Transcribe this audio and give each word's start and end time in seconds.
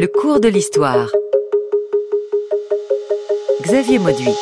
Le 0.00 0.06
cours 0.06 0.38
de 0.38 0.46
l'histoire. 0.46 1.10
Xavier 3.62 3.98
Mauduit. 3.98 4.32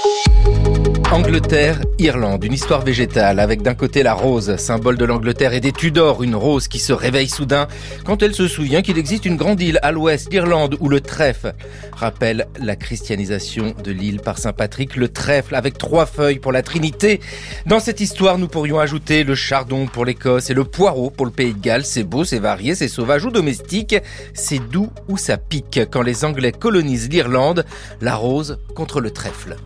Angleterre, 1.12 1.80
Irlande, 1.98 2.42
une 2.42 2.52
histoire 2.52 2.84
végétale 2.84 3.38
avec 3.38 3.62
d'un 3.62 3.74
côté 3.74 4.02
la 4.02 4.12
rose, 4.12 4.56
symbole 4.56 4.98
de 4.98 5.04
l'Angleterre 5.04 5.54
et 5.54 5.60
des 5.60 5.70
Tudors, 5.70 6.22
une 6.22 6.34
rose 6.34 6.66
qui 6.66 6.80
se 6.80 6.92
réveille 6.92 7.28
soudain 7.28 7.68
quand 8.04 8.22
elle 8.22 8.34
se 8.34 8.48
souvient 8.48 8.82
qu'il 8.82 8.98
existe 8.98 9.24
une 9.24 9.36
grande 9.36 9.60
île 9.60 9.78
à 9.82 9.92
l'ouest 9.92 10.28
d'Irlande 10.28 10.76
où 10.80 10.88
le 10.88 11.00
trèfle 11.00 11.54
rappelle 11.92 12.48
la 12.60 12.74
christianisation 12.74 13.74
de 13.82 13.92
l'île 13.92 14.20
par 14.20 14.38
Saint 14.38 14.52
Patrick, 14.52 14.96
le 14.96 15.08
trèfle 15.08 15.54
avec 15.54 15.78
trois 15.78 16.06
feuilles 16.06 16.40
pour 16.40 16.52
la 16.52 16.62
Trinité. 16.62 17.20
Dans 17.66 17.80
cette 17.80 18.00
histoire, 18.00 18.36
nous 18.36 18.48
pourrions 18.48 18.80
ajouter 18.80 19.22
le 19.22 19.36
chardon 19.36 19.86
pour 19.86 20.04
l'Écosse 20.04 20.50
et 20.50 20.54
le 20.54 20.64
poireau 20.64 21.10
pour 21.10 21.24
le 21.24 21.32
Pays 21.32 21.54
de 21.54 21.60
Galles. 21.60 21.84
C'est 21.84 22.04
beau, 22.04 22.24
c'est 22.24 22.40
varié, 22.40 22.74
c'est 22.74 22.88
sauvage 22.88 23.24
ou 23.24 23.30
domestique, 23.30 23.96
c'est 24.34 24.58
doux 24.58 24.90
ou 25.08 25.16
ça 25.16 25.38
pique 25.38 25.80
quand 25.90 26.02
les 26.02 26.24
Anglais 26.24 26.52
colonisent 26.52 27.08
l'Irlande, 27.08 27.64
la 28.00 28.16
rose 28.16 28.58
contre 28.74 29.00
le 29.00 29.12
trèfle. 29.12 29.56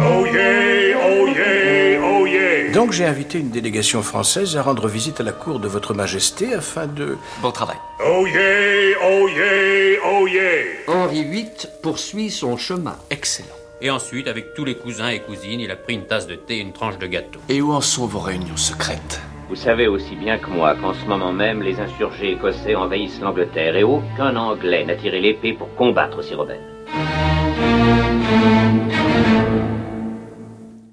Oh 0.00 0.24
yeah, 0.26 0.96
oh 1.02 1.26
yeah, 1.26 2.00
oh 2.00 2.24
yeah. 2.24 2.72
Donc 2.72 2.92
j'ai 2.92 3.04
invité 3.04 3.38
une 3.40 3.50
délégation 3.50 4.00
française 4.02 4.56
à 4.56 4.62
rendre 4.62 4.86
visite 4.86 5.20
à 5.20 5.24
la 5.24 5.32
cour 5.32 5.58
de 5.58 5.66
votre 5.66 5.92
majesté 5.92 6.54
afin 6.54 6.86
de... 6.86 7.16
Bon 7.42 7.50
travail. 7.50 7.78
Oh 8.06 8.24
yeah, 8.24 8.96
oh 9.02 9.28
yeah, 9.28 9.98
oh 10.06 10.28
yeah. 10.28 10.62
Henri 10.86 11.24
VIII 11.24 11.50
poursuit 11.82 12.30
son 12.30 12.56
chemin. 12.56 12.94
Excellent. 13.10 13.48
Et 13.80 13.90
ensuite, 13.90 14.28
avec 14.28 14.54
tous 14.54 14.64
les 14.64 14.76
cousins 14.76 15.08
et 15.08 15.18
cousines, 15.18 15.58
il 15.58 15.70
a 15.72 15.76
pris 15.76 15.94
une 15.94 16.06
tasse 16.06 16.28
de 16.28 16.36
thé 16.36 16.58
et 16.58 16.60
une 16.60 16.72
tranche 16.72 16.98
de 16.98 17.06
gâteau. 17.08 17.40
Et 17.48 17.60
où 17.60 17.72
en 17.72 17.80
sont 17.80 18.06
vos 18.06 18.20
réunions 18.20 18.56
secrètes? 18.56 19.20
Vous 19.48 19.56
savez 19.56 19.88
aussi 19.88 20.14
bien 20.14 20.38
que 20.38 20.50
moi 20.50 20.76
qu'en 20.80 20.94
ce 20.94 21.04
moment 21.06 21.32
même, 21.32 21.60
les 21.60 21.80
insurgés 21.80 22.32
écossais 22.32 22.76
envahissent 22.76 23.20
l'Angleterre 23.20 23.74
et 23.74 23.82
aucun 23.82 24.36
Anglais 24.36 24.84
n'a 24.84 24.94
tiré 24.94 25.20
l'épée 25.20 25.54
pour 25.54 25.74
combattre 25.74 26.22
ces 26.22 26.36
rebelles. 26.36 26.60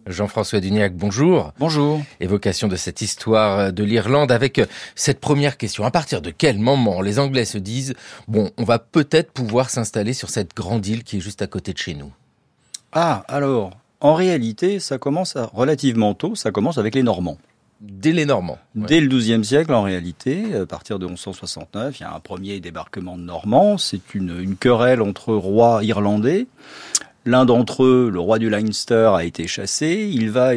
Jean-François 0.08 0.60
Duniac, 0.60 0.96
bonjour. 0.96 1.52
Bonjour. 1.58 2.02
Évocation 2.20 2.68
de 2.68 2.76
cette 2.76 3.02
histoire 3.02 3.74
de 3.74 3.84
l'Irlande 3.84 4.32
avec 4.32 4.62
cette 4.94 5.20
première 5.20 5.58
question. 5.58 5.84
À 5.84 5.92
partir 5.92 6.22
de 6.22 6.30
quel 6.30 6.60
moment 6.60 7.02
les 7.02 7.18
Anglais 7.18 7.46
se 7.46 7.58
disent, 7.58 7.96
bon, 8.28 8.52
on 8.58 8.64
va 8.64 8.78
peut-être 8.78 9.32
pouvoir 9.32 9.72
s'installer 9.72 10.14
sur 10.14 10.30
cette 10.30 10.56
grande 10.56 10.86
île 10.86 11.04
qui 11.04 11.18
est 11.18 11.22
juste 11.22 11.42
à 11.42 11.48
côté 11.48 11.74
de 11.74 11.80
chez 11.80 11.96
nous? 11.96 12.14
Ah, 12.92 13.24
alors, 13.28 13.72
en 14.00 14.14
réalité, 14.14 14.80
ça 14.80 15.00
commence 15.00 15.36
à, 15.36 15.50
relativement 15.52 16.14
tôt, 16.14 16.36
ça 16.36 16.52
commence 16.52 16.78
avec 16.78 16.94
les 16.94 17.04
Normands. 17.04 17.40
Dès 17.82 18.14
les 18.14 18.26
Normands. 18.26 18.60
Dès 18.76 19.02
le 19.02 19.08
XIIe 19.08 19.44
siècle, 19.44 19.74
en 19.74 19.82
réalité, 19.82 20.56
à 20.56 20.66
partir 20.66 20.98
de 21.00 21.08
1169, 21.08 22.00
il 22.00 22.04
y 22.04 22.06
a 22.06 22.14
un 22.14 22.20
premier 22.20 22.60
débarquement 22.60 23.18
de 23.18 23.24
Normands. 23.24 23.78
C'est 23.78 24.14
une, 24.14 24.40
une 24.40 24.56
querelle 24.56 25.02
entre 25.02 25.34
rois 25.34 25.84
irlandais. 25.84 26.48
L'un 27.26 27.46
d'entre 27.46 27.84
eux, 27.84 28.10
le 28.14 28.20
roi 28.20 28.38
du 28.38 28.50
Leinster, 28.50 29.12
a 29.16 29.24
été 29.24 29.48
chassé. 29.48 30.10
Il 30.12 30.30
va 30.30 30.52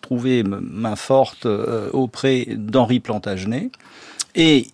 trouver 0.00 0.42
main 0.42 0.96
forte 0.96 1.46
euh, 1.46 1.90
auprès 1.92 2.46
d'Henri 2.50 2.98
Plantagenet. 2.98 3.70
Et 4.34 4.66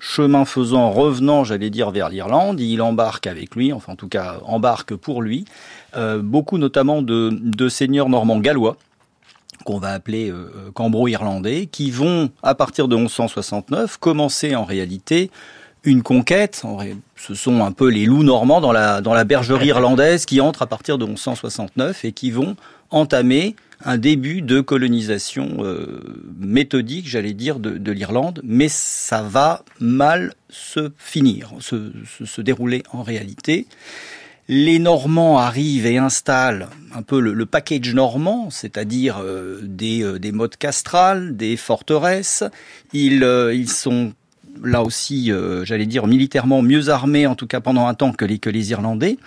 chemin 0.00 0.44
faisant, 0.44 0.90
revenant, 0.90 1.42
j'allais 1.42 1.70
dire, 1.70 1.90
vers 1.90 2.10
l'Irlande, 2.10 2.60
il 2.60 2.82
embarque 2.82 3.26
avec 3.26 3.54
lui, 3.54 3.72
enfin 3.72 3.94
en 3.94 3.96
tout 3.96 4.08
cas 4.08 4.40
embarque 4.44 4.94
pour 4.94 5.22
lui, 5.22 5.46
euh, 5.96 6.20
beaucoup 6.20 6.58
notamment 6.58 7.00
de, 7.00 7.30
de 7.32 7.68
seigneurs 7.70 8.10
normands 8.10 8.40
gallois 8.40 8.76
qu'on 9.64 9.78
va 9.78 9.90
appeler 9.90 10.30
euh, 10.30 10.70
cambro-irlandais, 10.74 11.66
qui 11.66 11.90
vont, 11.90 12.30
à 12.42 12.54
partir 12.54 12.88
de 12.88 12.96
1169, 12.96 13.96
commencer 13.96 14.54
en 14.54 14.64
réalité 14.64 15.30
une 15.84 16.02
conquête. 16.02 16.62
Ce 17.16 17.34
sont 17.34 17.62
un 17.64 17.72
peu 17.72 17.88
les 17.88 18.06
loups 18.06 18.24
normands 18.24 18.60
dans 18.60 18.72
la, 18.72 19.00
dans 19.00 19.14
la 19.14 19.24
bergerie 19.24 19.68
irlandaise 19.68 20.26
qui 20.26 20.40
entrent 20.40 20.62
à 20.62 20.66
partir 20.66 20.98
de 20.98 21.06
1169 21.06 22.04
et 22.04 22.12
qui 22.12 22.30
vont 22.30 22.56
entamer 22.90 23.56
un 23.84 23.98
début 23.98 24.40
de 24.40 24.60
colonisation 24.60 25.56
euh, 25.60 26.00
méthodique, 26.38 27.08
j'allais 27.08 27.34
dire, 27.34 27.58
de, 27.58 27.76
de 27.76 27.92
l'Irlande, 27.92 28.40
mais 28.44 28.68
ça 28.68 29.22
va 29.22 29.64
mal 29.80 30.34
se 30.48 30.92
finir, 30.96 31.52
se, 31.60 31.92
se, 32.24 32.40
dérouler 32.40 32.82
en 32.92 33.02
réalité. 33.02 33.66
Les 34.48 34.78
Normands 34.78 35.38
arrivent 35.38 35.86
et 35.86 35.98
installent 35.98 36.68
un 36.94 37.02
peu 37.02 37.18
le, 37.20 37.46
package 37.46 37.94
normand, 37.94 38.48
c'est-à-dire 38.50 39.18
euh, 39.20 39.60
des, 39.62 40.02
euh, 40.02 40.18
des 40.18 40.32
modes 40.32 40.56
castrales, 40.56 41.36
des 41.36 41.56
forteresses. 41.56 42.44
Ils, 42.92 43.26
ils 43.52 43.70
sont 43.70 44.12
là 44.62 44.82
aussi, 44.82 45.32
euh, 45.32 45.64
j'allais 45.64 45.86
dire, 45.86 46.06
militairement 46.06 46.62
mieux 46.62 46.88
armés, 46.88 47.26
en 47.26 47.34
tout 47.34 47.46
cas 47.46 47.60
pendant 47.60 47.86
un 47.86 47.94
temps, 47.94 48.12
que 48.12 48.24
les, 48.24 48.70
Irlandais. 48.70 49.18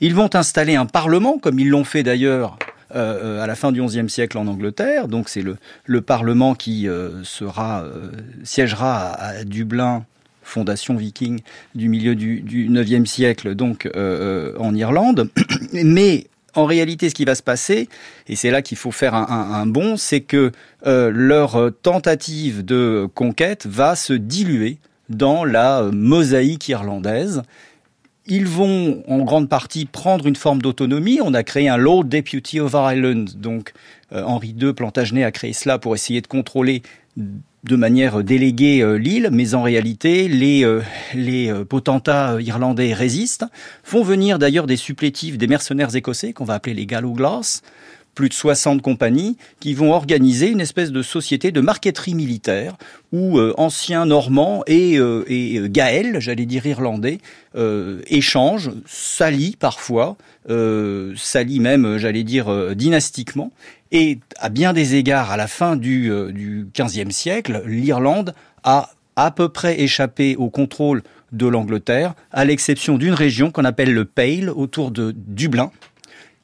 Ils 0.00 0.14
vont 0.14 0.34
installer 0.34 0.74
un 0.74 0.86
parlement, 0.86 1.38
comme 1.38 1.58
ils 1.58 1.68
l'ont 1.68 1.84
fait 1.84 2.02
d'ailleurs 2.02 2.58
euh, 2.94 3.42
à 3.42 3.46
la 3.46 3.54
fin 3.54 3.72
du 3.72 3.82
XIe 3.82 4.08
siècle 4.08 4.38
en 4.38 4.46
Angleterre. 4.46 5.08
Donc 5.08 5.28
c'est 5.28 5.42
le, 5.42 5.56
le 5.86 6.00
Parlement 6.00 6.54
qui 6.54 6.88
euh, 6.88 7.22
sera 7.24 7.84
siégera 8.42 9.08
à, 9.08 9.28
à, 9.28 9.44
Dublin, 9.44 10.04
fondation 10.42 10.96
viking 10.96 11.40
du 11.74 11.88
milieu 11.88 12.14
du, 12.14 12.40
du 12.40 12.68
9e 12.68 13.06
siècle, 13.06 13.54
donc 13.54 13.88
en 13.94 14.74
Irlande. 14.74 15.30
Mais 15.72 16.26
en 16.54 16.64
réalité, 16.64 17.08
ce 17.08 17.14
qui 17.14 17.24
va 17.24 17.34
se 17.34 17.42
passer, 17.42 17.88
et 18.28 18.36
c'est 18.36 18.50
là 18.50 18.62
qu'il 18.62 18.76
faut 18.76 18.90
faire 18.90 19.14
un, 19.14 19.26
un, 19.28 19.66
bond, 19.66 19.96
c'est 19.96 20.20
que 20.20 20.52
euh, 20.86 21.10
leur 21.12 21.70
tentative 21.82 22.64
de 22.64 23.08
conquête 23.14 23.66
va 23.66 23.96
se 23.96 24.12
diluer 24.12 24.78
dans 25.08 25.44
la 25.44 25.90
mosaïque 25.92 26.68
irlandaise. 26.68 27.42
Ils 28.26 28.46
vont 28.46 29.02
en 29.08 29.18
grande 29.18 29.48
partie 29.48 29.84
prendre 29.84 30.26
une 30.26 30.36
forme 30.36 30.62
d'autonomie. 30.62 31.20
On 31.22 31.34
a 31.34 31.42
créé 31.42 31.68
un 31.68 31.76
Lord 31.76 32.04
Deputy 32.04 32.60
of 32.60 32.72
Ireland, 32.72 33.24
donc 33.36 33.72
euh, 34.12 34.22
Henri 34.24 34.54
II 34.58 34.72
Plantagenet 34.72 35.24
a 35.24 35.32
créé 35.32 35.52
cela 35.52 35.78
pour 35.78 35.94
essayer 35.94 36.20
de 36.20 36.26
contrôler 36.26 36.82
de 37.64 37.76
manière 37.76 38.24
déléguée 38.24 38.82
euh, 38.82 38.98
l'île, 38.98 39.28
mais 39.32 39.54
en 39.54 39.62
réalité, 39.62 40.28
les, 40.28 40.64
euh, 40.64 40.80
les 41.14 41.50
euh, 41.50 41.64
potentats 41.64 42.36
irlandais 42.40 42.92
résistent, 42.92 43.44
font 43.84 44.02
venir 44.02 44.38
d'ailleurs 44.38 44.66
des 44.66 44.76
supplétifs, 44.76 45.38
des 45.38 45.46
mercenaires 45.46 45.94
écossais, 45.94 46.32
qu'on 46.32 46.44
va 46.44 46.54
appeler 46.54 46.74
les 46.74 46.86
Gallowglass, 46.86 47.62
plus 48.14 48.28
de 48.28 48.34
60 48.34 48.82
compagnies 48.82 49.36
qui 49.60 49.74
vont 49.74 49.92
organiser 49.92 50.48
une 50.48 50.60
espèce 50.60 50.92
de 50.92 51.02
société 51.02 51.50
de 51.50 51.60
marqueterie 51.60 52.14
militaire 52.14 52.76
où 53.12 53.38
euh, 53.38 53.54
anciens 53.56 54.06
normands 54.06 54.62
et, 54.66 54.98
euh, 54.98 55.24
et 55.28 55.60
Gaël, 55.68 56.16
j'allais 56.20 56.46
dire 56.46 56.66
irlandais, 56.66 57.18
euh, 57.56 58.00
échangent, 58.06 58.70
s'allient 58.86 59.56
parfois, 59.58 60.16
s'allient 60.48 61.60
même, 61.60 61.98
j'allais 61.98 62.24
dire, 62.24 62.74
dynastiquement. 62.74 63.52
Et 63.92 64.18
à 64.38 64.48
bien 64.48 64.72
des 64.72 64.94
égards, 64.94 65.30
à 65.30 65.36
la 65.36 65.46
fin 65.46 65.76
du, 65.76 66.10
du 66.32 66.66
15e 66.74 67.10
siècle, 67.10 67.62
l'Irlande 67.66 68.34
a 68.64 68.90
à 69.16 69.30
peu 69.30 69.50
près 69.50 69.80
échappé 69.80 70.34
au 70.36 70.48
contrôle 70.48 71.02
de 71.32 71.46
l'Angleterre, 71.46 72.14
à 72.30 72.44
l'exception 72.44 72.96
d'une 72.96 73.12
région 73.12 73.50
qu'on 73.50 73.64
appelle 73.64 73.92
le 73.92 74.06
Pale, 74.06 74.50
autour 74.50 74.90
de 74.90 75.14
Dublin, 75.14 75.70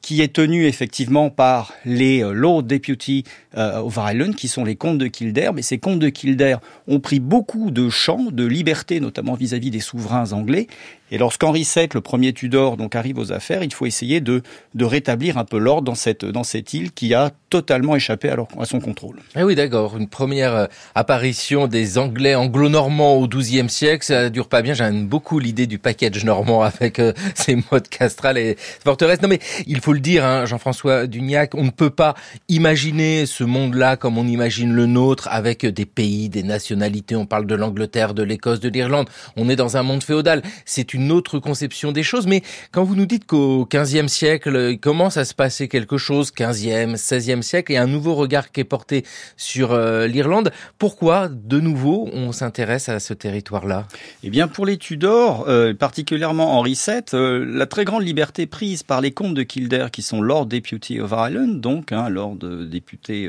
qui 0.01 0.21
est 0.21 0.33
tenu 0.33 0.65
effectivement 0.65 1.29
par 1.29 1.73
les 1.85 2.21
Lord 2.21 2.63
Deputy 2.63 3.23
euh, 3.57 3.79
of 3.79 3.97
Ireland, 3.97 4.33
qui 4.33 4.47
sont 4.47 4.63
les 4.63 4.75
comtes 4.75 4.97
de 4.97 5.07
Kildare. 5.07 5.53
Mais 5.53 5.61
ces 5.61 5.77
comtes 5.77 5.99
de 5.99 6.09
Kildare 6.09 6.59
ont 6.87 6.99
pris 6.99 7.19
beaucoup 7.19 7.71
de 7.71 7.89
champs, 7.89 8.27
de 8.31 8.45
liberté, 8.45 8.99
notamment 8.99 9.33
vis-à-vis 9.33 9.69
-vis 9.69 9.71
des 9.71 9.79
souverains 9.79 10.31
anglais. 10.33 10.67
Et 11.11 11.17
lorsqu'Henri 11.17 11.63
VII, 11.63 11.87
le 11.93 12.01
premier 12.01 12.33
Tudor, 12.33 12.77
donc 12.77 12.95
arrive 12.95 13.17
aux 13.17 13.31
affaires, 13.31 13.63
il 13.63 13.73
faut 13.73 13.85
essayer 13.85 14.21
de, 14.21 14.43
de 14.75 14.85
rétablir 14.85 15.37
un 15.37 15.45
peu 15.45 15.57
l'ordre 15.57 15.83
dans 15.83 15.95
cette, 15.95 16.23
dans 16.23 16.43
cette 16.43 16.73
île 16.73 16.91
qui 16.91 17.13
a 17.13 17.31
totalement 17.49 17.95
échappé 17.95 18.29
à, 18.29 18.35
leur, 18.35 18.47
à 18.59 18.65
son 18.65 18.79
contrôle. 18.79 19.17
Ah 19.35 19.45
oui, 19.45 19.55
d'accord. 19.55 19.97
Une 19.97 20.07
première 20.07 20.53
euh, 20.53 20.65
apparition 20.93 21.67
des 21.67 21.97
Anglais 21.97 22.35
anglo-normands 22.35 23.15
au 23.15 23.27
XIIe 23.27 23.69
siècle, 23.69 24.05
ça 24.05 24.29
dure 24.29 24.47
pas 24.47 24.61
bien. 24.61 24.75
J'aime 24.75 25.07
beaucoup 25.07 25.39
l'idée 25.39 25.65
du 25.65 25.79
package 25.79 26.23
normand 26.23 26.61
avec 26.61 26.99
euh, 26.99 27.13
ces 27.35 27.57
modes 27.71 27.87
castrales 27.87 28.37
et 28.37 28.55
forteresses. 28.83 29.21
Non 29.21 29.29
mais 29.29 29.39
il 29.65 29.81
faut 29.81 29.93
le 29.93 29.99
dire, 29.99 30.23
hein, 30.23 30.45
Jean-François 30.45 31.07
Dugnac, 31.07 31.55
on 31.55 31.63
ne 31.63 31.71
peut 31.71 31.89
pas 31.89 32.13
imaginer 32.49 33.25
ce 33.25 33.38
monde-là 33.43 33.97
comme 33.97 34.17
on 34.17 34.27
imagine 34.27 34.73
le 34.73 34.85
nôtre 34.85 35.27
avec 35.31 35.65
des 35.65 35.85
pays, 35.85 36.29
des 36.29 36.43
nationalités. 36.43 37.15
On 37.15 37.25
parle 37.25 37.45
de 37.45 37.55
l'Angleterre, 37.55 38.13
de 38.13 38.23
l'Écosse, 38.23 38.59
de 38.59 38.69
l'Irlande. 38.69 39.09
On 39.35 39.49
est 39.49 39.55
dans 39.55 39.77
un 39.77 39.83
monde 39.83 40.03
féodal. 40.03 40.41
C'est 40.65 40.93
une 40.93 41.11
autre 41.11 41.39
conception 41.39 41.91
des 41.91 42.03
choses. 42.03 42.27
Mais 42.27 42.41
quand 42.71 42.83
vous 42.83 42.95
nous 42.95 43.05
dites 43.05 43.25
qu'au 43.25 43.65
XVe 43.65 44.07
siècle, 44.07 44.69
il 44.71 44.79
commence 44.79 45.17
à 45.17 45.25
se 45.25 45.33
passer 45.33 45.67
quelque 45.67 45.97
chose, 45.97 46.31
15e, 46.31 46.95
16e 46.95 47.41
siècle, 47.41 47.71
et 47.71 47.77
un 47.77 47.87
nouveau 47.87 48.15
regard 48.15 48.51
qui 48.51 48.61
est 48.61 48.65
porté 48.65 49.03
sur 49.37 49.71
euh, 49.71 50.07
l'Irlande, 50.07 50.51
pourquoi, 50.77 51.27
de 51.29 51.59
nouveau, 51.59 52.09
on 52.13 52.31
s'intéresse 52.31 52.89
à 52.89 52.99
ce 52.99 53.13
territoire-là? 53.13 53.87
Eh 54.23 54.29
bien, 54.29 54.47
pour 54.47 54.65
les 54.65 54.77
Tudors, 54.77 55.45
euh, 55.47 55.73
particulièrement 55.73 56.57
Henri 56.57 56.73
VII, 56.73 57.01
euh, 57.13 57.45
la 57.45 57.65
très 57.65 57.85
grande 57.85 58.03
liberté 58.03 58.45
prise 58.45 58.83
par 58.83 59.01
les 59.01 59.11
comtes 59.11 59.33
de 59.33 59.43
Kildare 59.43 59.91
qui 59.91 60.01
sont 60.01 60.21
Lord 60.21 60.47
Deputy 60.47 60.99
of 60.99 61.11
Ireland, 61.11 61.59
donc 61.59 61.91
hein, 61.91 62.09
Lord 62.09 62.37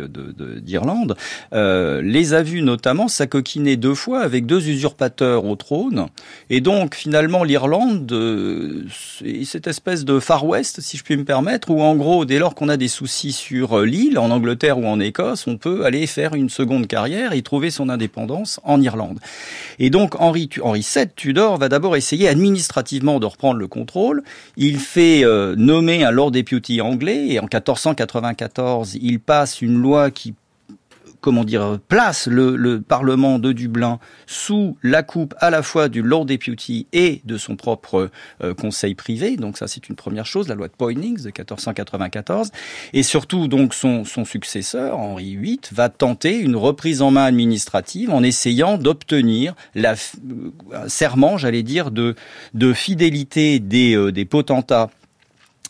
d'Irlande, 0.08 1.08
de, 1.08 1.14
euh, 1.56 2.02
les 2.02 2.34
a 2.34 2.42
vus 2.42 2.62
notamment 2.62 3.08
s'acoquiner 3.08 3.76
deux 3.76 3.94
fois 3.94 4.20
avec 4.20 4.46
deux 4.46 4.68
usurpateurs 4.68 5.44
au 5.44 5.56
trône. 5.56 6.06
Et 6.48 6.60
donc 6.60 6.94
finalement 6.94 7.44
l'Irlande, 7.44 8.10
euh, 8.12 8.84
cette 9.44 9.66
espèce 9.66 10.04
de 10.04 10.20
Far 10.20 10.46
West, 10.46 10.80
si 10.80 10.96
je 10.96 11.04
puis 11.04 11.16
me 11.16 11.24
permettre, 11.24 11.70
où 11.70 11.82
en 11.82 11.94
gros, 11.96 12.24
dès 12.24 12.38
lors 12.38 12.54
qu'on 12.54 12.68
a 12.68 12.76
des 12.76 12.88
soucis 12.88 13.32
sur 13.32 13.78
euh, 13.78 13.86
l'île, 13.86 14.18
en 14.18 14.30
Angleterre 14.30 14.78
ou 14.78 14.86
en 14.86 15.00
Écosse, 15.00 15.46
on 15.46 15.56
peut 15.56 15.84
aller 15.84 16.06
faire 16.06 16.34
une 16.34 16.48
seconde 16.48 16.86
carrière 16.86 17.32
et 17.32 17.42
trouver 17.42 17.70
son 17.70 17.88
indépendance 17.88 18.60
en 18.64 18.80
Irlande. 18.80 19.18
Et 19.78 19.90
donc 19.90 20.20
Henri, 20.20 20.48
VII 20.54 21.06
Tudor 21.16 21.58
va 21.58 21.68
d'abord 21.68 21.96
essayer 21.96 22.28
administrativement 22.28 23.20
de 23.20 23.26
reprendre 23.26 23.58
le 23.58 23.66
contrôle. 23.66 24.22
Il 24.56 24.78
fait 24.78 25.24
euh, 25.24 25.54
nommer 25.56 26.04
un 26.04 26.10
Lord 26.10 26.30
Deputy 26.32 26.80
anglais 26.80 27.28
et 27.28 27.38
en 27.38 27.44
1494, 27.44 28.96
il 29.00 29.20
passe 29.20 29.62
une 29.62 29.80
loi 29.80 29.89
qui 30.14 30.34
comment 31.20 31.44
dire, 31.44 31.78
place 31.88 32.26
le, 32.26 32.80
Parlement 32.80 33.38
de 33.38 33.52
Dublin 33.52 33.98
sous 34.26 34.76
la 34.82 35.02
coupe 35.02 35.34
à 35.38 35.50
la 35.50 35.62
fois 35.62 35.88
du 35.88 36.02
Lord 36.02 36.24
Deputy 36.24 36.86
et 36.92 37.20
de 37.24 37.36
son 37.36 37.56
propre 37.56 38.10
euh, 38.42 38.54
conseil 38.54 38.94
privé. 38.94 39.36
Donc 39.36 39.58
ça, 39.58 39.68
c'est 39.68 39.88
une 39.88 39.96
première 39.96 40.26
chose, 40.26 40.48
la 40.48 40.54
loi 40.54 40.68
de 40.68 40.72
Poynings 40.72 41.18
de 41.18 41.26
1494. 41.26 42.50
Et 42.92 43.02
surtout, 43.02 43.48
donc, 43.48 43.74
son, 43.74 44.04
successeur, 44.24 44.98
Henri 44.98 45.36
VIII, 45.36 45.60
va 45.72 45.88
tenter 45.88 46.38
une 46.38 46.56
reprise 46.56 47.02
en 47.02 47.10
main 47.10 47.24
administrative 47.24 48.10
en 48.10 48.22
essayant 48.22 48.78
d'obtenir 48.78 49.54
euh, 49.76 49.94
un 50.72 50.88
serment, 50.88 51.38
j'allais 51.38 51.62
dire, 51.62 51.90
de, 51.90 52.14
de 52.54 52.72
fidélité 52.72 53.58
des, 53.60 53.94
euh, 53.94 54.12
des 54.12 54.24
potentats 54.24 54.90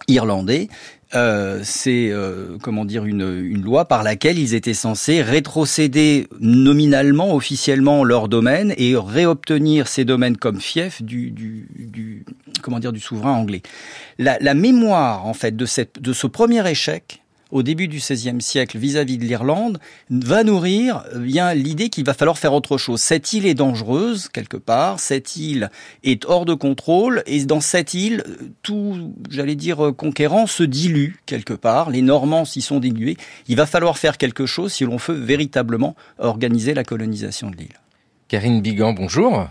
irlandais 0.08 0.69
euh, 1.15 1.61
c'est 1.65 2.11
euh, 2.11 2.57
comment 2.62 2.85
dire 2.85 3.05
une, 3.05 3.45
une, 3.45 3.62
loi 3.62 3.85
par 3.85 4.05
laquelle 4.05 4.39
ils 4.39 4.55
étaient 4.55 4.75
censés 4.75 5.23
rétrocéder 5.23 6.29
nominalement, 6.39 7.35
officiellement 7.35 8.05
leur 8.05 8.29
domaine 8.29 8.73
et 8.77 8.95
réobtenir 8.97 9.89
ces 9.89 10.05
domaines 10.05 10.37
comme 10.37 10.61
fief 10.61 11.03
du, 11.03 11.33
du, 11.33 11.69
du 11.77 12.25
comment 12.62 12.79
dire 12.79 12.93
du 12.93 13.01
souverain 13.01 13.33
anglais. 13.33 13.62
La, 14.19 14.39
la 14.41 14.55
mémoire 14.55 15.27
en 15.27 15.35
fait 15.35 15.57
de 15.57 15.67
cette 15.67 16.01
de 16.01 16.12
ce 16.12 16.29
premier 16.29 16.69
échec 16.71 17.19
au 17.50 17.62
début 17.62 17.88
du 17.88 17.99
XVIe 17.99 18.41
siècle 18.41 18.79
vis-à-vis 18.79 19.19
de 19.19 19.25
l'Irlande 19.25 19.79
va 20.11 20.44
nourrir 20.44 21.05
euh, 21.14 21.19
bien 21.19 21.55
l'idée 21.55 21.88
qu'il 21.88 22.05
va 22.05 22.14
falloir 22.14 22.38
faire 22.38 22.52
autre 22.52 22.79
chose. 22.79 23.00
Cette 23.00 23.32
île 23.32 23.47
est 23.47 23.55
dangereuse 23.55 24.29
quelque 24.29 24.56
part, 24.56 25.00
cette 25.00 25.37
île 25.37 25.70
est 26.05 26.25
hors 26.25 26.44
de 26.44 26.55
contrôle 26.55 27.23
et 27.26 27.44
dans 27.44 27.61
cette 27.61 27.94
île, 27.94 28.25
euh, 28.26 28.50
tout, 28.62 29.12
j'allais 29.31 29.56
dire, 29.56 29.87
euh, 29.87 29.93
conquérant 29.93 30.47
se 30.47 30.62
dilue 30.62 31.14
quelque 31.26 31.55
part. 31.55 31.91
Les 31.91 32.02
Normands 32.02 32.44
s'y 32.44 32.62
sont 32.62 32.81
dilués. 32.81 33.17
Il 33.49 33.56
va 33.56 33.67
falloir 33.67 33.99
faire 33.99 34.19
quelque 34.19 34.46
chose 34.46 34.73
si 34.73 34.85
l'on 34.85 34.96
veut 34.96 35.14
véritablement 35.14 35.94
organiser 36.19 36.75
la 36.75 36.85
colonisation 36.85 37.50
de 37.50 37.56
l'île. 37.56 37.81
Karine 38.29 38.61
Bigan, 38.61 38.93
bonjour. 38.93 39.49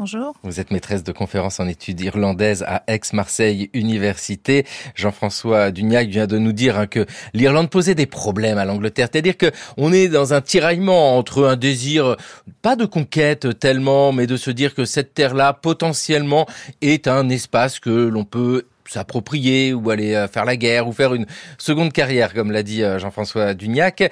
Bonjour. 0.00 0.36
Vous 0.44 0.60
êtes 0.60 0.70
maîtresse 0.70 1.02
de 1.02 1.10
conférences 1.10 1.58
en 1.58 1.66
études 1.66 2.00
irlandaises 2.00 2.62
à 2.68 2.84
Aix-Marseille 2.86 3.68
Université. 3.72 4.64
Jean-François 4.94 5.72
Dugnac 5.72 6.06
vient 6.06 6.28
de 6.28 6.38
nous 6.38 6.52
dire 6.52 6.78
hein, 6.78 6.86
que 6.86 7.04
l'Irlande 7.34 7.68
posait 7.68 7.96
des 7.96 8.06
problèmes 8.06 8.58
à 8.58 8.64
l'Angleterre. 8.64 9.08
C'est-à-dire 9.10 9.36
que 9.36 9.50
on 9.76 9.92
est 9.92 10.06
dans 10.06 10.34
un 10.34 10.40
tiraillement 10.40 11.18
entre 11.18 11.44
un 11.48 11.56
désir, 11.56 12.14
pas 12.62 12.76
de 12.76 12.84
conquête 12.84 13.58
tellement, 13.58 14.12
mais 14.12 14.28
de 14.28 14.36
se 14.36 14.52
dire 14.52 14.76
que 14.76 14.84
cette 14.84 15.14
terre-là, 15.14 15.52
potentiellement, 15.52 16.46
est 16.80 17.08
un 17.08 17.28
espace 17.28 17.80
que 17.80 17.90
l'on 17.90 18.24
peut 18.24 18.66
s'approprier 18.86 19.74
ou 19.74 19.90
aller 19.90 20.14
euh, 20.14 20.28
faire 20.28 20.44
la 20.44 20.56
guerre 20.56 20.86
ou 20.86 20.92
faire 20.92 21.12
une 21.12 21.26
seconde 21.58 21.92
carrière, 21.92 22.34
comme 22.34 22.52
l'a 22.52 22.62
dit 22.62 22.84
euh, 22.84 23.00
Jean-François 23.00 23.54
Dugnac 23.54 24.08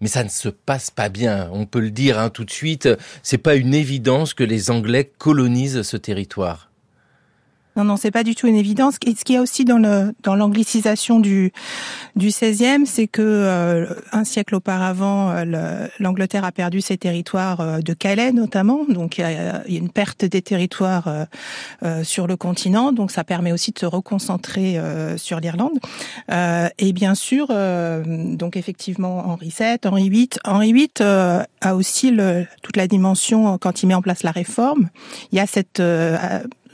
mais 0.00 0.08
ça 0.08 0.24
ne 0.24 0.28
se 0.28 0.48
passe 0.48 0.90
pas 0.90 1.08
bien. 1.08 1.50
On 1.52 1.66
peut 1.66 1.80
le 1.80 1.90
dire 1.90 2.18
hein, 2.18 2.30
tout 2.30 2.44
de 2.44 2.50
suite. 2.50 2.88
C'est 3.22 3.38
pas 3.38 3.54
une 3.54 3.74
évidence 3.74 4.34
que 4.34 4.44
les 4.44 4.70
Anglais 4.70 5.10
colonisent 5.18 5.82
ce 5.82 5.96
territoire. 5.96 6.67
Non, 7.78 7.84
non, 7.84 7.96
c'est 7.96 8.10
pas 8.10 8.24
du 8.24 8.34
tout 8.34 8.48
une 8.48 8.56
évidence. 8.56 8.94
Ce 8.94 8.98
qu'il 8.98 9.34
y 9.36 9.38
a 9.38 9.40
aussi 9.40 9.64
dans 9.64 9.78
le 9.78 10.12
dans 10.24 10.34
l'anglicisation 10.34 11.20
du 11.20 11.52
du 12.16 12.30
16e, 12.30 12.86
c'est 12.86 13.06
que 13.06 13.22
euh, 13.22 13.86
un 14.10 14.24
siècle 14.24 14.56
auparavant, 14.56 15.30
euh, 15.30 15.86
l'Angleterre 16.00 16.44
a 16.44 16.50
perdu 16.50 16.80
ses 16.80 16.98
territoires 16.98 17.60
euh, 17.60 17.78
de 17.78 17.92
Calais 17.92 18.32
notamment. 18.32 18.80
Donc 18.88 19.18
il 19.18 19.20
y 19.20 19.24
a, 19.24 19.62
une 19.68 19.90
perte 19.90 20.24
des 20.24 20.42
territoires 20.42 21.26
sur 22.02 22.26
le 22.26 22.36
continent. 22.36 22.90
Donc 22.90 23.12
ça 23.12 23.22
permet 23.22 23.52
aussi 23.52 23.70
de 23.70 23.78
se 23.78 23.86
reconcentrer 23.86 24.80
sur 25.16 25.38
l'Irlande. 25.38 25.78
et 26.78 26.92
bien 26.92 27.14
sûr, 27.14 27.48
donc 27.48 28.56
effectivement 28.56 29.28
Henri 29.28 29.54
VII, 29.56 29.78
Henri 29.84 30.10
VIII, 30.10 30.30
Henri 30.44 30.72
VIII 30.72 30.88
a 31.60 31.74
aussi 31.76 32.10
le, 32.10 32.46
toute 32.62 32.76
la 32.76 32.88
dimension 32.88 33.58
quand 33.58 33.82
il 33.82 33.86
met 33.86 33.94
en 33.94 34.02
place 34.02 34.22
la 34.22 34.32
réforme. 34.32 34.88
Il 35.30 35.38
y 35.38 35.40
a 35.40 35.46
cette 35.46 35.80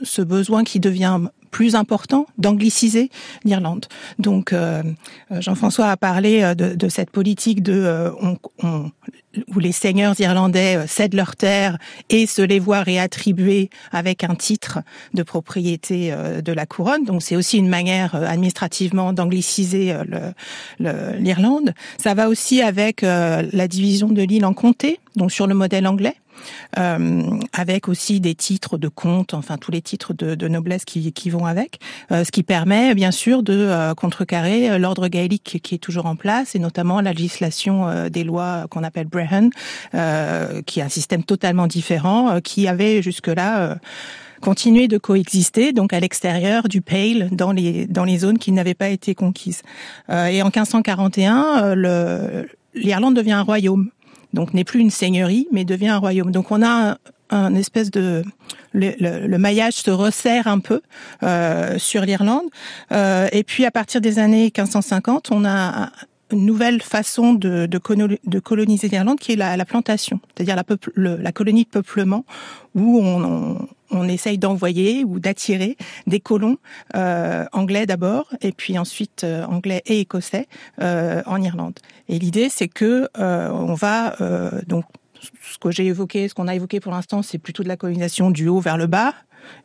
ce 0.03 0.21
besoin 0.21 0.63
qui 0.63 0.79
devient 0.79 1.19
plus 1.55 1.75
important 1.75 2.25
d'angliciser 2.37 3.09
l'Irlande. 3.45 3.85
Donc 4.19 4.51
euh, 4.51 4.83
Jean-François 5.31 5.87
a 5.87 5.95
parlé 5.95 6.43
euh, 6.43 6.53
de, 6.53 6.89
cette 6.89 7.11
politique 7.11 7.65
euh, 7.69 8.11
où 8.61 9.59
les 9.59 9.71
seigneurs 9.71 10.19
irlandais 10.19 10.85
cèdent 10.85 11.13
leurs 11.13 11.37
terres 11.37 11.77
et 12.09 12.25
se 12.25 12.41
les 12.41 12.59
voient 12.59 12.81
réattribuer 12.81 13.69
avec 13.93 14.25
un 14.25 14.35
titre 14.35 14.79
de 15.13 15.23
propriété 15.23 16.13
de 16.43 16.51
la 16.51 16.65
couronne. 16.65 17.05
Donc 17.05 17.21
c'est 17.21 17.37
aussi 17.37 17.57
une 17.57 17.69
manière 17.69 18.15
administrativement 18.15 19.13
d'angliciser 19.13 19.93
l'Irlande. 20.79 21.73
Ça 21.97 22.13
va 22.13 22.29
aussi 22.29 22.61
avec 22.61 23.01
la 23.01 23.67
division 23.67 24.07
de 24.07 24.21
l'île 24.21 24.45
en 24.45 24.53
comtés, 24.53 24.99
donc 25.17 25.31
sur 25.31 25.47
le 25.47 25.53
modèle 25.53 25.85
anglais. 25.85 26.15
Euh, 26.77 27.21
avec 27.53 27.87
aussi 27.87 28.19
des 28.19 28.35
titres 28.35 28.77
de 28.77 28.87
comte, 28.87 29.33
enfin 29.33 29.57
tous 29.57 29.71
les 29.71 29.81
titres 29.81 30.13
de, 30.13 30.35
de 30.35 30.47
noblesse 30.47 30.85
qui, 30.85 31.11
qui, 31.13 31.29
vont 31.29 31.45
avec, 31.45 31.79
euh, 32.11 32.23
ce 32.23 32.31
qui 32.31 32.43
permet 32.43 32.93
bien 32.95 33.11
sûr 33.11 33.43
de 33.43 33.53
euh, 33.53 33.93
contrecarrer 33.93 34.77
l'ordre 34.77 35.07
gaélique 35.07 35.59
qui 35.63 35.75
est 35.75 35.79
toujours 35.79 36.05
en 36.05 36.15
place 36.15 36.55
et 36.55 36.59
notamment 36.59 37.01
la 37.01 37.13
législation 37.13 38.09
des 38.09 38.23
lois 38.23 38.65
qu'on 38.69 38.83
appelle 38.83 39.07
Brehon, 39.07 39.49
qui 40.65 40.79
est 40.79 40.83
un 40.83 40.89
système 40.89 41.23
totalement 41.23 41.67
différent, 41.67 42.39
qui 42.41 42.67
avait 42.67 43.01
jusque-là 43.01 43.77
continué 44.41 44.87
de 44.87 44.97
coexister 44.97 45.73
donc 45.73 45.93
à 45.93 45.99
l'extérieur 45.99 46.67
du 46.67 46.81
Pale 46.81 47.29
dans 47.31 47.51
les 47.51 47.87
dans 47.87 48.03
les 48.03 48.17
zones 48.19 48.37
qui 48.37 48.51
n'avaient 48.51 48.73
pas 48.73 48.89
été 48.89 49.15
conquises. 49.15 49.61
et 50.09 50.41
en 50.41 50.47
1541, 50.47 51.75
l'Irlande 52.75 53.15
devient 53.15 53.33
un 53.33 53.43
royaume 53.43 53.89
donc 54.35 54.53
n'est 54.53 54.63
plus 54.63 54.81
une 54.81 54.91
seigneurie, 54.91 55.47
mais 55.51 55.65
devient 55.65 55.87
un 55.87 55.97
royaume. 55.97 56.31
Donc 56.31 56.51
on 56.51 56.63
a 56.63 56.97
un, 57.31 57.55
espèce 57.55 57.89
de 57.89 58.23
le, 58.73 59.37
maillage 59.37 59.73
se 59.73 59.89
resserre 59.89 60.47
un 60.47 60.59
peu 60.59 60.81
euh, 61.23 61.79
sur 61.79 62.01
l'Irlande. 62.01 62.45
Euh, 62.91 63.27
et 63.31 63.43
puis 63.43 63.65
à 63.65 63.71
partir 63.71 64.01
des 64.01 64.19
années 64.19 64.51
1550, 64.55 65.31
on 65.31 65.45
a 65.45 65.89
une 66.31 66.45
nouvelle 66.45 66.81
façon 66.81 67.33
de, 67.33 67.67
de, 67.67 68.39
coloniser 68.39 68.87
l'Irlande 68.87 69.19
qui 69.19 69.33
est 69.33 69.35
la, 69.35 69.65
plantation, 69.65 70.19
c'est-à-dire 70.35 70.55
la, 70.55 70.63
la 71.17 71.31
colonie 71.31 71.65
de 71.65 71.69
peuplement 71.69 72.25
où 72.73 72.99
on, 72.99 73.67
on 73.91 74.07
essaye 74.07 74.37
d'envoyer 74.37 75.03
ou 75.03 75.19
d'attirer 75.19 75.77
des 76.07 76.19
colons 76.19 76.57
euh, 76.95 77.45
anglais 77.51 77.85
d'abord 77.85 78.27
et 78.41 78.51
puis 78.51 78.77
ensuite 78.77 79.23
euh, 79.23 79.45
anglais 79.45 79.81
et 79.85 79.99
écossais 80.01 80.47
euh, 80.81 81.21
en 81.25 81.41
Irlande. 81.41 81.79
Et 82.09 82.19
l'idée 82.19 82.49
c'est 82.49 82.67
que 82.67 83.07
on 83.15 83.73
va 83.73 84.15
donc 84.67 84.85
ce 85.41 85.57
que 85.57 85.71
j'ai 85.71 85.85
évoqué, 85.85 86.27
ce 86.27 86.33
qu'on 86.33 86.47
a 86.47 86.55
évoqué 86.55 86.79
pour 86.79 86.91
l'instant, 86.91 87.21
c'est 87.21 87.37
plutôt 87.37 87.63
de 87.63 87.67
la 87.67 87.77
colonisation 87.77 88.31
du 88.31 88.47
haut 88.47 88.59
vers 88.59 88.77
le 88.77 88.87
bas. 88.87 89.13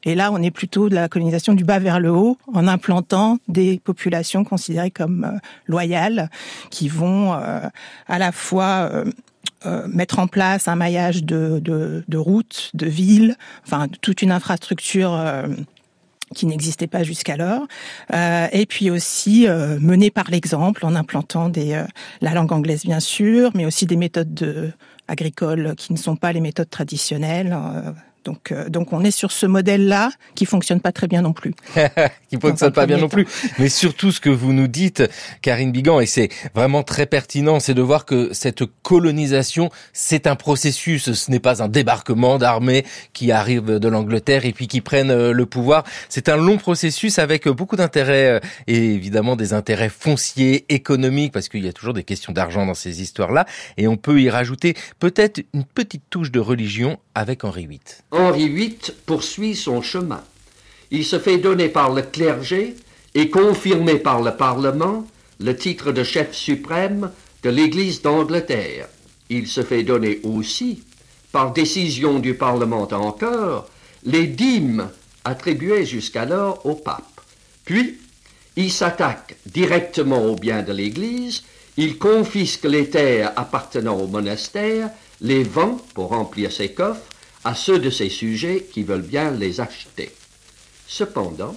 Et 0.04 0.14
là, 0.14 0.30
on 0.32 0.42
est 0.42 0.50
plutôt 0.50 0.88
de 0.88 0.94
la 0.94 1.08
colonisation 1.08 1.54
du 1.54 1.64
bas 1.64 1.78
vers 1.78 2.00
le 2.00 2.10
haut, 2.10 2.38
en 2.52 2.66
implantant 2.66 3.38
des 3.48 3.80
populations 3.82 4.44
considérées 4.44 4.90
comme 4.90 5.38
loyales, 5.66 6.30
qui 6.70 6.88
vont 6.88 7.32
à 7.32 8.18
la 8.18 8.32
fois 8.32 9.04
euh, 9.66 9.86
mettre 9.88 10.18
en 10.18 10.26
place 10.26 10.68
un 10.68 10.76
maillage 10.76 11.22
de, 11.22 12.02
routes, 12.16 12.70
de 12.72 12.86
villes, 12.86 13.36
enfin 13.66 13.88
toute 14.00 14.22
une 14.22 14.32
infrastructure 14.32 15.12
euh, 15.12 15.48
qui 16.34 16.46
n'existait 16.46 16.86
pas 16.86 17.02
jusqu'alors, 17.02 17.66
euh, 18.14 18.46
et 18.52 18.64
puis 18.64 18.90
aussi 18.90 19.46
euh, 19.46 19.78
mener 19.78 20.10
par 20.10 20.30
l'exemple 20.30 20.86
en 20.86 20.94
implantant 20.94 21.52
la 22.22 22.32
langue 22.32 22.52
anglaise 22.52 22.84
bien 22.86 23.00
sûr, 23.00 23.50
mais 23.54 23.66
aussi 23.66 23.84
des 23.84 23.96
méthodes 23.96 24.32
de, 24.32 24.72
agricoles 25.08 25.74
qui 25.76 25.92
ne 25.92 25.98
sont 25.98 26.16
pas 26.16 26.32
les 26.32 26.40
méthodes 26.40 26.70
traditionnelles, 26.70 27.54
Donc, 28.24 28.52
euh, 28.52 28.68
donc 28.68 28.92
on 28.92 29.02
est 29.02 29.10
sur 29.10 29.32
ce 29.32 29.46
modèle-là 29.46 30.10
qui 30.34 30.46
fonctionne 30.46 30.80
pas 30.80 30.92
très 30.92 31.08
bien 31.08 31.22
non 31.22 31.32
plus. 31.32 31.54
qui 32.28 32.38
fonctionne 32.38 32.72
pas 32.72 32.86
bien 32.86 32.98
non 32.98 33.08
plus. 33.08 33.26
Mais 33.58 33.68
surtout, 33.68 34.12
ce 34.12 34.20
que 34.20 34.30
vous 34.30 34.52
nous 34.52 34.68
dites, 34.68 35.02
Karine 35.42 35.72
Bigan, 35.72 36.00
et 36.00 36.06
c'est 36.06 36.28
vraiment 36.54 36.82
très 36.82 37.06
pertinent, 37.06 37.60
c'est 37.60 37.74
de 37.74 37.82
voir 37.82 38.04
que 38.04 38.32
cette 38.32 38.64
colonisation, 38.82 39.70
c'est 39.92 40.26
un 40.26 40.36
processus. 40.36 41.12
Ce 41.12 41.30
n'est 41.30 41.40
pas 41.40 41.62
un 41.62 41.68
débarquement 41.68 42.38
d'armées 42.38 42.84
qui 43.12 43.32
arrive 43.32 43.78
de 43.78 43.88
l'Angleterre 43.88 44.44
et 44.44 44.52
puis 44.52 44.68
qui 44.68 44.80
prennent 44.80 45.10
euh, 45.10 45.32
le 45.32 45.46
pouvoir. 45.46 45.84
C'est 46.08 46.28
un 46.28 46.36
long 46.36 46.58
processus 46.58 47.18
avec 47.18 47.48
beaucoup 47.48 47.76
d'intérêts 47.76 48.36
euh, 48.36 48.40
et 48.66 48.94
évidemment 48.94 49.36
des 49.36 49.52
intérêts 49.52 49.88
fonciers, 49.88 50.66
économiques, 50.68 51.32
parce 51.32 51.48
qu'il 51.48 51.64
y 51.64 51.68
a 51.68 51.72
toujours 51.72 51.94
des 51.94 52.04
questions 52.04 52.32
d'argent 52.32 52.66
dans 52.66 52.74
ces 52.74 53.02
histoires-là. 53.02 53.46
Et 53.76 53.88
on 53.88 53.96
peut 53.96 54.20
y 54.20 54.30
rajouter 54.30 54.74
peut-être 54.98 55.42
une 55.54 55.64
petite 55.64 56.02
touche 56.10 56.30
de 56.30 56.40
religion 56.40 56.98
avec 57.14 57.44
Henri 57.44 57.66
VIII. 57.66 57.80
Henri 58.10 58.48
VIII 58.48 58.78
poursuit 59.06 59.54
son 59.54 59.82
chemin. 59.82 60.22
Il 60.90 61.04
se 61.04 61.18
fait 61.18 61.38
donner 61.38 61.68
par 61.68 61.92
le 61.92 62.02
clergé 62.02 62.74
et 63.14 63.30
confirmer 63.30 63.96
par 63.96 64.22
le 64.22 64.36
Parlement 64.36 65.06
le 65.38 65.56
titre 65.56 65.92
de 65.92 66.02
chef 66.02 66.34
suprême 66.34 67.10
de 67.42 67.50
l'Église 67.50 68.02
d'Angleterre. 68.02 68.88
Il 69.28 69.46
se 69.46 69.62
fait 69.62 69.84
donner 69.84 70.20
aussi, 70.24 70.82
par 71.32 71.52
décision 71.52 72.18
du 72.18 72.34
Parlement 72.34 72.88
encore, 72.92 73.68
les 74.04 74.26
dîmes 74.26 74.90
attribuées 75.24 75.86
jusqu'alors 75.86 76.64
au 76.66 76.74
pape. 76.74 77.20
Puis, 77.64 77.98
il 78.56 78.72
s'attaque 78.72 79.36
directement 79.46 80.24
aux 80.24 80.34
biens 80.34 80.62
de 80.62 80.72
l'Église, 80.72 81.44
il 81.76 81.98
confisque 81.98 82.64
les 82.64 82.90
terres 82.90 83.32
appartenant 83.36 83.96
au 83.96 84.08
monastère, 84.08 84.90
les 85.20 85.44
vend 85.44 85.80
pour 85.94 86.08
remplir 86.08 86.50
ses 86.50 86.72
coffres 86.72 87.09
à 87.44 87.54
ceux 87.54 87.78
de 87.78 87.90
ses 87.90 88.08
sujets 88.08 88.66
qui 88.72 88.82
veulent 88.82 89.02
bien 89.02 89.30
les 89.30 89.60
acheter. 89.60 90.10
Cependant, 90.86 91.56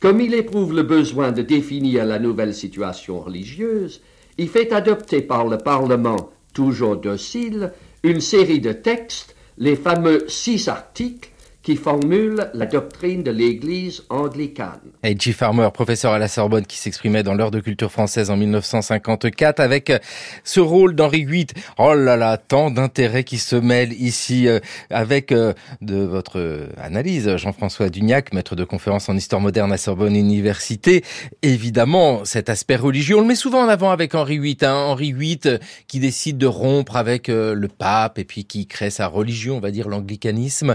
comme 0.00 0.20
il 0.20 0.34
éprouve 0.34 0.74
le 0.74 0.82
besoin 0.82 1.32
de 1.32 1.42
définir 1.42 2.06
la 2.06 2.18
nouvelle 2.18 2.54
situation 2.54 3.20
religieuse, 3.20 4.00
il 4.38 4.48
fait 4.48 4.72
adopter 4.72 5.20
par 5.20 5.46
le 5.46 5.58
Parlement, 5.58 6.30
toujours 6.54 6.96
docile, 6.96 7.72
une 8.02 8.20
série 8.20 8.60
de 8.60 8.72
textes, 8.72 9.36
les 9.58 9.76
fameux 9.76 10.24
six 10.28 10.68
articles, 10.68 11.30
qui 11.62 11.76
formule 11.76 12.50
la 12.54 12.64
doctrine 12.64 13.22
de 13.22 13.30
l'Église 13.30 14.02
anglicane. 14.08 14.80
A.G. 15.02 15.32
Farmer, 15.32 15.68
professeur 15.72 16.12
à 16.12 16.18
la 16.18 16.28
Sorbonne, 16.28 16.64
qui 16.64 16.78
s'exprimait 16.78 17.22
dans 17.22 17.34
l'heure 17.34 17.50
de 17.50 17.60
culture 17.60 17.92
française 17.92 18.30
en 18.30 18.36
1954 18.36 19.60
avec 19.60 19.90
euh, 19.90 19.98
ce 20.42 20.60
rôle 20.60 20.94
d'Henri 20.94 21.24
VIII. 21.26 21.46
Oh 21.78 21.94
là 21.94 22.16
là, 22.16 22.38
tant 22.38 22.70
d'intérêts 22.70 23.24
qui 23.24 23.36
se 23.36 23.56
mêlent 23.56 23.92
ici 23.92 24.48
euh, 24.48 24.58
avec 24.88 25.32
euh, 25.32 25.52
de 25.82 25.96
votre 25.96 26.68
analyse, 26.78 27.36
Jean-François 27.36 27.90
Dugnac, 27.90 28.32
maître 28.32 28.56
de 28.56 28.64
conférence 28.64 29.10
en 29.10 29.16
histoire 29.16 29.42
moderne 29.42 29.70
à 29.72 29.76
Sorbonne 29.76 30.16
Université. 30.16 31.04
Évidemment, 31.42 32.24
cet 32.24 32.48
aspect 32.48 32.76
religieux, 32.76 33.16
on 33.16 33.20
le 33.20 33.26
met 33.26 33.34
souvent 33.34 33.64
en 33.64 33.68
avant 33.68 33.90
avec 33.90 34.14
Henri 34.14 34.38
VIII. 34.38 34.56
Hein. 34.62 34.74
Henri 34.74 35.12
VIII 35.12 35.58
qui 35.88 36.00
décide 36.00 36.38
de 36.38 36.46
rompre 36.46 36.96
avec 36.96 37.28
le 37.28 37.68
pape 37.68 38.18
et 38.18 38.24
puis 38.24 38.44
qui 38.44 38.66
crée 38.66 38.90
sa 38.90 39.06
religion, 39.06 39.58
on 39.58 39.60
va 39.60 39.70
dire 39.70 39.88
l'anglicanisme 39.88 40.74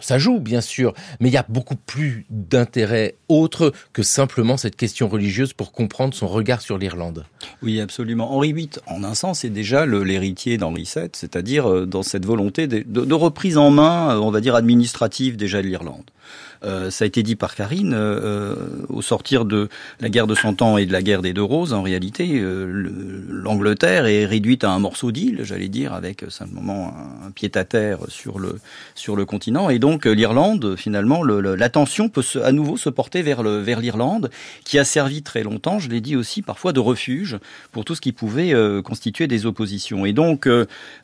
ça 0.00 0.18
joue 0.18 0.40
bien 0.40 0.60
sûr, 0.60 0.94
mais 1.20 1.28
il 1.28 1.32
y 1.32 1.36
a 1.36 1.46
beaucoup 1.48 1.76
plus 1.76 2.26
d'intérêt 2.30 3.16
autre 3.28 3.72
que 3.92 4.02
simplement 4.02 4.56
cette 4.56 4.76
question 4.76 5.08
religieuse 5.08 5.52
pour 5.52 5.72
comprendre 5.72 6.14
son 6.14 6.26
regard 6.26 6.60
sur 6.60 6.78
l'Irlande. 6.78 7.24
Oui, 7.62 7.80
absolument. 7.80 8.32
Henri 8.32 8.52
VIII, 8.52 8.70
en 8.86 9.04
un 9.04 9.14
sens, 9.14 9.44
est 9.44 9.50
déjà 9.50 9.86
l'héritier 9.86 10.58
d'Henri 10.58 10.88
VII, 10.92 11.10
c'est-à-dire 11.12 11.70
euh, 11.70 11.86
dans 11.86 12.02
cette 12.02 12.24
volonté 12.24 12.66
de, 12.66 12.82
de, 12.82 13.14
reprise 13.14 13.58
en 13.58 13.70
main, 13.70 14.14
euh, 14.14 14.18
on 14.18 14.30
va 14.30 14.40
dire 14.40 14.54
administrative 14.54 15.36
déjà 15.36 15.62
de 15.62 15.66
l'Irlande. 15.66 16.10
Euh, 16.64 16.90
ça 16.90 17.04
a 17.04 17.06
été 17.06 17.22
dit 17.22 17.36
par 17.36 17.54
Karine, 17.54 17.94
euh, 17.94 18.20
euh, 18.20 18.54
au 18.88 19.02
sortir 19.02 19.44
de 19.44 19.68
la 20.00 20.08
guerre 20.08 20.26
de 20.26 20.34
Cent 20.34 20.60
Ans 20.62 20.76
et 20.76 20.86
de 20.86 20.92
la 20.92 21.02
guerre 21.02 21.22
des 21.22 21.32
Deux 21.32 21.42
Roses, 21.42 21.72
en 21.72 21.82
réalité, 21.82 22.42
l'Angleterre 23.28 24.06
est 24.06 24.26
réduite 24.26 24.64
à 24.64 24.70
un 24.70 24.78
morceau 24.78 25.12
d'île, 25.12 25.40
j'allais 25.44 25.68
dire, 25.68 25.92
avec 25.92 26.24
simplement 26.28 26.94
un, 27.24 27.30
pied-à-terre 27.30 27.98
sur 28.08 28.38
le, 28.38 28.58
sur 28.94 29.16
le 29.16 29.24
continent. 29.24 29.70
Et 29.70 29.78
donc 29.78 30.04
l'Irlande, 30.06 30.76
finalement, 30.76 31.22
l'attention 31.22 32.08
peut 32.08 32.22
à 32.42 32.52
nouveau 32.52 32.76
se 32.76 32.88
porter 32.88 33.22
vers 33.22 33.42
l'Irlande, 33.42 34.22
vers 34.22 34.64
qui 34.64 34.78
a 34.78 34.84
servi 34.84 35.22
très 35.22 35.42
longtemps, 35.42 35.78
je 35.78 35.88
l'ai 35.88 36.00
dit 36.00 36.16
aussi, 36.16 36.42
parfois 36.42 36.72
de 36.72 36.80
refuge 36.80 37.38
pour 37.72 37.84
tout 37.84 37.94
ce 37.94 38.00
qui 38.00 38.12
pouvait 38.12 38.52
constituer 38.82 39.26
des 39.26 39.46
oppositions. 39.46 40.06
Et 40.06 40.12
donc 40.12 40.48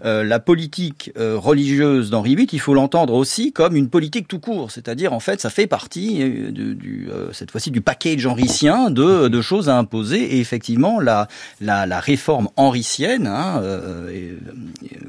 la 0.02 0.40
politique 0.40 1.12
religieuse 1.16 2.11
d'Henri 2.11 2.37
VIII, 2.37 2.49
il 2.52 2.61
faut 2.61 2.75
l'entendre 2.75 3.14
aussi 3.14 3.52
comme 3.52 3.76
une 3.76 3.88
politique 3.88 4.28
tout 4.28 4.40
court, 4.40 4.71
c'est-à-dire 4.71 5.12
en 5.14 5.21
fait 5.21 5.40
ça 5.40 5.50
fait 5.50 5.66
partie 5.66 6.23
euh, 6.23 6.50
du, 6.50 7.09
euh, 7.11 7.33
cette 7.33 7.50
fois-ci 7.50 7.71
du 7.71 7.80
package 7.80 8.26
henricien 8.26 8.90
de, 8.90 9.28
de, 9.28 9.40
choses 9.40 9.68
à 9.68 9.78
imposer 9.78 10.37
et 10.37 10.40
effectivement 10.40 11.00
la, 11.00 11.28
la, 11.61 11.87
la 11.87 12.00
réforme 12.00 12.49
henricienne 12.56 13.26
hein, 13.26 13.61
euh, 13.62 14.37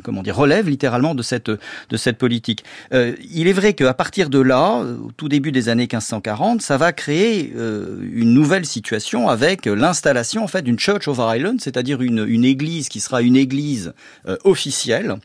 comment 0.04 0.24
dire 0.24 0.36
relève 0.36 0.70
littéralement 0.70 1.16
de 1.16 1.24
cette 1.24 1.50
de 1.50 1.98
cette 1.98 2.18
politique. 2.18 2.64
il 2.92 3.48
est 3.48 3.54
vrai 3.54 3.74
qu'à 3.74 3.94
partir 3.94 4.30
de 4.30 4.40
là, 4.40 4.78
au 4.78 5.12
tout 5.16 5.30
début 5.30 5.52
des 5.52 5.70
années 5.70 5.84
1540, 5.84 6.62
ça 6.62 6.78
va 6.78 6.92
créer 6.92 7.54
une 7.54 8.34
nouvelle 8.34 8.66
situation 8.66 9.30
avec 9.30 9.66
l'installation 9.66 10.44
en 10.44 10.48
fait 10.48 10.62
d'une 10.62 10.80
Church 10.80 11.08
of 11.08 11.18
Ireland, 11.18 11.58
c'est-à-dire 11.60 12.02
une, 12.02 12.26
une 12.28 12.46
église 12.46 12.90
qui 12.90 13.00
sera 13.00 13.22
une 13.22 13.36
église 13.36 13.94
officielle 14.44 15.16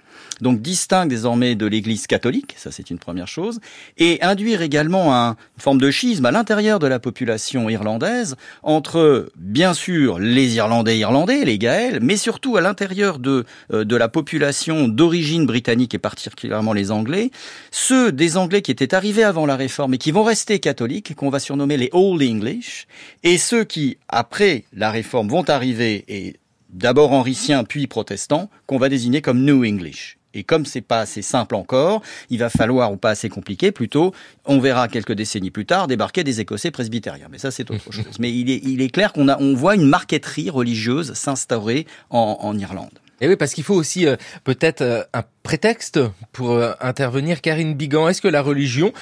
donc 0.42 0.60
distingue 0.60 1.08
désormais 1.08 1.54
de 1.54 1.66
l'Église 1.66 2.06
catholique, 2.06 2.54
ça 2.56 2.70
c'est 2.70 2.90
une 2.90 2.98
première 2.98 3.28
chose, 3.28 3.60
et 3.98 4.22
induire 4.22 4.62
également 4.62 5.14
un, 5.14 5.30
une 5.30 5.62
forme 5.62 5.80
de 5.80 5.90
schisme 5.90 6.26
à 6.26 6.30
l'intérieur 6.30 6.78
de 6.78 6.86
la 6.86 6.98
population 6.98 7.68
irlandaise 7.68 8.36
entre, 8.62 9.30
bien 9.36 9.74
sûr, 9.74 10.18
les 10.18 10.54
Irlandais 10.54 10.98
irlandais, 10.98 11.44
les 11.44 11.58
Gaëls, 11.58 11.98
mais 12.02 12.16
surtout 12.16 12.56
à 12.56 12.60
l'intérieur 12.60 13.18
de, 13.18 13.44
euh, 13.72 13.84
de 13.84 13.96
la 13.96 14.08
population 14.08 14.88
d'origine 14.88 15.46
britannique 15.46 15.94
et 15.94 15.98
particulièrement 15.98 16.72
les 16.72 16.90
Anglais, 16.90 17.30
ceux 17.70 18.12
des 18.12 18.36
Anglais 18.36 18.62
qui 18.62 18.70
étaient 18.70 18.94
arrivés 18.94 19.24
avant 19.24 19.46
la 19.46 19.56
Réforme 19.56 19.94
et 19.94 19.98
qui 19.98 20.10
vont 20.10 20.22
rester 20.22 20.58
catholiques, 20.58 21.14
qu'on 21.14 21.30
va 21.30 21.38
surnommer 21.38 21.76
les 21.76 21.90
Old 21.92 22.22
English, 22.22 22.86
et 23.22 23.38
ceux 23.38 23.64
qui, 23.64 23.98
après 24.08 24.64
la 24.72 24.90
Réforme, 24.90 25.28
vont 25.28 25.48
arriver 25.48 26.04
et 26.08 26.36
d'abord 26.72 27.12
henriciens 27.12 27.64
puis 27.64 27.86
protestants, 27.86 28.48
qu'on 28.66 28.78
va 28.78 28.88
désigner 28.88 29.22
comme 29.22 29.44
New 29.44 29.64
English. 29.64 30.19
Et 30.34 30.44
comme 30.44 30.64
c'est 30.64 30.80
pas 30.80 31.00
assez 31.00 31.22
simple 31.22 31.54
encore, 31.54 32.02
il 32.30 32.38
va 32.38 32.50
falloir, 32.50 32.92
ou 32.92 32.96
pas 32.96 33.10
assez 33.10 33.28
compliqué 33.28 33.72
plutôt, 33.72 34.14
on 34.44 34.60
verra 34.60 34.88
quelques 34.88 35.12
décennies 35.12 35.50
plus 35.50 35.66
tard 35.66 35.88
débarquer 35.88 36.24
des 36.24 36.40
Écossais 36.40 36.70
presbytériens. 36.70 37.28
Mais 37.30 37.38
ça, 37.38 37.50
c'est 37.50 37.70
autre 37.70 37.90
chose. 37.92 38.18
Mais 38.18 38.32
il 38.32 38.50
est, 38.50 38.60
il 38.62 38.80
est 38.80 38.90
clair 38.90 39.12
qu'on 39.12 39.28
a, 39.28 39.38
on 39.40 39.54
voit 39.54 39.74
une 39.74 39.86
marqueterie 39.86 40.50
religieuse 40.50 41.14
s'instaurer 41.14 41.86
en, 42.10 42.38
en 42.40 42.58
Irlande. 42.58 43.00
Et 43.20 43.28
oui, 43.28 43.36
parce 43.36 43.52
qu'il 43.52 43.64
faut 43.64 43.74
aussi 43.74 44.06
euh, 44.06 44.16
peut-être 44.44 44.80
euh, 44.80 45.02
un 45.12 45.22
prétexte 45.42 46.00
pour 46.32 46.52
euh, 46.52 46.72
intervenir. 46.80 47.42
Karine 47.42 47.74
Bigan, 47.74 48.08
est-ce 48.08 48.22
que 48.22 48.28
la 48.28 48.40
religion 48.40 48.92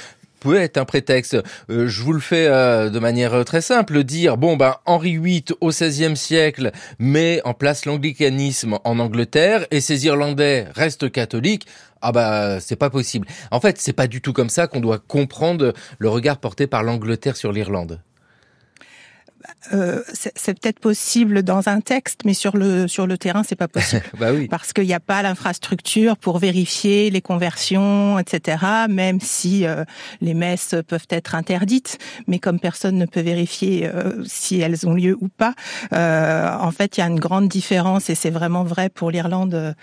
peut 0.40 0.56
être 0.56 0.76
un 0.76 0.84
prétexte. 0.84 1.36
Euh, 1.70 1.88
je 1.88 2.02
vous 2.02 2.12
le 2.12 2.20
fais 2.20 2.46
euh, 2.46 2.90
de 2.90 2.98
manière 2.98 3.34
euh, 3.34 3.44
très 3.44 3.60
simple, 3.60 4.04
dire 4.04 4.36
bon 4.36 4.56
ben 4.56 4.76
Henri 4.86 5.18
VIII 5.18 5.44
au 5.60 5.68
XVIe 5.68 6.16
siècle 6.16 6.72
met 6.98 7.40
en 7.44 7.54
place 7.54 7.84
l'anglicanisme 7.84 8.78
en 8.84 8.98
Angleterre 8.98 9.66
et 9.70 9.80
ces 9.80 10.06
Irlandais 10.06 10.66
restent 10.74 11.10
catholiques. 11.10 11.66
Ah 12.00 12.12
bah 12.12 12.60
c'est 12.60 12.76
pas 12.76 12.90
possible. 12.90 13.26
En 13.50 13.60
fait, 13.60 13.78
c'est 13.78 13.92
pas 13.92 14.06
du 14.06 14.20
tout 14.20 14.32
comme 14.32 14.50
ça 14.50 14.66
qu'on 14.66 14.80
doit 14.80 14.98
comprendre 14.98 15.72
le 15.98 16.08
regard 16.08 16.38
porté 16.38 16.66
par 16.66 16.82
l'Angleterre 16.82 17.36
sur 17.36 17.52
l'Irlande. 17.52 18.00
Euh, 19.72 20.02
c'est 20.12 20.58
peut-être 20.58 20.80
possible 20.80 21.42
dans 21.42 21.68
un 21.68 21.80
texte, 21.80 22.22
mais 22.24 22.34
sur 22.34 22.56
le 22.56 22.88
sur 22.88 23.06
le 23.06 23.18
terrain, 23.18 23.42
c'est 23.42 23.56
pas 23.56 23.68
possible. 23.68 24.02
bah 24.18 24.32
oui. 24.32 24.48
Parce 24.48 24.72
qu'il 24.72 24.86
n'y 24.86 24.94
a 24.94 25.00
pas 25.00 25.22
l'infrastructure 25.22 26.16
pour 26.16 26.38
vérifier 26.38 27.10
les 27.10 27.20
conversions, 27.20 28.18
etc. 28.18 28.64
Même 28.88 29.20
si 29.20 29.66
euh, 29.66 29.84
les 30.20 30.34
messes 30.34 30.74
peuvent 30.86 31.06
être 31.10 31.34
interdites, 31.34 31.98
mais 32.26 32.38
comme 32.38 32.58
personne 32.58 32.96
ne 32.96 33.06
peut 33.06 33.20
vérifier 33.20 33.86
euh, 33.86 34.22
si 34.26 34.60
elles 34.60 34.86
ont 34.86 34.94
lieu 34.94 35.16
ou 35.20 35.28
pas, 35.28 35.54
en 35.92 36.70
fait, 36.70 36.96
il 36.96 37.00
y 37.00 37.02
a 37.02 37.06
une 37.06 37.20
grande 37.20 37.48
différence 37.48 38.10
et 38.10 38.14
c'est 38.14 38.30
vraiment 38.30 38.64
vrai 38.64 38.88
pour 38.88 39.10
l'Irlande. 39.10 39.74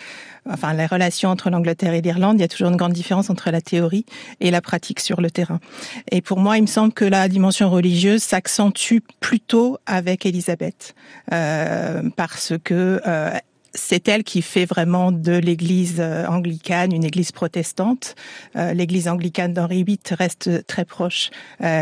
enfin, 0.49 0.73
les 0.73 0.85
relations 0.85 1.29
entre 1.29 1.49
l'Angleterre 1.49 1.93
et 1.93 2.01
l'Irlande, 2.01 2.37
il 2.37 2.41
y 2.41 2.45
a 2.45 2.47
toujours 2.47 2.69
une 2.69 2.77
grande 2.77 2.93
différence 2.93 3.29
entre 3.29 3.51
la 3.51 3.61
théorie 3.61 4.05
et 4.39 4.51
la 4.51 4.61
pratique 4.61 4.99
sur 4.99 5.21
le 5.21 5.31
terrain. 5.31 5.59
Et 6.11 6.21
pour 6.21 6.39
moi, 6.39 6.57
il 6.57 6.61
me 6.61 6.67
semble 6.67 6.93
que 6.93 7.05
la 7.05 7.27
dimension 7.27 7.69
religieuse 7.69 8.23
s'accentue 8.23 8.99
plutôt 9.45 9.77
avec 9.85 10.25
Elisabeth 10.25 10.95
euh, 11.31 12.01
parce 12.15 12.53
que 12.63 12.99
euh, 13.05 13.31
c'est 13.75 14.07
elle 14.07 14.23
qui 14.23 14.41
fait 14.41 14.65
vraiment 14.65 15.11
de 15.11 15.33
l'Église 15.33 15.97
euh, 15.99 16.25
anglicane 16.25 16.93
une 16.93 17.03
Église 17.03 17.31
protestante. 17.31 18.15
L'Église 18.55 19.07
anglicane 19.07 19.53
d'Henri 19.53 19.83
VIII 19.83 19.99
reste 20.11 20.65
très 20.65 20.85
proche 20.85 21.29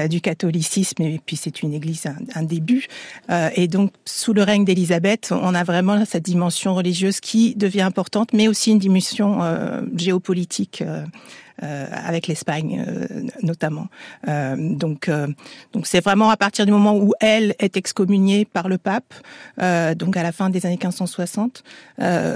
du 0.10 0.20
catholicisme 0.22 1.04
et 1.04 1.22
puis 1.24 1.38
c'est 1.38 1.62
une 1.62 1.74
Église 1.74 2.08
un, 2.36 2.44
début. 2.44 2.88
et 3.56 3.68
donc 3.68 3.92
sous 4.06 4.34
le 4.34 4.42
règne 4.42 4.66
d'Élisabeth, 4.66 5.32
on 5.32 5.54
a 5.54 5.64
vraiment 5.64 6.04
cette 6.06 6.24
dimension 6.24 6.74
religieuse 6.74 7.20
qui 7.20 7.54
devient 7.56 7.82
importante, 7.82 8.34
mais 8.34 8.48
aussi 8.48 8.72
une 8.72 8.80
dimension 8.80 9.40
géopolitique 9.96 10.84
avec 11.62 12.28
l'Espagne 12.28 12.86
notamment. 13.42 13.88
donc, 14.58 15.10
donc 15.72 15.88
c'est 15.88 16.04
vraiment 16.04 16.30
à 16.30 16.38
partir 16.38 16.66
du 16.66 16.72
moment 16.72 16.98
où 16.98 17.14
elle 17.20 17.56
est 17.60 17.78
excommuniée 17.78 18.46
par 18.46 18.68
le 18.68 18.78
pape, 18.78 19.14
donc 19.96 20.18
à 20.18 20.24
la 20.24 20.32
fin 20.32 20.50
des 20.50 20.66
années 20.66 20.80
1560, 20.82 21.64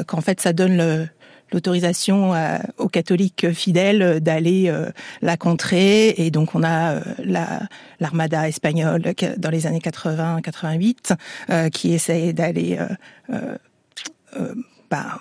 qu'en 0.07 0.21
fait 0.21 0.39
ça 0.39 0.53
donne 0.53 0.77
le, 0.77 1.07
l'autorisation 1.51 2.33
aux 2.77 2.89
catholiques 2.89 3.51
fidèles 3.51 4.19
d'aller 4.19 4.73
la 5.21 5.37
contrer 5.37 6.09
et 6.17 6.31
donc 6.31 6.55
on 6.55 6.63
a 6.63 6.99
la 7.23 7.61
l'armada 7.99 8.47
espagnole 8.47 9.01
dans 9.37 9.49
les 9.49 9.67
années 9.67 9.79
80-88 9.79 11.69
qui 11.71 11.93
essaye 11.93 12.33
d'aller 12.33 12.77
bah, 14.89 15.19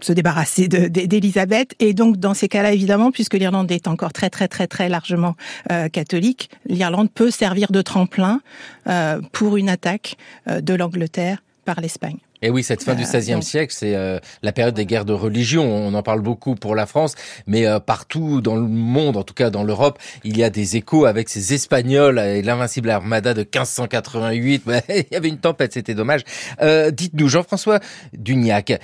se 0.00 0.12
débarrasser 0.12 0.68
d'Élisabeth. 0.68 1.74
Et 1.78 1.94
donc, 1.94 2.16
dans 2.16 2.34
ces 2.34 2.48
cas-là, 2.48 2.72
évidemment, 2.72 3.10
puisque 3.10 3.34
l'Irlande 3.34 3.70
est 3.70 3.88
encore 3.88 4.12
très, 4.12 4.30
très, 4.30 4.48
très, 4.48 4.66
très 4.66 4.88
largement 4.88 5.36
euh, 5.70 5.88
catholique, 5.88 6.50
l'Irlande 6.66 7.10
peut 7.10 7.30
servir 7.30 7.70
de 7.70 7.82
tremplin 7.82 8.40
euh, 8.86 9.20
pour 9.32 9.56
une 9.56 9.68
attaque 9.68 10.16
euh, 10.48 10.60
de 10.60 10.74
l'Angleterre 10.74 11.42
par 11.64 11.80
l'Espagne. 11.80 12.18
Et 12.42 12.50
oui, 12.50 12.62
cette 12.62 12.82
fin 12.82 12.94
du 12.94 13.04
XVIe 13.04 13.42
siècle, 13.42 13.74
c'est 13.76 13.96
la 14.42 14.52
période 14.52 14.74
des 14.74 14.86
guerres 14.86 15.04
de 15.04 15.12
religion. 15.12 15.64
On 15.64 15.94
en 15.94 16.02
parle 16.02 16.20
beaucoup 16.20 16.54
pour 16.54 16.74
la 16.74 16.86
France, 16.86 17.14
mais 17.46 17.66
partout 17.84 18.40
dans 18.40 18.56
le 18.56 18.66
monde, 18.66 19.16
en 19.16 19.22
tout 19.22 19.34
cas 19.34 19.50
dans 19.50 19.62
l'Europe, 19.62 19.98
il 20.24 20.36
y 20.36 20.44
a 20.44 20.50
des 20.50 20.76
échos 20.76 21.04
avec 21.04 21.28
ces 21.28 21.54
Espagnols 21.54 22.18
et 22.18 22.42
l'invincible 22.42 22.90
armada 22.90 23.34
de 23.34 23.40
1588. 23.40 24.64
il 24.88 25.04
y 25.12 25.16
avait 25.16 25.28
une 25.28 25.38
tempête, 25.38 25.72
c'était 25.72 25.94
dommage. 25.94 26.22
Dites-nous, 26.60 27.28
Jean-François 27.28 27.80
Dugnac, 28.12 28.80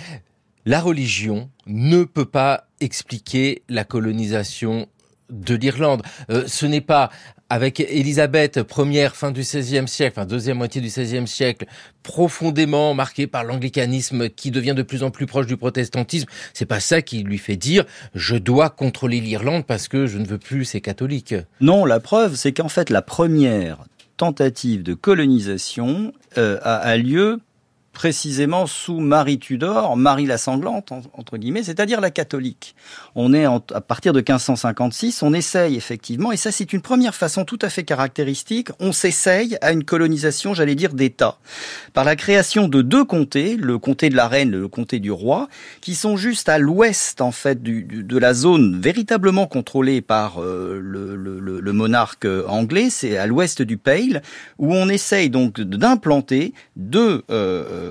la 0.67 0.81
religion 0.81 1.49
ne 1.67 2.03
peut 2.03 2.25
pas 2.25 2.67
expliquer 2.81 3.63
la 3.69 3.85
colonisation 3.85 4.89
de 5.31 5.55
l'Irlande. 5.55 6.03
Euh, 6.31 6.45
ce 6.47 6.67
n'est 6.67 6.81
pas 6.81 7.11
avec 7.49 7.79
Élisabeth, 7.81 8.63
première 8.63 9.15
fin 9.15 9.31
du 9.31 9.43
XVIe 9.43 9.87
siècle, 9.87 10.19
enfin 10.19 10.27
deuxième 10.27 10.59
moitié 10.59 10.81
du 10.81 10.89
XVIe 10.89 11.29
siècle, 11.29 11.67
profondément 12.03 12.93
marquée 12.93 13.27
par 13.27 13.45
l'anglicanisme 13.45 14.29
qui 14.29 14.51
devient 14.51 14.75
de 14.75 14.83
plus 14.83 15.05
en 15.05 15.11
plus 15.11 15.27
proche 15.27 15.47
du 15.47 15.57
protestantisme, 15.57 16.29
c'est 16.55 16.67
pas 16.67 16.81
ça 16.81 17.03
qui 17.03 17.23
lui 17.23 17.39
fait 17.39 17.57
dire 17.57 17.85
je 18.15 18.37
dois 18.37 18.71
contrôler 18.71 19.21
l'Irlande 19.21 19.65
parce 19.65 19.87
que 19.87 20.07
je 20.07 20.19
ne 20.19 20.27
veux 20.27 20.39
plus 20.39 20.65
ces 20.65 20.81
catholiques. 20.81 21.37
Non, 21.61 21.85
la 21.85 22.01
preuve, 22.01 22.35
c'est 22.35 22.53
qu'en 22.53 22.69
fait 22.69 22.91
la 22.91 23.03
première 23.03 23.85
tentative 24.17 24.83
de 24.83 24.95
colonisation 24.95 26.13
euh, 26.39 26.59
a, 26.63 26.77
a 26.77 26.97
lieu 26.97 27.39
précisément 27.97 28.67
sous 28.67 29.01
Marie 29.01 29.39
Tudor, 29.39 29.97
Marie 29.97 30.27
la 30.27 30.37
sanglante, 30.37 30.93
entre 31.15 31.39
guillemets, 31.39 31.63
c'est-à-dire 31.63 32.03
la 32.03 32.11
catholique. 32.11 32.77
On 33.15 33.33
est 33.33 33.47
à 33.47 33.81
partir 33.81 34.13
de 34.13 34.19
1556, 34.19 35.23
on 35.23 35.33
essaye 35.33 35.77
effectivement, 35.77 36.31
et 36.31 36.37
ça 36.37 36.53
c'est 36.53 36.75
une 36.75 36.83
première 36.83 37.15
façon 37.15 37.47
tout 37.47 37.59
à 37.63 37.71
fait 37.71 37.85
caractéristique, 37.85 38.69
on 38.81 38.93
s'essaye 38.93 39.57
à 39.63 39.73
une 39.73 39.83
colonisation, 39.83 40.53
j'allais 40.53 40.75
dire, 40.75 40.93
d'État, 40.93 41.39
par 41.95 42.05
la 42.05 42.17
création 42.17 42.69
de 42.69 42.83
deux 42.83 43.07
comtés, 43.07 43.57
le 43.57 43.79
comté 43.79 44.11
de 44.11 44.17
la 44.17 44.29
reine 44.29 44.49
et 44.49 44.59
le 44.59 44.69
comté 44.69 44.99
du 44.99 45.11
roi, 45.11 45.49
qui 45.81 45.95
sont 45.95 46.19
juste 46.19 46.51
à 46.51 46.59
l'ouest 46.59 47.23
en 47.23 47.33
fait 47.33 47.63
du, 47.63 47.83
de 47.83 48.19
la 48.19 48.35
zone 48.35 48.79
véritablement 48.79 49.47
contrôlée 49.47 50.03
par 50.03 50.43
euh, 50.43 50.79
le, 50.83 51.17
le, 51.17 51.61
le, 51.61 51.73
monarque 51.73 52.27
anglais, 52.47 52.91
c'est 52.91 53.17
à 53.17 53.27
l'ouest 53.27 53.63
du 53.63 53.79
Pale, 53.79 54.21
où 54.59 54.75
on 54.75 54.91
essaye 54.91 55.31
donc 55.31 55.63
d'implanter 55.63 56.53
deux 56.77 57.23
euh, 57.31 57.86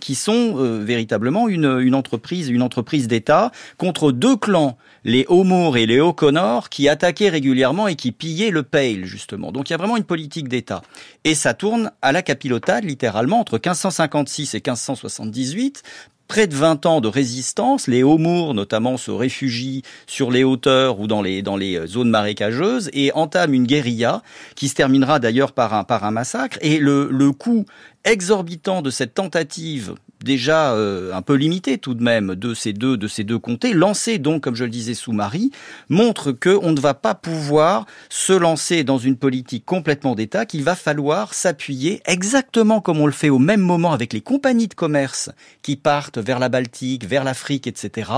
qui 0.00 0.14
sont 0.14 0.54
euh, 0.56 0.82
véritablement 0.82 1.48
une, 1.48 1.78
une 1.80 1.94
entreprise, 1.94 2.48
une 2.48 2.62
entreprise 2.62 3.08
d'État 3.08 3.52
contre 3.78 4.12
deux 4.12 4.36
clans 4.36 4.76
les 5.04 5.24
O'Moore 5.28 5.76
et 5.76 5.86
les 5.86 6.00
O'Connor 6.00 6.68
qui 6.68 6.88
attaquaient 6.88 7.28
régulièrement 7.28 7.88
et 7.88 7.96
qui 7.96 8.12
pillaient 8.12 8.50
le 8.50 8.62
Pale, 8.62 9.04
justement. 9.04 9.52
Donc 9.52 9.70
il 9.70 9.72
y 9.72 9.74
a 9.74 9.78
vraiment 9.78 9.96
une 9.96 10.04
politique 10.04 10.48
d'État. 10.48 10.82
Et 11.24 11.34
ça 11.34 11.54
tourne 11.54 11.90
à 12.02 12.12
la 12.12 12.22
capilotade, 12.22 12.84
littéralement, 12.84 13.40
entre 13.40 13.54
1556 13.54 14.54
et 14.54 14.58
1578, 14.58 15.82
près 16.28 16.46
de 16.46 16.54
20 16.54 16.86
ans 16.86 17.00
de 17.00 17.08
résistance. 17.08 17.88
Les 17.88 18.02
O'Moore, 18.02 18.54
notamment, 18.54 18.96
se 18.96 19.10
réfugient 19.10 19.82
sur 20.06 20.30
les 20.30 20.44
hauteurs 20.44 21.00
ou 21.00 21.06
dans 21.06 21.22
les, 21.22 21.42
dans 21.42 21.56
les 21.56 21.86
zones 21.86 22.10
marécageuses 22.10 22.90
et 22.92 23.10
entament 23.12 23.54
une 23.54 23.66
guérilla 23.66 24.22
qui 24.54 24.68
se 24.68 24.74
terminera 24.74 25.18
d'ailleurs 25.18 25.52
par 25.52 25.74
un, 25.74 25.84
par 25.84 26.04
un 26.04 26.10
massacre. 26.10 26.58
Et 26.60 26.78
le, 26.78 27.08
le 27.10 27.32
coup 27.32 27.66
exorbitant 28.04 28.82
de 28.82 28.90
cette 28.90 29.14
tentative 29.14 29.94
déjà 30.24 30.74
euh, 30.74 31.12
un 31.14 31.22
peu 31.22 31.34
limité 31.34 31.78
tout 31.78 31.94
de 31.94 32.02
même 32.02 32.34
de 32.34 32.54
ces 32.54 32.72
deux 32.72 32.96
de 32.96 33.08
ces 33.08 33.24
deux 33.24 33.38
comtés, 33.38 33.72
lancé 33.72 34.18
donc 34.18 34.42
comme 34.42 34.54
je 34.54 34.64
le 34.64 34.70
disais 34.70 34.94
sous 34.94 35.12
Marie, 35.12 35.50
montre 35.88 36.32
que 36.32 36.58
on 36.62 36.72
ne 36.72 36.80
va 36.80 36.94
pas 36.94 37.14
pouvoir 37.14 37.86
se 38.08 38.32
lancer 38.32 38.84
dans 38.84 38.98
une 38.98 39.16
politique 39.16 39.64
complètement 39.64 40.14
d'État, 40.14 40.46
qu'il 40.46 40.62
va 40.62 40.74
falloir 40.74 41.34
s'appuyer 41.34 42.02
exactement 42.04 42.80
comme 42.80 43.00
on 43.00 43.06
le 43.06 43.12
fait 43.12 43.30
au 43.30 43.38
même 43.38 43.60
moment 43.60 43.92
avec 43.92 44.12
les 44.12 44.20
compagnies 44.20 44.68
de 44.68 44.74
commerce 44.74 45.30
qui 45.62 45.76
partent 45.76 46.18
vers 46.18 46.38
la 46.38 46.48
Baltique, 46.48 47.06
vers 47.06 47.24
l'Afrique, 47.24 47.66
etc. 47.66 48.10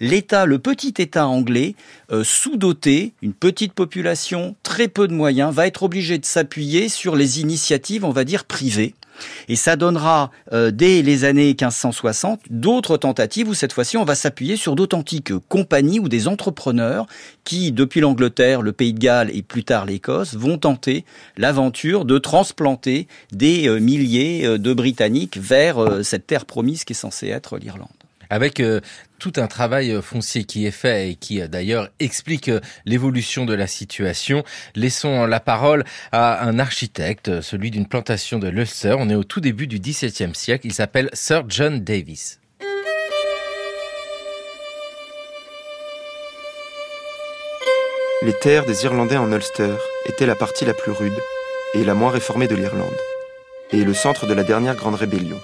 L'État, 0.00 0.46
le 0.46 0.58
petit 0.58 0.94
État 0.98 1.26
anglais, 1.26 1.74
euh, 2.12 2.24
sous-doté, 2.24 3.14
une 3.22 3.32
petite 3.32 3.72
population, 3.72 4.56
très 4.62 4.88
peu 4.88 5.08
de 5.08 5.14
moyens, 5.14 5.54
va 5.54 5.66
être 5.66 5.82
obligé 5.82 6.18
de 6.18 6.26
s'appuyer 6.26 6.88
sur 6.88 7.16
les 7.16 7.40
initiatives, 7.40 8.04
on 8.04 8.10
va 8.10 8.24
dire 8.24 8.44
privées 8.44 8.94
et 9.48 9.56
ça 9.56 9.76
donnera, 9.76 10.30
euh, 10.52 10.70
dès 10.70 11.02
les 11.02 11.24
années 11.24 11.48
1560, 11.48 12.40
d'autres 12.50 12.96
tentatives 12.96 13.48
où 13.48 13.54
cette 13.54 13.72
fois-ci 13.72 13.96
on 13.96 14.04
va 14.04 14.14
s'appuyer 14.14 14.56
sur 14.56 14.74
d'authentiques 14.74 15.32
compagnies 15.48 16.00
ou 16.00 16.08
des 16.08 16.28
entrepreneurs 16.28 17.06
qui, 17.44 17.72
depuis 17.72 18.00
l'Angleterre, 18.00 18.62
le 18.62 18.72
Pays 18.72 18.92
de 18.92 18.98
Galles 18.98 19.30
et 19.32 19.42
plus 19.42 19.64
tard 19.64 19.86
l'Écosse, 19.86 20.34
vont 20.34 20.58
tenter 20.58 21.04
l'aventure 21.36 22.04
de 22.04 22.18
transplanter 22.18 23.06
des 23.32 23.68
euh, 23.68 23.78
milliers 23.78 24.46
euh, 24.46 24.58
de 24.58 24.72
Britanniques 24.72 25.38
vers 25.38 25.76
cette 26.02 26.26
terre 26.26 26.44
promise 26.46 26.84
qui 26.84 26.92
est 26.92 26.96
censée 26.96 27.28
être 27.28 27.58
l'Irlande 27.58 28.05
avec 28.30 28.60
euh, 28.60 28.80
tout 29.18 29.32
un 29.36 29.46
travail 29.46 29.92
euh, 29.92 30.02
foncier 30.02 30.44
qui 30.44 30.66
est 30.66 30.70
fait 30.70 31.10
et 31.10 31.14
qui 31.14 31.40
euh, 31.40 31.48
d'ailleurs 31.48 31.88
explique 32.00 32.50
l'évolution 32.84 33.44
de 33.44 33.54
la 33.54 33.66
situation. 33.66 34.44
Laissons 34.74 35.26
la 35.26 35.40
parole 35.40 35.84
à 36.12 36.44
un 36.44 36.58
architecte, 36.58 37.40
celui 37.40 37.70
d'une 37.70 37.86
plantation 37.86 38.38
de 38.38 38.48
l'Ulster. 38.48 38.96
On 38.98 39.08
est 39.08 39.14
au 39.14 39.24
tout 39.24 39.40
début 39.40 39.66
du 39.66 39.78
XVIIe 39.78 40.34
siècle. 40.34 40.66
Il 40.66 40.74
s'appelle 40.74 41.10
Sir 41.12 41.44
John 41.48 41.80
Davis. 41.80 42.40
Les 48.22 48.32
terres 48.32 48.64
des 48.64 48.84
Irlandais 48.84 49.18
en 49.18 49.30
Ulster 49.30 49.74
étaient 50.06 50.26
la 50.26 50.34
partie 50.34 50.64
la 50.64 50.72
plus 50.74 50.90
rude 50.90 51.18
et 51.74 51.84
la 51.84 51.94
moins 51.94 52.10
réformée 52.10 52.48
de 52.48 52.56
l'Irlande, 52.56 52.96
et 53.70 53.84
le 53.84 53.92
centre 53.92 54.26
de 54.26 54.32
la 54.32 54.42
dernière 54.42 54.74
grande 54.74 54.94
rébellion. 54.94 55.38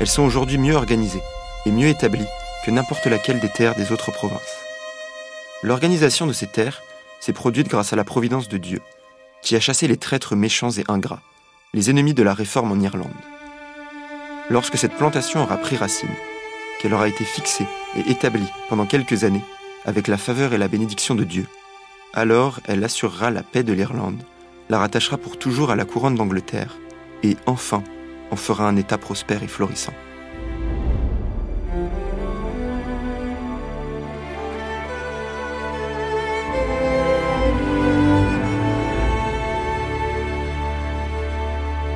Elles 0.00 0.08
sont 0.08 0.22
aujourd'hui 0.22 0.56
mieux 0.56 0.74
organisées 0.74 1.22
et 1.66 1.70
mieux 1.70 1.88
établies 1.88 2.26
que 2.64 2.70
n'importe 2.70 3.06
laquelle 3.06 3.38
des 3.38 3.50
terres 3.50 3.74
des 3.74 3.92
autres 3.92 4.10
provinces. 4.10 4.40
L'organisation 5.62 6.26
de 6.26 6.32
ces 6.32 6.46
terres 6.46 6.82
s'est 7.20 7.34
produite 7.34 7.68
grâce 7.68 7.92
à 7.92 7.96
la 7.96 8.04
providence 8.04 8.48
de 8.48 8.56
Dieu, 8.56 8.80
qui 9.42 9.56
a 9.56 9.60
chassé 9.60 9.86
les 9.88 9.98
traîtres 9.98 10.36
méchants 10.36 10.70
et 10.70 10.84
ingrats, 10.88 11.20
les 11.74 11.90
ennemis 11.90 12.14
de 12.14 12.22
la 12.22 12.32
réforme 12.32 12.72
en 12.72 12.80
Irlande. 12.80 13.10
Lorsque 14.48 14.78
cette 14.78 14.96
plantation 14.96 15.42
aura 15.42 15.58
pris 15.58 15.76
racine, 15.76 16.08
qu'elle 16.80 16.94
aura 16.94 17.08
été 17.08 17.24
fixée 17.24 17.66
et 17.94 18.10
établie 18.10 18.48
pendant 18.70 18.86
quelques 18.86 19.24
années 19.24 19.44
avec 19.84 20.08
la 20.08 20.16
faveur 20.16 20.54
et 20.54 20.58
la 20.58 20.68
bénédiction 20.68 21.14
de 21.14 21.24
Dieu, 21.24 21.46
alors 22.14 22.60
elle 22.66 22.82
assurera 22.82 23.30
la 23.30 23.42
paix 23.42 23.64
de 23.64 23.74
l'Irlande, 23.74 24.22
la 24.70 24.78
rattachera 24.78 25.18
pour 25.18 25.38
toujours 25.38 25.70
à 25.70 25.76
la 25.76 25.84
couronne 25.84 26.14
d'Angleterre, 26.14 26.78
et 27.22 27.36
enfin 27.44 27.84
on 28.30 28.36
fera 28.36 28.68
un 28.68 28.76
État 28.76 28.98
prospère 28.98 29.42
et 29.42 29.48
florissant. 29.48 29.94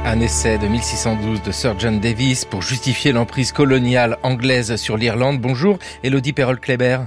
Un 0.07 0.21
essai 0.21 0.59
de 0.59 0.69
1612 0.69 1.43
de 1.43 1.51
Sir 1.51 1.75
John 1.79 1.99
Davis 1.99 2.45
pour 2.45 2.63
justifier 2.63 3.11
l'emprise 3.11 3.51
coloniale 3.51 4.19
anglaise 4.23 4.77
sur 4.77 4.97
l'Irlande. 4.97 5.41
Bonjour, 5.41 5.79
Elodie 6.05 6.33
Perrol-Kléber. 6.33 7.01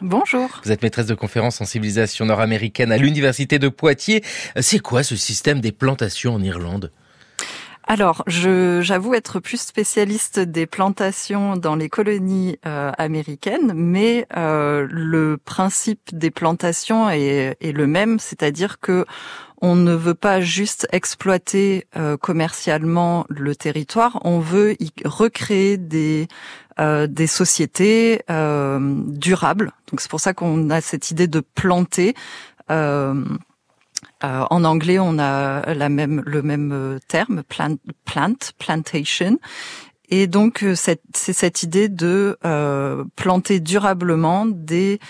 Bonjour. 0.00 0.60
Vous 0.64 0.72
êtes 0.72 0.82
maîtresse 0.82 1.06
de 1.06 1.14
conférence 1.14 1.60
en 1.60 1.64
civilisation 1.64 2.24
nord-américaine 2.24 2.92
à 2.92 2.98
l'université 2.98 3.58
de 3.58 3.68
Poitiers. 3.68 4.22
C'est 4.60 4.78
quoi 4.78 5.02
ce 5.02 5.16
système 5.16 5.60
des 5.60 5.72
plantations 5.72 6.34
en 6.34 6.42
Irlande? 6.42 6.92
Alors, 7.86 8.24
j'avoue 8.26 9.14
être 9.14 9.38
plus 9.38 9.60
spécialiste 9.60 10.40
des 10.40 10.66
plantations 10.66 11.56
dans 11.56 11.76
les 11.76 11.88
colonies 11.88 12.58
euh, 12.66 12.90
américaines, 12.98 13.72
mais 13.74 14.26
euh, 14.36 14.88
le 14.90 15.36
principe 15.36 16.00
des 16.12 16.32
plantations 16.32 17.08
est, 17.08 17.56
est 17.60 17.72
le 17.72 17.86
même, 17.86 18.18
c'est-à-dire 18.18 18.80
que 18.80 19.06
on 19.62 19.74
ne 19.74 19.94
veut 19.94 20.14
pas 20.14 20.40
juste 20.40 20.86
exploiter 20.92 21.86
euh, 21.96 22.16
commercialement 22.16 23.24
le 23.28 23.56
territoire, 23.56 24.18
on 24.24 24.38
veut 24.38 24.74
y 24.82 24.90
recréer 25.04 25.76
des 25.78 26.28
euh, 26.78 27.06
des 27.06 27.26
sociétés 27.26 28.20
euh, 28.30 28.78
durables. 29.06 29.72
Donc 29.90 30.00
c'est 30.00 30.10
pour 30.10 30.20
ça 30.20 30.34
qu'on 30.34 30.68
a 30.68 30.82
cette 30.82 31.10
idée 31.10 31.26
de 31.26 31.40
planter. 31.40 32.14
Euh, 34.24 34.44
en 34.50 34.64
anglais, 34.64 34.98
on 34.98 35.18
a 35.18 35.74
la 35.74 35.88
même, 35.88 36.22
le 36.26 36.42
même 36.42 36.72
euh, 36.72 36.98
terme, 37.08 37.42
plant, 37.42 37.76
plant 38.04 38.34
plantation. 38.58 39.38
Et 40.08 40.26
donc, 40.26 40.62
euh, 40.62 40.74
c'est 40.74 41.00
cette 41.14 41.62
idée 41.62 41.88
de 41.88 42.38
planter 43.16 43.60
durablement 43.60 44.46
des 44.46 45.00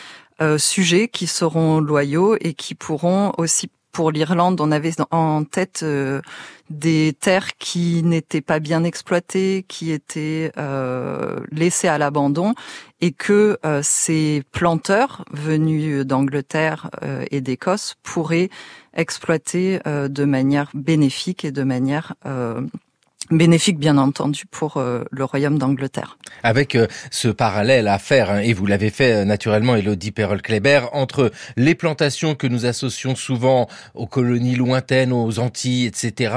sujets 0.58 1.08
qui 1.08 1.26
seront 1.26 1.80
loyaux 1.80 2.36
et 2.40 2.52
qui 2.54 2.74
pourront 2.74 3.32
aussi 3.38 3.70
pour 3.96 4.10
l'Irlande, 4.10 4.60
on 4.60 4.72
avait 4.72 4.92
en 5.10 5.44
tête 5.44 5.80
euh, 5.82 6.20
des 6.68 7.16
terres 7.18 7.56
qui 7.56 8.02
n'étaient 8.02 8.42
pas 8.42 8.58
bien 8.58 8.84
exploitées, 8.84 9.64
qui 9.68 9.90
étaient 9.90 10.52
euh, 10.58 11.40
laissées 11.50 11.88
à 11.88 11.96
l'abandon, 11.96 12.52
et 13.00 13.12
que 13.12 13.56
euh, 13.64 13.80
ces 13.82 14.42
planteurs 14.52 15.24
venus 15.32 16.04
d'Angleterre 16.04 16.90
et 17.30 17.40
d'Écosse 17.40 17.94
pourraient 18.02 18.50
exploiter 18.92 19.80
de 19.86 20.24
manière 20.26 20.68
bénéfique 20.74 21.46
et 21.46 21.50
de 21.50 21.62
manière 21.62 22.14
bénéfique 23.30 23.78
bien 23.78 23.98
entendu 23.98 24.44
pour 24.46 24.76
euh, 24.76 25.04
le 25.10 25.24
royaume 25.24 25.58
d'Angleterre. 25.58 26.18
Avec 26.42 26.74
euh, 26.74 26.86
ce 27.10 27.28
parallèle 27.28 27.88
à 27.88 27.98
faire, 27.98 28.30
hein, 28.30 28.38
et 28.38 28.52
vous 28.52 28.66
l'avez 28.66 28.90
fait 28.90 29.12
euh, 29.12 29.24
naturellement, 29.24 29.74
Elodie 29.74 30.12
Perrol-Kléber, 30.12 30.88
entre 30.92 31.32
les 31.56 31.74
plantations 31.74 32.34
que 32.34 32.46
nous 32.46 32.66
associons 32.66 33.16
souvent 33.16 33.68
aux 33.94 34.06
colonies 34.06 34.54
lointaines, 34.54 35.12
aux 35.12 35.38
Antilles, 35.38 35.86
etc., 35.86 36.34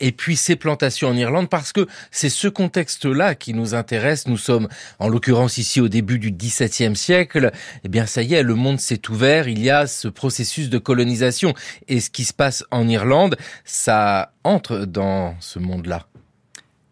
et 0.00 0.12
puis 0.12 0.36
ces 0.36 0.56
plantations 0.56 1.08
en 1.08 1.16
Irlande, 1.16 1.48
parce 1.48 1.72
que 1.72 1.86
c'est 2.10 2.30
ce 2.30 2.48
contexte-là 2.48 3.34
qui 3.34 3.52
nous 3.52 3.74
intéresse. 3.74 4.26
Nous 4.26 4.38
sommes, 4.38 4.68
en 4.98 5.08
l'occurrence 5.08 5.58
ici 5.58 5.80
au 5.80 5.88
début 5.88 6.18
du 6.18 6.30
XVIIe 6.30 6.96
siècle, 6.96 7.50
eh 7.84 7.88
bien 7.88 8.06
ça 8.06 8.22
y 8.22 8.34
est, 8.34 8.42
le 8.42 8.54
monde 8.54 8.80
s'est 8.80 9.10
ouvert, 9.10 9.48
il 9.48 9.62
y 9.62 9.70
a 9.70 9.86
ce 9.86 10.08
processus 10.08 10.70
de 10.70 10.78
colonisation, 10.78 11.54
et 11.88 12.00
ce 12.00 12.08
qui 12.08 12.24
se 12.24 12.32
passe 12.32 12.64
en 12.70 12.88
Irlande, 12.88 13.36
ça 13.64 14.32
entre 14.42 14.86
dans 14.86 15.34
ce 15.40 15.58
monde-là. 15.58 16.06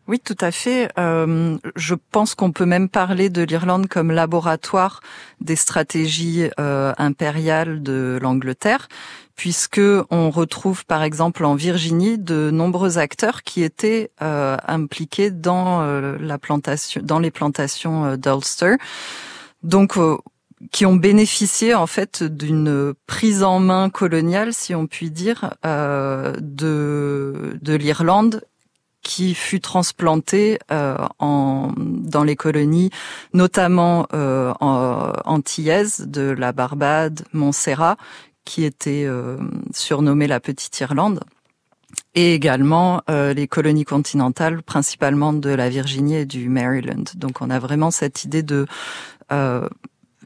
Oui, 0.08 0.18
tout 0.18 0.38
à 0.40 0.50
fait. 0.50 0.90
Euh, 0.98 1.58
je 1.76 1.94
pense 1.94 2.34
qu'on 2.34 2.50
peut 2.50 2.64
même 2.64 2.88
parler 2.88 3.28
de 3.28 3.42
l'Irlande 3.42 3.88
comme 3.88 4.10
laboratoire 4.10 5.02
des 5.42 5.54
stratégies 5.54 6.48
euh, 6.58 6.94
impériales 6.96 7.82
de 7.82 8.18
l'Angleterre, 8.22 8.88
puisque 9.36 9.82
on 10.08 10.30
retrouve 10.30 10.86
par 10.86 11.02
exemple 11.02 11.44
en 11.44 11.54
Virginie 11.56 12.16
de 12.16 12.50
nombreux 12.50 12.96
acteurs 12.96 13.42
qui 13.42 13.62
étaient 13.62 14.10
euh, 14.22 14.56
impliqués 14.66 15.30
dans 15.30 15.82
la 16.18 16.38
plantation, 16.38 17.02
dans 17.04 17.18
les 17.18 17.30
plantations 17.30 18.16
d'Ulster. 18.16 18.76
Donc 19.62 19.98
qui 20.72 20.86
ont 20.86 20.96
bénéficié 20.96 21.74
en 21.74 21.86
fait 21.86 22.24
d'une 22.24 22.94
prise 23.06 23.42
en 23.42 23.60
main 23.60 23.90
coloniale, 23.90 24.54
si 24.54 24.74
on 24.74 24.86
peut 24.86 25.10
dire, 25.10 25.54
de 25.64 27.58
de 27.60 27.74
l'Irlande 27.74 28.42
qui 29.02 29.34
fut 29.34 29.60
transplanté 29.60 30.58
euh, 30.70 30.96
en, 31.18 31.72
dans 31.76 32.24
les 32.24 32.36
colonies, 32.36 32.90
notamment 33.32 34.06
euh, 34.12 34.52
en, 34.60 35.12
antillaises 35.24 36.06
de 36.06 36.22
la 36.22 36.52
Barbade, 36.52 37.24
Montserrat, 37.32 37.96
qui 38.44 38.64
était 38.64 39.04
euh, 39.06 39.38
surnommée 39.72 40.26
la 40.26 40.40
Petite 40.40 40.78
Irlande, 40.80 41.20
et 42.14 42.34
également 42.34 43.02
euh, 43.08 43.32
les 43.32 43.46
colonies 43.46 43.84
continentales, 43.84 44.62
principalement 44.62 45.32
de 45.32 45.50
la 45.50 45.68
Virginie 45.68 46.16
et 46.16 46.26
du 46.26 46.48
Maryland. 46.48 47.04
Donc 47.14 47.40
on 47.40 47.50
a 47.50 47.58
vraiment 47.58 47.90
cette 47.90 48.24
idée 48.24 48.42
de 48.42 48.66
euh, 49.32 49.68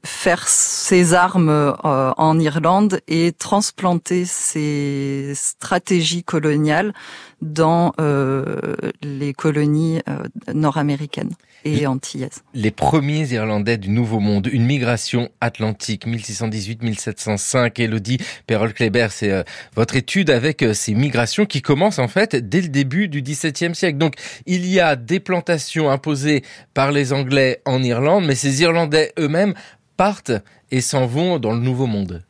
faire 0.05 0.49
ses 0.49 1.15
armes 1.15 1.49
euh, 1.49 1.75
en 2.17 2.39
Irlande 2.41 3.01
et 3.07 3.33
transplanter 3.33 4.25
ses 4.25 5.33
stratégies 5.35 6.25
coloniales 6.25 6.93
dans 7.41 7.93
euh, 8.01 8.75
les 9.03 9.33
colonies 9.33 10.01
euh, 10.09 10.25
nord-américaines 10.53 11.33
et 11.65 11.87
antillaises. 11.87 12.43
Les 12.55 12.73
premiers 12.73 13.33
Irlandais 13.33 13.77
du 13.77 13.89
Nouveau 13.89 14.19
Monde, 14.19 14.49
une 14.53 14.65
migration 14.65 15.29
atlantique, 15.41 16.09
1618-1705. 16.09 17.81
Elodie 17.81 18.19
Perrol-Kléber, 18.49 19.07
c'est 19.11 19.45
votre 19.77 19.95
étude 19.95 20.31
avec 20.31 20.65
ces 20.75 20.95
migrations 20.95 21.47
qui 21.47 21.63
commencent 21.63 22.01
en 22.01 22.09
fait 22.09 22.35
dès 22.35 22.63
le 22.63 22.69
début 22.69 23.07
du 23.07 23.23
XVIIe 23.23 23.77
siècle. 23.77 23.99
Donc 23.99 24.15
il 24.47 24.67
y 24.67 24.81
a 24.81 24.97
des 24.97 25.21
plantations 25.21 25.89
imposées 25.89 26.43
par 26.75 26.91
les 26.91 27.13
Anglais 27.13 27.63
en 27.65 27.81
Irlande, 27.81 28.25
mais 28.27 28.35
ces 28.35 28.63
Irlandais 28.63 29.13
eux-mêmes 29.17 29.55
partent 30.03 30.33
et 30.73 30.81
s'en 30.81 31.07
vont 31.07 31.39
dans 31.39 31.53
le 31.53 31.61
nouveau 31.61 31.87
monde. 31.87 32.25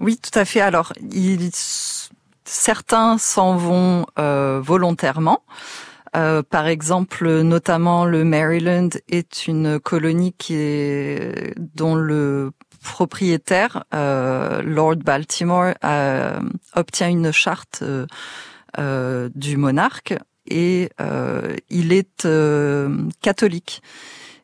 Oui, 0.00 0.18
tout 0.18 0.36
à 0.36 0.44
fait. 0.44 0.60
Alors, 0.60 0.92
certains 2.44 3.16
s'en 3.16 3.54
vont 3.54 4.06
euh, 4.18 4.60
volontairement. 4.60 5.44
Euh, 6.16 6.42
par 6.42 6.66
exemple, 6.66 7.42
notamment 7.42 8.06
le 8.06 8.24
Maryland 8.24 8.88
est 9.08 9.46
une 9.46 9.78
colonie 9.78 10.34
qui 10.36 10.56
dont 11.76 11.94
le 11.94 12.50
propriétaire, 12.82 13.84
euh, 13.94 14.60
Lord 14.64 14.96
Baltimore, 14.96 15.74
obtient 16.74 17.08
une 17.08 17.30
charte 17.30 17.84
du 18.76 19.56
monarque 19.56 20.14
et 20.48 20.90
il 21.68 21.92
est 21.92 22.26
catholique. 23.22 23.80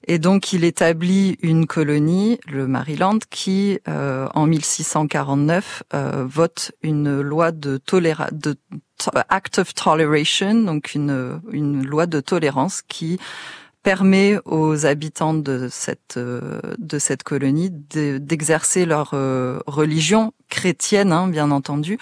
Et 0.07 0.19
donc 0.19 0.53
il 0.53 0.65
établit 0.65 1.37
une 1.43 1.67
colonie, 1.67 2.39
le 2.47 2.69
Maryland, 2.69 3.19
qui 3.29 3.81
euh, 3.89 4.29
en 4.35 4.47
1649 4.47 5.83
euh, 5.95 6.25
vote 6.29 6.73
une 6.83 7.21
loi 7.21 7.51
de 7.51 7.77
toléra 7.77 8.29
de 8.31 8.57
Act 9.29 9.59
of 9.59 9.75
Toleration, 9.75 10.55
donc 10.63 10.95
une, 10.95 11.41
une 11.51 11.85
loi 11.85 12.07
de 12.07 12.21
tolérance 12.21 12.83
qui 12.83 13.19
permet 13.83 14.39
aux 14.45 14.87
habitants 14.87 15.35
de 15.35 15.69
cette 15.71 16.17
euh, 16.17 16.61
de 16.79 16.99
cette 17.01 17.25
colonie 17.25 17.71
d'exercer 17.71 18.87
leur 18.87 19.11
religion 19.67 20.33
chrétienne, 20.49 21.11
hein, 21.13 21.27
bien 21.27 21.51
entendu, 21.51 21.99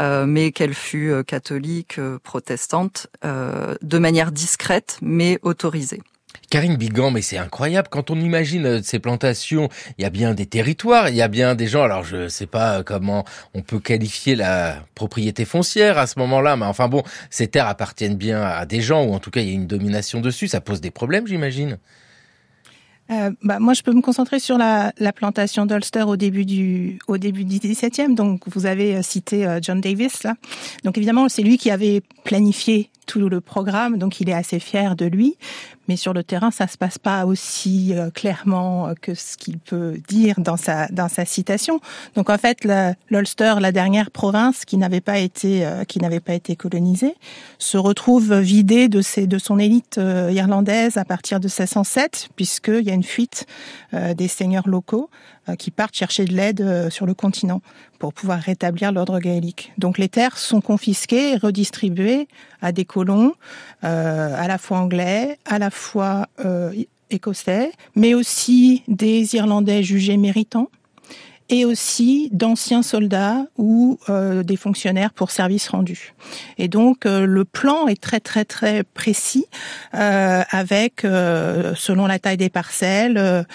mais 0.00 0.52
qu'elle 0.52 0.74
fût 0.74 1.24
catholique, 1.26 1.98
protestante, 2.22 3.08
de 3.24 3.98
manière 3.98 4.30
discrète 4.32 4.98
mais 5.02 5.38
autorisée. 5.42 6.02
Karine 6.50 6.76
Bigan, 6.76 7.10
mais 7.10 7.20
c'est 7.20 7.36
incroyable. 7.36 7.88
Quand 7.90 8.10
on 8.10 8.18
imagine 8.18 8.64
euh, 8.64 8.80
ces 8.82 8.98
plantations, 8.98 9.68
il 9.98 10.02
y 10.02 10.04
a 10.04 10.10
bien 10.10 10.32
des 10.32 10.46
territoires, 10.46 11.10
il 11.10 11.14
y 11.14 11.22
a 11.22 11.28
bien 11.28 11.54
des 11.54 11.66
gens. 11.66 11.82
Alors, 11.82 12.04
je 12.04 12.28
sais 12.28 12.46
pas 12.46 12.82
comment 12.82 13.24
on 13.54 13.60
peut 13.60 13.80
qualifier 13.80 14.34
la 14.34 14.82
propriété 14.94 15.44
foncière 15.44 15.98
à 15.98 16.06
ce 16.06 16.18
moment-là, 16.18 16.56
mais 16.56 16.64
enfin 16.64 16.88
bon, 16.88 17.02
ces 17.28 17.48
terres 17.48 17.66
appartiennent 17.66 18.16
bien 18.16 18.42
à 18.42 18.64
des 18.64 18.80
gens, 18.80 19.04
ou 19.04 19.12
en 19.12 19.18
tout 19.18 19.30
cas, 19.30 19.42
il 19.42 19.48
y 19.48 19.50
a 19.50 19.54
une 19.54 19.66
domination 19.66 20.20
dessus. 20.20 20.48
Ça 20.48 20.62
pose 20.62 20.80
des 20.80 20.90
problèmes, 20.90 21.26
j'imagine. 21.26 21.78
Euh, 23.10 23.30
bah, 23.42 23.58
moi, 23.58 23.74
je 23.74 23.82
peux 23.82 23.92
me 23.92 24.02
concentrer 24.02 24.38
sur 24.38 24.56
la, 24.56 24.92
la 24.98 25.12
plantation 25.12 25.66
d'Ulster 25.66 26.02
au 26.02 26.16
début 26.16 26.44
du 26.44 26.98
au 27.08 27.18
début 27.18 27.44
du 27.44 27.58
17e. 27.58 28.14
Donc, 28.14 28.42
vous 28.46 28.64
avez 28.64 28.96
euh, 28.96 29.02
cité 29.02 29.58
John 29.60 29.80
Davis 29.82 30.22
là. 30.22 30.34
Donc, 30.84 30.96
évidemment, 30.96 31.28
c'est 31.28 31.42
lui 31.42 31.58
qui 31.58 31.70
avait 31.70 32.02
planifié 32.24 32.90
tout 33.08 33.28
le 33.28 33.40
programme, 33.40 33.98
donc 33.98 34.20
il 34.20 34.28
est 34.28 34.34
assez 34.34 34.60
fier 34.60 34.94
de 34.94 35.06
lui. 35.06 35.36
Mais 35.88 35.96
sur 35.96 36.12
le 36.12 36.22
terrain, 36.22 36.50
ça 36.50 36.66
se 36.66 36.76
passe 36.76 36.98
pas 36.98 37.24
aussi 37.24 37.94
euh, 37.94 38.10
clairement 38.10 38.92
que 39.00 39.14
ce 39.14 39.38
qu'il 39.38 39.58
peut 39.58 39.96
dire 40.06 40.34
dans 40.38 40.58
sa 40.58 40.86
dans 40.88 41.08
sa 41.08 41.24
citation. 41.24 41.80
Donc 42.14 42.28
en 42.28 42.36
fait, 42.36 42.68
l'Ulster, 43.08 43.54
la 43.58 43.72
dernière 43.72 44.10
province 44.10 44.66
qui 44.66 44.76
n'avait 44.76 45.00
pas 45.00 45.18
été 45.18 45.64
euh, 45.64 45.84
qui 45.84 45.98
n'avait 45.98 46.20
pas 46.20 46.34
été 46.34 46.56
colonisée, 46.56 47.14
se 47.58 47.78
retrouve 47.78 48.34
vidée 48.34 48.88
de 48.88 49.00
ses 49.00 49.26
de 49.26 49.38
son 49.38 49.58
élite 49.58 49.96
euh, 49.96 50.30
irlandaise 50.30 50.98
à 50.98 51.06
partir 51.06 51.40
de 51.40 51.46
1607, 51.46 52.28
puisqu'il 52.36 52.82
y 52.82 52.90
a 52.90 52.94
une 52.94 53.02
fuite 53.02 53.46
des 53.92 54.28
seigneurs 54.28 54.68
locaux 54.68 55.08
qui 55.56 55.70
partent 55.70 55.94
chercher 55.94 56.24
de 56.24 56.34
l'aide 56.34 56.90
sur 56.90 57.06
le 57.06 57.14
continent 57.14 57.62
pour 57.98 58.12
pouvoir 58.12 58.38
rétablir 58.40 58.92
l'ordre 58.92 59.18
gaélique. 59.18 59.72
Donc 59.78 59.98
les 59.98 60.08
terres 60.08 60.38
sont 60.38 60.60
confisquées 60.60 61.32
et 61.32 61.36
redistribuées 61.36 62.28
à 62.62 62.72
des 62.72 62.84
colons, 62.84 63.34
euh, 63.84 64.34
à 64.36 64.48
la 64.48 64.58
fois 64.58 64.78
anglais, 64.78 65.38
à 65.44 65.58
la 65.58 65.70
fois 65.70 66.28
euh, 66.44 66.72
écossais, 67.10 67.72
mais 67.94 68.14
aussi 68.14 68.82
des 68.88 69.34
Irlandais 69.34 69.82
jugés 69.82 70.16
méritants 70.16 70.70
et 71.50 71.64
aussi 71.64 72.28
d'anciens 72.32 72.82
soldats 72.82 73.46
ou 73.56 73.98
euh, 74.08 74.42
des 74.42 74.56
fonctionnaires 74.56 75.12
pour 75.12 75.30
service 75.30 75.68
rendu. 75.68 76.14
Et 76.58 76.68
donc 76.68 77.06
euh, 77.06 77.24
le 77.24 77.44
plan 77.44 77.86
est 77.86 78.00
très 78.00 78.20
très 78.20 78.44
très 78.44 78.82
précis 78.82 79.46
euh, 79.94 80.42
avec, 80.50 81.00
selon 81.00 82.06
la 82.06 82.18
taille 82.18 82.36
des 82.36 82.48
parcelles, 82.50 83.46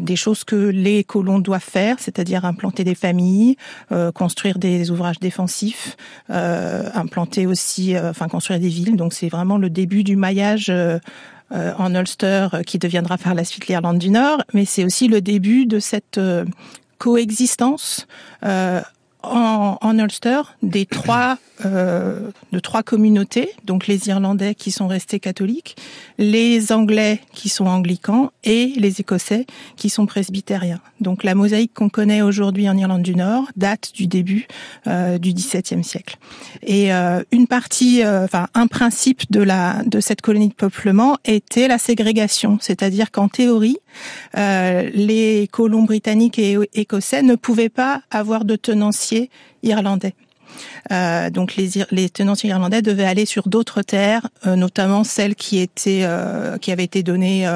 des 0.00 0.16
choses 0.16 0.44
que 0.44 0.56
les 0.56 1.04
colons 1.04 1.38
doivent 1.38 1.62
faire, 1.62 1.96
c'est-à-dire 1.98 2.44
implanter 2.44 2.84
des 2.84 2.94
familles, 2.94 3.56
construire 4.14 4.58
des 4.58 4.90
ouvrages 4.90 5.18
défensifs, 5.18 5.96
implanter 6.28 7.46
aussi, 7.46 7.96
enfin 7.98 8.28
construire 8.28 8.60
des 8.60 8.68
villes. 8.68 8.96
Donc 8.96 9.12
c'est 9.12 9.28
vraiment 9.28 9.58
le 9.58 9.70
début 9.70 10.04
du 10.04 10.16
maillage 10.16 10.72
en 11.50 11.94
Ulster 11.94 12.48
qui 12.66 12.78
deviendra 12.78 13.18
par 13.18 13.34
la 13.34 13.44
suite 13.44 13.66
l'Irlande 13.66 13.98
du 13.98 14.10
Nord, 14.10 14.42
mais 14.54 14.64
c'est 14.64 14.84
aussi 14.84 15.08
le 15.08 15.20
début 15.20 15.66
de 15.66 15.78
cette 15.78 16.20
coexistence 17.02 18.06
euh, 18.44 18.80
en, 19.22 19.78
en, 19.80 19.98
Ulster 19.98 20.42
des 20.62 20.86
trois 20.86 21.38
euh, 21.64 22.30
de 22.50 22.58
trois 22.58 22.82
communautés, 22.82 23.50
donc 23.64 23.86
les 23.86 24.08
Irlandais 24.08 24.54
qui 24.54 24.70
sont 24.70 24.88
restés 24.88 25.20
catholiques, 25.20 25.76
les 26.18 26.72
Anglais 26.72 27.20
qui 27.32 27.48
sont 27.48 27.66
anglicans 27.66 28.32
et 28.42 28.72
les 28.76 29.00
Écossais 29.00 29.46
qui 29.76 29.88
sont 29.88 30.06
presbytériens. 30.06 30.80
Donc 31.00 31.24
la 31.24 31.34
mosaïque 31.34 31.72
qu'on 31.74 31.88
connaît 31.88 32.22
aujourd'hui 32.22 32.68
en 32.68 32.76
Irlande 32.76 33.02
du 33.02 33.14
Nord 33.14 33.44
date 33.56 33.92
du 33.94 34.06
début 34.06 34.46
euh, 34.86 35.18
du 35.18 35.32
XVIIe 35.32 35.84
siècle. 35.84 36.16
Et 36.62 36.92
euh, 36.92 37.22
une 37.30 37.46
partie, 37.46 38.02
euh, 38.02 38.24
enfin 38.24 38.48
un 38.54 38.66
principe 38.66 39.30
de 39.30 39.40
la 39.40 39.82
de 39.84 40.00
cette 40.00 40.20
colonie 40.20 40.48
de 40.48 40.54
peuplement 40.54 41.16
était 41.24 41.68
la 41.68 41.78
ségrégation, 41.78 42.58
c'est-à-dire 42.60 43.10
qu'en 43.10 43.28
théorie, 43.28 43.78
euh, 44.36 44.90
les 44.94 45.48
colons 45.52 45.82
britanniques 45.82 46.38
et 46.38 46.56
écossais 46.74 47.22
ne 47.22 47.34
pouvaient 47.34 47.68
pas 47.68 48.02
avoir 48.10 48.44
de 48.44 48.56
tenanciers 48.56 49.11
irlandais. 49.62 50.14
Euh, 50.90 51.30
donc 51.30 51.56
les, 51.56 52.10
tenanciers 52.10 52.50
irlandais 52.50 52.82
devaient 52.82 53.04
aller 53.04 53.26
sur 53.26 53.48
d'autres 53.48 53.82
terres, 53.82 54.28
euh, 54.46 54.56
notamment 54.56 55.04
celles 55.04 55.34
qui 55.34 55.58
étaient 55.58 56.02
euh, 56.02 56.58
qui 56.58 56.72
avaient 56.72 56.84
été 56.84 57.02
données 57.02 57.48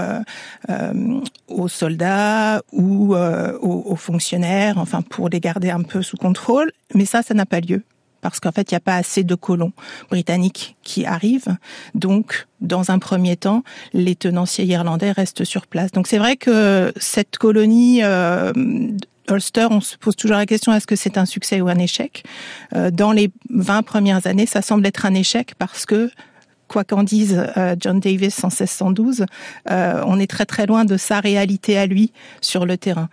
aux 1.48 1.68
soldats 1.68 2.62
ou 2.72 3.14
aux, 3.14 3.82
aux, 3.86 3.96
fonctionnaires, 3.96 4.78
enfin 4.78 5.02
pour 5.02 5.28
les 5.28 5.40
garder 5.40 5.70
un 5.70 5.82
peu 5.82 6.02
sous 6.02 6.16
contrôle. 6.16 6.72
Mais 6.94 7.04
ça, 7.04 7.22
ça 7.22 7.34
n'a 7.34 7.46
pas 7.46 7.60
lieu 7.60 7.82
parce 8.22 8.40
qu'en 8.40 8.50
fait, 8.50 8.72
il 8.72 8.74
n'y 8.74 8.78
a 8.78 8.80
pas 8.80 8.96
assez 8.96 9.22
de 9.22 9.34
colons 9.36 9.72
britanniques 10.10 10.76
qui 10.82 11.06
arrivent. 11.06 11.56
Donc, 11.94 12.48
dans 12.60 12.90
un 12.90 12.98
premier 12.98 13.36
temps, 13.36 13.62
les 13.92 14.16
tenanciers 14.16 14.64
irlandais 14.64 15.12
restent 15.12 15.44
sur 15.44 15.68
place. 15.68 15.92
Donc, 15.92 16.08
c'est 16.08 16.18
vrai 16.18 16.36
que 16.36 16.92
cette 16.96 17.38
colonie 17.38 18.02
Ulster, 19.30 19.68
on 19.70 19.80
se 19.80 19.96
pose 19.96 20.16
toujours 20.16 20.36
la 20.36 20.46
question 20.46 20.72
est-ce 20.72 20.86
que 20.86 20.96
c'est 20.96 21.18
un 21.18 21.26
succès 21.26 21.60
ou 21.60 21.68
un 21.68 21.78
échec? 21.78 22.24
Euh, 22.74 22.90
Dans 22.90 23.12
les 23.12 23.30
20 23.50 23.82
premières 23.82 24.26
années, 24.26 24.46
ça 24.46 24.62
semble 24.62 24.86
être 24.86 25.06
un 25.06 25.14
échec 25.14 25.54
parce 25.58 25.86
que 25.86 26.10
quoi 26.68 26.82
qu'en 26.82 27.04
dise 27.04 27.44
euh, 27.56 27.76
John 27.78 28.00
Davis 28.00 28.42
en 28.42 28.48
1612, 28.48 29.26
euh, 29.70 30.02
on 30.04 30.18
est 30.18 30.26
très 30.28 30.46
très 30.46 30.66
loin 30.66 30.84
de 30.84 30.96
sa 30.96 31.20
réalité 31.20 31.78
à 31.78 31.86
lui 31.86 32.12
sur 32.40 32.66
le 32.66 32.76
terrain. 32.76 33.08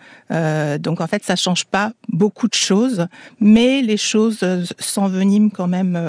donc 0.79 1.01
en 1.01 1.07
fait, 1.07 1.23
ça 1.23 1.35
change 1.35 1.65
pas 1.65 1.91
beaucoup 2.09 2.47
de 2.47 2.55
choses, 2.55 3.07
mais 3.39 3.81
les 3.81 3.97
choses 3.97 4.43
s'enveniment 4.79 5.49
quand 5.49 5.67
même 5.67 5.99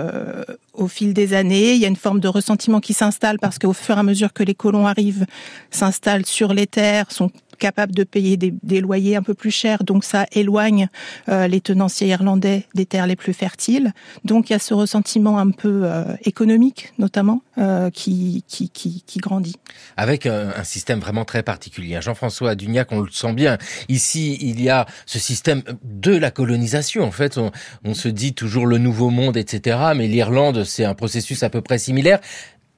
au 0.74 0.88
fil 0.88 1.14
des 1.14 1.34
années. 1.34 1.74
Il 1.74 1.80
y 1.80 1.84
a 1.84 1.88
une 1.88 1.96
forme 1.96 2.20
de 2.20 2.28
ressentiment 2.28 2.80
qui 2.80 2.92
s'installe 2.92 3.38
parce 3.38 3.58
qu'au 3.58 3.72
fur 3.72 3.96
et 3.96 4.00
à 4.00 4.02
mesure 4.02 4.32
que 4.32 4.42
les 4.42 4.54
colons 4.54 4.86
arrivent, 4.86 5.26
s'installent 5.70 6.26
sur 6.26 6.52
les 6.52 6.66
terres, 6.66 7.10
sont 7.10 7.30
capables 7.56 7.94
de 7.94 8.04
payer 8.04 8.36
des, 8.36 8.80
loyers 8.80 9.16
un 9.16 9.22
peu 9.22 9.34
plus 9.34 9.50
chers, 9.50 9.84
donc 9.84 10.04
ça 10.04 10.26
éloigne 10.32 10.88
euh, 11.28 11.46
les 11.48 11.60
tenanciers 11.60 12.08
irlandais 12.08 12.66
des 12.74 12.86
terres 12.86 13.06
les 13.06 13.16
plus 13.16 13.32
fertiles. 13.32 13.92
Donc 14.24 14.50
il 14.50 14.52
y 14.52 14.56
a 14.56 14.58
ce 14.58 14.74
ressentiment 14.74 15.38
un 15.38 15.50
peu 15.50 15.82
euh, 15.84 16.04
économique, 16.24 16.92
notamment, 16.98 17.42
euh, 17.58 17.90
qui, 17.90 18.44
qui, 18.48 18.68
qui, 18.70 19.02
qui, 19.06 19.18
grandit. 19.18 19.56
Avec 19.96 20.26
un, 20.26 20.52
système 20.64 21.00
vraiment 21.00 21.24
très 21.24 21.42
particulier. 21.42 21.98
Jean-François 22.00 22.54
Dugnac, 22.54 22.90
on 22.92 23.00
le 23.00 23.10
sent 23.10 23.32
bien. 23.32 23.58
Ici, 23.88 24.38
il 24.40 24.62
y 24.62 24.68
a 24.68 24.86
ce 25.06 25.18
système 25.18 25.62
de 25.82 26.16
la 26.16 26.30
colonisation. 26.30 27.04
En 27.04 27.10
fait, 27.10 27.38
on, 27.38 27.50
on 27.84 27.94
se 27.94 28.08
dit 28.08 28.34
toujours 28.34 28.66
le 28.66 28.78
nouveau 28.78 29.10
monde, 29.10 29.36
etc. 29.36 29.78
Mais 29.96 30.08
l'Irlande, 30.08 30.64
c'est 30.64 30.84
un 30.84 30.94
processus 30.94 31.42
à 31.42 31.50
peu 31.50 31.60
près 31.60 31.78
similaire 31.78 32.20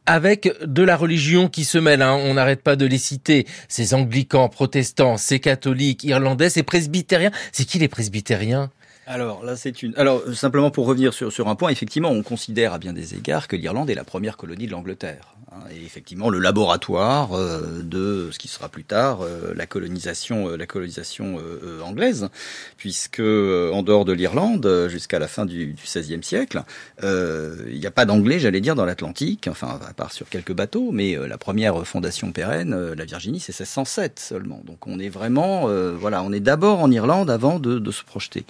avec 0.07 0.53
de 0.65 0.83
la 0.83 0.97
religion 0.97 1.49
qui 1.49 1.65
se 1.65 1.79
mêle. 1.79 2.03
Hein. 2.03 2.19
On 2.25 2.35
n'arrête 2.35 2.63
pas 2.63 2.77
de 2.77 2.87
les 2.87 2.99
citer. 2.99 3.47
Ces 3.69 3.95
anglicans, 3.95 4.49
protestants, 4.49 5.17
ces 5.17 5.41
catholiques, 5.41 6.05
irlandais, 6.05 6.49
ces 6.51 6.63
presbytériens. 6.63 7.33
C'est 7.53 7.65
qui 7.65 7.79
les 7.79 7.89
presbytériens? 7.89 8.71
Alors 9.07 9.45
là, 9.45 9.55
c'est 9.55 9.85
une. 9.85 9.95
Alors 9.97 10.23
simplement 10.35 10.73
pour 10.73 10.87
revenir 10.87 11.15
sur, 11.15 11.33
sur 11.33 11.47
un 11.49 11.55
point, 11.55 11.71
effectivement, 11.71 12.11
on 12.11 12.25
considère 12.25 12.73
à 12.73 12.79
bien 12.79 12.93
des 12.93 13.15
égards 13.15 13.47
que 13.47 13.55
l'Irlande 13.55 13.89
est 13.89 13.95
la 13.95 14.05
première 14.05 14.37
colonie 14.37 14.67
de 14.67 14.73
l'Angleterre. 14.73 15.37
Hein, 15.53 15.65
et 15.71 15.85
effectivement, 15.85 16.29
le 16.29 16.41
laboratoire 16.41 17.33
euh, 17.35 17.83
de 17.83 18.31
ce 18.33 18.39
qui 18.39 18.49
sera 18.49 18.69
plus 18.69 18.83
tard 18.83 19.21
euh, 19.23 19.55
la 19.55 19.67
colonisation, 19.67 20.49
euh, 20.49 20.57
la 20.57 20.67
colonisation 20.67 21.39
anglaise, 21.85 22.29
puisque 22.77 23.21
en 23.21 23.83
dehors 23.83 24.05
de 24.05 24.13
l'Irlande, 24.13 24.89
jusqu'à 24.89 25.19
la 25.19 25.29
fin 25.29 25.47
du, 25.47 25.75
XVIe 25.85 26.23
siècle, 26.23 26.63
il 27.03 27.79
n'y 27.79 27.87
a 27.87 27.91
pas 27.91 28.05
d'anglais, 28.05 28.39
j'allais 28.39 28.61
dire, 28.61 28.75
dans 28.75 28.85
l'Atlantique, 28.85 29.49
enfin 29.51 29.79
à 29.89 29.93
part 29.93 30.13
sur 30.13 30.29
quelques 30.29 30.53
bateaux, 30.53 30.91
mais 30.93 31.17
la 31.17 31.39
première 31.39 31.87
fondation 31.87 32.33
pérenne, 32.33 32.93
la 32.93 33.05
Virginie, 33.05 33.41
c'est 33.41 33.59
1607 33.59 34.19
seulement. 34.19 34.63
Donc 34.65 34.87
on 34.87 34.99
est 34.99 35.09
vraiment, 35.09 35.69
voilà, 35.95 36.23
on 36.23 36.33
est 36.33 36.41
d'abord 36.41 36.81
en 36.81 36.91
Irlande 36.91 37.31
avant 37.31 37.59
de, 37.59 37.79
de 37.79 37.91
se 37.91 38.05
projeter. 38.05 38.45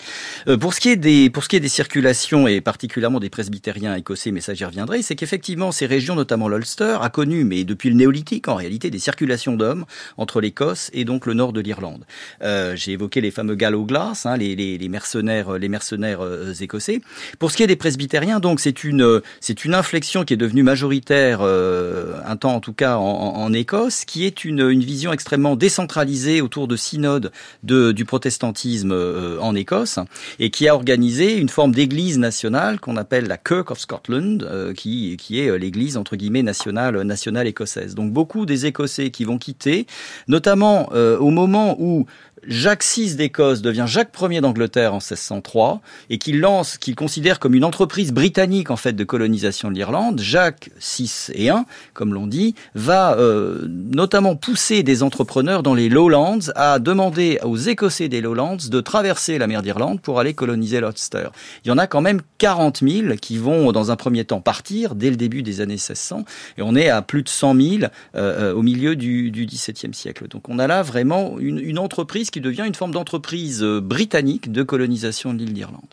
Pour 0.61 0.75
ce 0.75 0.81
qui 0.81 0.91
est 0.91 0.97
des, 0.97 1.29
pour 1.31 1.43
ce 1.43 1.49
qui 1.49 1.57
est 1.57 1.61
des 1.61 1.69
circulations 1.69 2.47
et 2.47 2.61
particulièrement 2.61 3.19
des 3.19 3.31
presbytériens 3.31 3.97
écossais, 3.97 4.31
mais 4.31 4.41
ça 4.41 4.55
j'y 4.55 4.65
reviendrai, 4.65 5.03
c'est 5.03 5.17
qu'effectivement 5.17 5.73
ces 5.73 5.87
régions, 5.87 6.15
notamment 6.15 6.49
l'Ulster 6.49 6.99
a 7.01 7.09
connu, 7.09 7.45
mais 7.45 7.65
depuis 7.65 7.89
le 7.89 7.97
néolithique 7.97 8.47
en 8.47 8.55
réalité, 8.55 8.91
des 8.91 8.99
circulations 8.99 9.57
d'hommes 9.57 9.85
entre 10.17 10.41
l'Écosse 10.41 10.91
et 10.93 11.05
donc 11.05 11.27
le 11.27 11.35
nord 11.35 11.53
de 11.53 11.61
l'Irlande. 11.61 12.05
Euh, 12.43 12.77
J'ai 12.77 12.93
évoqué 12.93 13.21
les 13.21 13.31
fameux 13.31 13.57
Gallo-Glass, 13.57 14.27
hein, 14.27 14.37
les, 14.37 14.55
les, 14.55 14.79
les, 14.79 14.89
mercenaires, 14.89 15.59
les 15.59 15.69
mercenaires 15.69 16.23
euh, 16.23 16.53
écossais. 16.61 17.01
Pour 17.39 17.51
ce 17.51 17.57
qui 17.57 17.63
est 17.63 17.67
des 17.67 17.77
presbytériens, 17.77 18.39
donc 18.39 18.61
c'est 18.61 18.85
une 18.85 19.21
c'est 19.41 19.65
une 19.65 19.75
inflexion 19.75 20.25
qui 20.25 20.35
est 20.35 20.37
devenue 20.37 20.63
majoritaire 20.63 21.41
euh, 21.43 22.21
un 22.25 22.37
temps 22.37 22.55
en 22.55 22.61
tout 22.61 22.73
cas 22.73 22.97
en, 22.97 23.03
en, 23.37 23.53
Écosse, 23.53 24.05
qui 24.05 24.27
est 24.27 24.45
une, 24.45 24.61
une 24.61 24.85
vision 24.85 25.13
extrêmement 25.13 25.57
décentralisée 25.57 26.41
autour 26.41 26.69
de 26.69 26.77
synode 26.77 27.33
de, 27.63 27.93
du 27.93 28.05
protestantisme 28.05 28.93
euh, 28.93 29.39
en 29.41 29.55
Écosse 29.55 29.99
et 30.39 30.51
qui 30.51 30.69
a 30.69 30.75
organisé 30.75 31.37
une 31.37 31.49
forme 31.49 31.73
d'église 31.73 32.19
nationale 32.19 32.81
qu'on 32.81 32.97
appelle 32.97 33.27
la 33.27 33.39
Kirk 33.39 33.71
of 33.71 33.79
Scotland, 33.79 34.43
euh, 34.43 34.73
qui 34.73 35.17
qui 35.17 35.41
est 35.41 35.59
l'église 35.59 35.97
entre 35.97 36.17
guillemets 36.17 36.43
nationale 36.43 37.01
nationale 37.03 37.47
écossaise. 37.47 37.95
Donc 37.95 38.13
beaucoup 38.13 38.47
des 38.47 38.67
Écossais 38.67 39.11
qui 39.11 39.25
vont 39.25 39.39
quitter, 39.39 39.87
notamment 40.29 40.89
euh, 40.93 41.19
au 41.19 41.31
moment 41.31 41.77
où 41.79 42.07
Jacques 42.47 42.85
VI 42.85 43.17
d'Écosse 43.17 43.61
devient 43.61 43.87
Jacques 43.89 44.13
Ier 44.21 44.41
d'Angleterre 44.41 44.93
en 44.93 44.99
1603 44.99 45.81
et 46.11 46.19
qu'il 46.19 46.39
lance, 46.41 46.79
qu'il 46.79 46.95
considère 46.95 47.41
comme 47.41 47.55
une 47.55 47.65
entreprise 47.65 48.13
britannique 48.13 48.71
en 48.71 48.77
fait 48.77 48.93
de 48.93 49.05
colonisation 49.05 49.71
de 49.71 49.75
l'Irlande. 49.75 50.21
Jacques 50.21 50.71
VI 50.81 51.11
et 51.35 51.47
I, 51.47 51.53
comme 51.93 52.15
l'on 52.15 52.27
dit, 52.27 52.55
va 52.75 53.17
euh, 53.17 53.67
notamment 53.69 54.37
pousser 54.37 54.83
des 54.83 55.03
entrepreneurs 55.03 55.63
dans 55.63 55.75
les 55.75 55.89
Lowlands 55.89 56.51
à 56.55 56.79
demander 56.79 57.39
aux 57.43 57.57
Écossais 57.57 58.09
des 58.09 58.21
Lowlands 58.21 58.59
de 58.71 58.81
traverser 58.81 59.39
la 59.39 59.47
mer 59.47 59.63
d'Irlande 59.63 60.01
pour 60.01 60.21
aller 60.21 60.26
coloniser 60.35 60.81
l'Ulster. 60.81 61.29
Il 61.65 61.69
y 61.69 61.71
en 61.71 61.79
a 61.79 61.87
quand 61.87 62.01
même 62.01 62.21
40 62.39 62.83
000 62.83 63.17
qui 63.21 63.39
vont 63.39 63.73
dans 63.73 63.91
un 63.91 63.97
premier 63.97 64.25
temps 64.25 64.41
partir 64.41 64.95
dès 64.95 65.11
le 65.11 65.17
début 65.17 65.43
des 65.43 65.61
années 65.61 65.75
1600 65.75 66.25
et 66.59 66.63
on 66.63 66.75
est 66.75 66.89
à 66.89 67.03
plus 67.03 67.23
de 67.23 67.29
100 67.29 67.55
000 67.55 67.67
euh, 67.83 67.89
euh, 68.15 68.55
au 68.55 68.63
milieu 68.63 68.97
du, 68.97 69.31
du 69.31 69.47
XVIIe 69.47 69.95
siècle. 69.95 70.29
Donc 70.29 70.49
on 70.49 70.59
a 70.59 70.67
là 70.67 70.83
vraiment 70.83 71.39
une, 71.39 71.77
entreprise 71.79 72.31
qui 72.31 72.41
devient 72.41 72.65
une 72.67 72.75
forme 72.75 72.93
d'entreprise 72.93 73.63
euh, 73.63 73.81
britannique 73.81 74.51
de 74.51 74.63
colonisation 74.63 75.35
de 75.35 75.39
l'île 75.39 75.53
d'Irlande. 75.53 75.85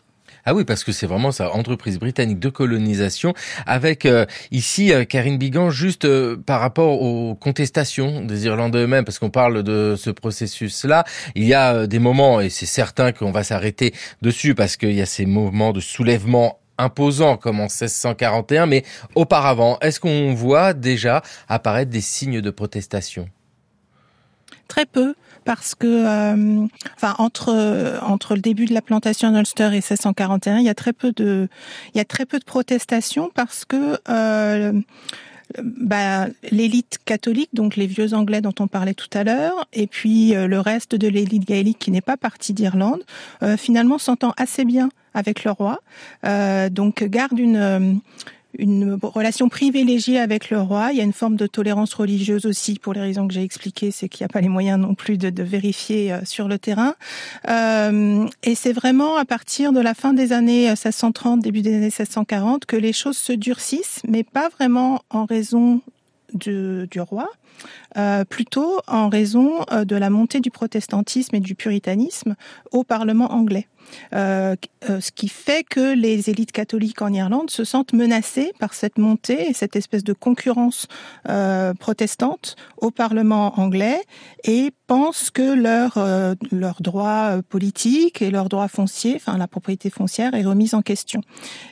Ah 0.46 0.54
oui, 0.54 0.64
parce 0.64 0.84
que 0.84 0.92
c'est 0.92 1.06
vraiment 1.06 1.32
ça, 1.32 1.52
entreprise 1.52 1.98
britannique 1.98 2.38
de 2.38 2.50
colonisation, 2.50 3.32
avec 3.66 4.04
euh, 4.04 4.26
ici 4.50 4.92
euh, 4.92 5.04
Karine 5.04 5.38
Bigan, 5.38 5.70
juste 5.70 6.06
par 6.36 6.60
rapport 6.60 7.00
aux 7.00 7.34
contestations 7.34 8.22
des 8.22 8.44
Irlandais 8.44 8.80
eux-mêmes, 8.80 9.04
parce 9.04 9.18
qu'on 9.18 9.30
parle 9.30 9.62
de 9.62 9.94
ce 9.96 10.10
processus-là, 10.10 11.04
il 11.34 11.44
y 11.44 11.54
a 11.54 11.86
des 11.86 11.98
moments, 11.98 12.40
et 12.40 12.50
c'est 12.50 12.66
certain 12.66 13.12
qu'on 13.12 13.30
va 13.30 13.42
s'arrêter 13.42 13.94
dessus, 14.20 14.54
parce 14.54 14.76
qu'il 14.76 14.92
y 14.92 15.00
a 15.00 15.06
ces 15.06 15.24
moments 15.24 15.72
de 15.72 15.80
soulèvement 15.80 16.58
imposants 16.78 17.36
comme 17.36 17.60
en 17.60 17.64
1641, 17.64 18.66
mais 18.66 18.84
auparavant, 19.14 19.78
est-ce 19.80 20.00
qu'on 20.00 20.34
voit 20.34 20.74
déjà 20.74 21.22
apparaître 21.48 21.90
des 21.90 22.00
signes 22.00 22.40
de 22.40 22.50
protestation? 22.50 23.28
Très 24.68 24.86
peu 24.86 25.14
parce 25.44 25.74
que, 25.74 25.86
euh, 25.86 26.66
enfin, 26.96 27.14
entre 27.18 27.98
entre 28.02 28.34
le 28.34 28.40
début 28.40 28.66
de 28.66 28.74
la 28.74 28.82
plantation 28.82 29.28
en 29.28 29.38
Ulster 29.38 29.68
et 29.68 29.82
1641, 29.82 30.58
il 30.58 30.64
y 30.64 30.68
a 30.68 30.74
très 30.74 30.92
peu 30.92 31.12
de, 31.12 31.48
il 31.94 31.98
y 31.98 32.00
a 32.00 32.04
très 32.04 32.26
peu 32.26 32.38
de 32.38 32.44
protestations 32.44 33.30
parce 33.34 33.64
que 33.64 33.98
euh, 34.08 34.72
bah, 35.62 36.26
l'élite 36.50 36.98
catholique, 37.04 37.50
donc 37.52 37.76
les 37.76 37.86
vieux 37.86 38.14
Anglais 38.14 38.40
dont 38.40 38.54
on 38.60 38.66
parlait 38.66 38.94
tout 38.94 39.10
à 39.12 39.24
l'heure, 39.24 39.66
et 39.72 39.86
puis 39.86 40.32
le 40.34 40.58
reste 40.58 40.94
de 40.94 41.06
l'élite 41.06 41.46
gaélique 41.46 41.78
qui 41.78 41.90
n'est 41.90 42.00
pas 42.00 42.16
partie 42.16 42.54
d'Irlande, 42.54 43.02
finalement 43.58 43.98
s'entend 43.98 44.32
assez 44.38 44.64
bien 44.64 44.88
avec 45.12 45.44
le 45.44 45.50
roi, 45.50 45.80
donc 46.70 47.04
garde 47.04 47.38
une 47.38 48.00
une 48.58 48.98
relation 49.02 49.48
privilégiée 49.48 50.18
avec 50.18 50.50
le 50.50 50.60
roi. 50.60 50.88
Il 50.92 50.98
y 50.98 51.00
a 51.00 51.04
une 51.04 51.12
forme 51.12 51.36
de 51.36 51.46
tolérance 51.46 51.94
religieuse 51.94 52.46
aussi, 52.46 52.78
pour 52.78 52.92
les 52.92 53.00
raisons 53.00 53.26
que 53.28 53.34
j'ai 53.34 53.42
expliquées, 53.42 53.90
c'est 53.90 54.08
qu'il 54.08 54.24
n'y 54.24 54.26
a 54.26 54.32
pas 54.32 54.40
les 54.40 54.48
moyens 54.48 54.78
non 54.80 54.94
plus 54.94 55.18
de, 55.18 55.30
de 55.30 55.42
vérifier 55.42 56.12
euh, 56.12 56.20
sur 56.24 56.48
le 56.48 56.58
terrain. 56.58 56.94
Euh, 57.48 58.26
et 58.42 58.54
c'est 58.54 58.72
vraiment 58.72 59.16
à 59.16 59.24
partir 59.24 59.72
de 59.72 59.80
la 59.80 59.94
fin 59.94 60.12
des 60.12 60.32
années 60.32 60.66
1630, 60.66 61.40
début 61.40 61.62
des 61.62 61.74
années 61.74 61.86
1640, 61.86 62.64
que 62.66 62.76
les 62.76 62.92
choses 62.92 63.18
se 63.18 63.32
durcissent, 63.32 64.00
mais 64.08 64.22
pas 64.22 64.48
vraiment 64.48 65.02
en 65.10 65.24
raison 65.24 65.80
du 66.32 67.00
roi, 67.00 67.30
euh, 67.96 68.24
plutôt 68.24 68.80
en 68.86 69.08
raison 69.08 69.64
euh, 69.72 69.84
de 69.84 69.96
la 69.96 70.10
montée 70.10 70.40
du 70.40 70.50
protestantisme 70.50 71.36
et 71.36 71.40
du 71.40 71.54
puritanisme 71.54 72.34
au 72.72 72.84
Parlement 72.84 73.32
anglais. 73.32 73.68
Euh, 74.14 74.56
euh, 74.88 75.00
ce 75.00 75.10
qui 75.10 75.28
fait 75.28 75.64
que 75.64 75.94
les 75.94 76.30
élites 76.30 76.52
catholiques 76.52 77.02
en 77.02 77.12
Irlande 77.12 77.50
se 77.50 77.64
sentent 77.64 77.92
menacées 77.92 78.52
par 78.58 78.74
cette 78.74 78.98
montée 78.98 79.48
et 79.48 79.52
cette 79.52 79.76
espèce 79.76 80.04
de 80.04 80.12
concurrence 80.12 80.88
euh, 81.28 81.74
protestante 81.74 82.56
au 82.78 82.90
Parlement 82.90 83.58
anglais 83.58 84.00
et 84.44 84.70
pensent 84.86 85.30
que 85.30 85.54
leur 85.54 85.98
leur 86.52 86.82
droit 86.82 87.40
politique 87.48 88.20
et 88.20 88.30
leur 88.30 88.48
droit 88.48 88.68
foncier, 88.68 89.14
enfin 89.16 89.38
la 89.38 89.48
propriété 89.48 89.90
foncière, 89.90 90.34
est 90.34 90.44
remise 90.44 90.74
en 90.74 90.82
question. 90.82 91.22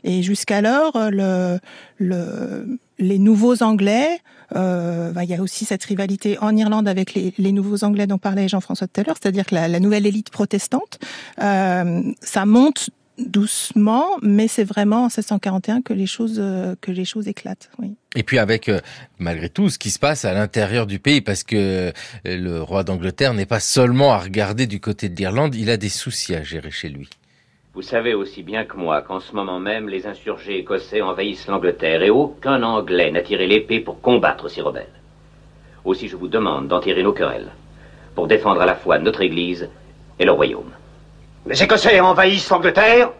Et 0.05 0.23
jusqu'alors, 0.23 0.99
le, 1.11 1.59
le 1.99 2.79
les 2.99 3.19
nouveaux 3.19 3.63
Anglais, 3.63 4.21
euh, 4.55 5.13
bah, 5.13 5.25
il 5.25 5.31
y 5.31 5.35
a 5.35 5.43
aussi 5.43 5.65
cette 5.65 5.85
rivalité 5.85 6.39
en 6.41 6.57
Irlande 6.57 6.89
avec 6.89 7.15
les, 7.15 7.33
les 7.39 7.53
nouveaux 7.53 7.85
Anglais 7.85 8.07
dont 8.07 8.19
parlait 8.19 8.49
Jean-François 8.49 8.87
tout 8.87 9.01
à 9.01 9.05
l'heure, 9.05 9.17
c'est-à-dire 9.21 9.47
que 9.47 9.55
la, 9.55 9.69
la, 9.69 9.81
nouvelle 9.81 10.07
élite 10.07 10.31
protestante, 10.31 10.99
euh, 11.41 12.03
ça 12.21 12.47
monte 12.47 12.91
doucement, 13.19 14.07
mais 14.23 14.49
c'est 14.49 14.65
vraiment 14.65 15.05
en 15.05 15.09
1641 15.09 15.83
que 15.83 15.93
les 15.93 16.07
choses 16.07 16.39
euh, 16.39 16.75
que 16.81 16.91
les 16.91 17.05
choses 17.05 17.29
éclatent. 17.29 17.71
Oui. 17.79 17.95
Et 18.17 18.23
puis 18.23 18.39
avec 18.39 18.69
euh, 18.69 18.81
malgré 19.19 19.49
tout 19.49 19.69
ce 19.69 19.79
qui 19.79 19.91
se 19.91 19.99
passe 19.99 20.25
à 20.25 20.33
l'intérieur 20.33 20.87
du 20.87 20.99
pays, 20.99 21.21
parce 21.21 21.43
que 21.43 21.57
euh, 21.57 21.93
le 22.25 22.63
roi 22.63 22.85
d'Angleterre 22.85 23.35
n'est 23.35 23.47
pas 23.47 23.61
seulement 23.61 24.13
à 24.13 24.19
regarder 24.19 24.67
du 24.67 24.81
côté 24.81 25.09
de 25.09 25.17
l'Irlande, 25.17 25.55
il 25.55 25.71
a 25.71 25.77
des 25.77 25.89
soucis 25.89 26.35
à 26.35 26.43
gérer 26.43 26.71
chez 26.71 26.89
lui. 26.89 27.09
Vous 27.75 27.81
savez 27.81 28.13
aussi 28.13 28.43
bien 28.43 28.67
que 28.67 28.77
moi 28.77 29.01
qu'en 29.01 29.19
ce 29.19 29.35
moment 29.35 29.59
même, 29.59 29.89
les 29.89 30.07
insurgés 30.07 30.59
écossais 30.59 31.01
envahissent 31.01 31.47
l'Angleterre 31.47 32.03
et 32.03 32.11
aucun 32.11 32.63
Anglais 32.63 33.11
n'a 33.11 33.23
tiré 33.23 33.47
l'épée 33.47 33.81
pour 33.81 34.03
combattre 34.03 34.49
ces 34.49 34.61
rebelles. 34.61 35.01
Aussi, 35.87 36.07
je 36.07 36.17
vous 36.17 36.29
demande 36.29 36.69
d'en 36.69 36.81
tirer 36.81 37.03
nos 37.03 37.15
querelles, 37.15 37.51
pour 38.15 38.27
défendre 38.27 38.61
à 38.61 38.67
la 38.67 38.75
fois 38.75 38.99
notre 38.99 39.23
Église 39.23 39.71
et 40.19 40.27
le 40.27 40.33
royaume. 40.33 40.71
Les 41.47 41.63
Écossais 41.63 41.99
envahissent 42.01 42.51
l'Angleterre 42.51 43.11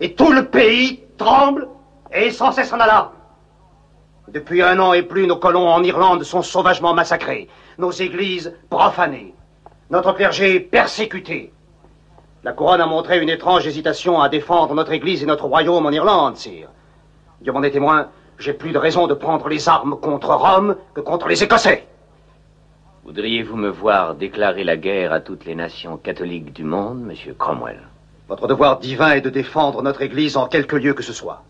et 0.00 0.14
tout 0.14 0.32
le 0.32 0.46
pays 0.46 1.00
tremble 1.18 1.68
et 2.14 2.28
est 2.28 2.30
sans 2.30 2.50
cesse 2.50 2.72
en 2.72 2.80
alarme. 2.80 3.12
Depuis 4.28 4.62
un 4.62 4.78
an 4.78 4.94
et 4.94 5.02
plus, 5.02 5.26
nos 5.26 5.36
colons 5.36 5.68
en 5.68 5.82
Irlande 5.82 6.22
sont 6.22 6.40
sauvagement 6.40 6.94
massacrés, 6.94 7.46
nos 7.76 7.90
églises 7.90 8.56
profanées, 8.70 9.34
notre 9.90 10.14
clergé 10.14 10.60
persécuté, 10.60 11.52
la 12.44 12.52
couronne 12.52 12.80
a 12.80 12.86
montré 12.86 13.22
une 13.22 13.28
étrange 13.28 13.66
hésitation 13.66 14.20
à 14.20 14.28
défendre 14.28 14.74
notre 14.74 14.92
Église 14.92 15.22
et 15.22 15.26
notre 15.26 15.44
royaume 15.44 15.86
en 15.86 15.92
Irlande, 15.92 16.36
sire. 16.36 16.68
Dieu 17.40 17.52
m'en 17.52 17.62
est 17.62 17.70
témoin, 17.70 18.08
j'ai 18.38 18.52
plus 18.52 18.72
de 18.72 18.78
raison 18.78 19.06
de 19.06 19.14
prendre 19.14 19.48
les 19.48 19.68
armes 19.68 19.96
contre 20.00 20.34
Rome 20.34 20.76
que 20.94 21.00
contre 21.00 21.28
les 21.28 21.44
Écossais. 21.44 21.86
Voudriez-vous 23.04 23.56
me 23.56 23.68
voir 23.68 24.14
déclarer 24.16 24.64
la 24.64 24.76
guerre 24.76 25.12
à 25.12 25.20
toutes 25.20 25.44
les 25.44 25.54
nations 25.54 25.96
catholiques 25.96 26.52
du 26.52 26.64
monde, 26.64 27.00
monsieur 27.00 27.34
Cromwell? 27.34 27.80
Votre 28.28 28.48
devoir 28.48 28.78
divin 28.78 29.12
est 29.12 29.20
de 29.20 29.30
défendre 29.30 29.82
notre 29.82 30.02
Église 30.02 30.36
en 30.36 30.46
quelque 30.48 30.76
lieu 30.76 30.94
que 30.94 31.02
ce 31.02 31.12
soit. 31.12 31.42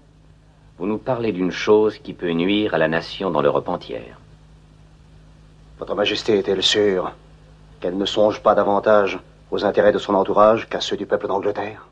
Vous 0.78 0.86
nous 0.86 0.98
parlez 0.98 1.32
d'une 1.32 1.52
chose 1.52 1.98
qui 1.98 2.12
peut 2.12 2.32
nuire 2.32 2.74
à 2.74 2.78
la 2.78 2.88
nation 2.88 3.30
dans 3.30 3.40
l'Europe 3.40 3.68
entière. 3.68 4.18
Votre 5.78 5.94
Majesté 5.94 6.38
est-elle 6.38 6.62
sûre 6.62 7.12
qu'elle 7.80 7.96
ne 7.96 8.06
songe 8.06 8.42
pas 8.42 8.54
davantage 8.54 9.18
aux 9.52 9.66
intérêts 9.66 9.92
de 9.92 9.98
son 9.98 10.14
entourage 10.14 10.66
qu'à 10.68 10.80
ceux 10.80 10.96
du 10.96 11.04
peuple 11.04 11.28
d'Angleterre 11.28 11.91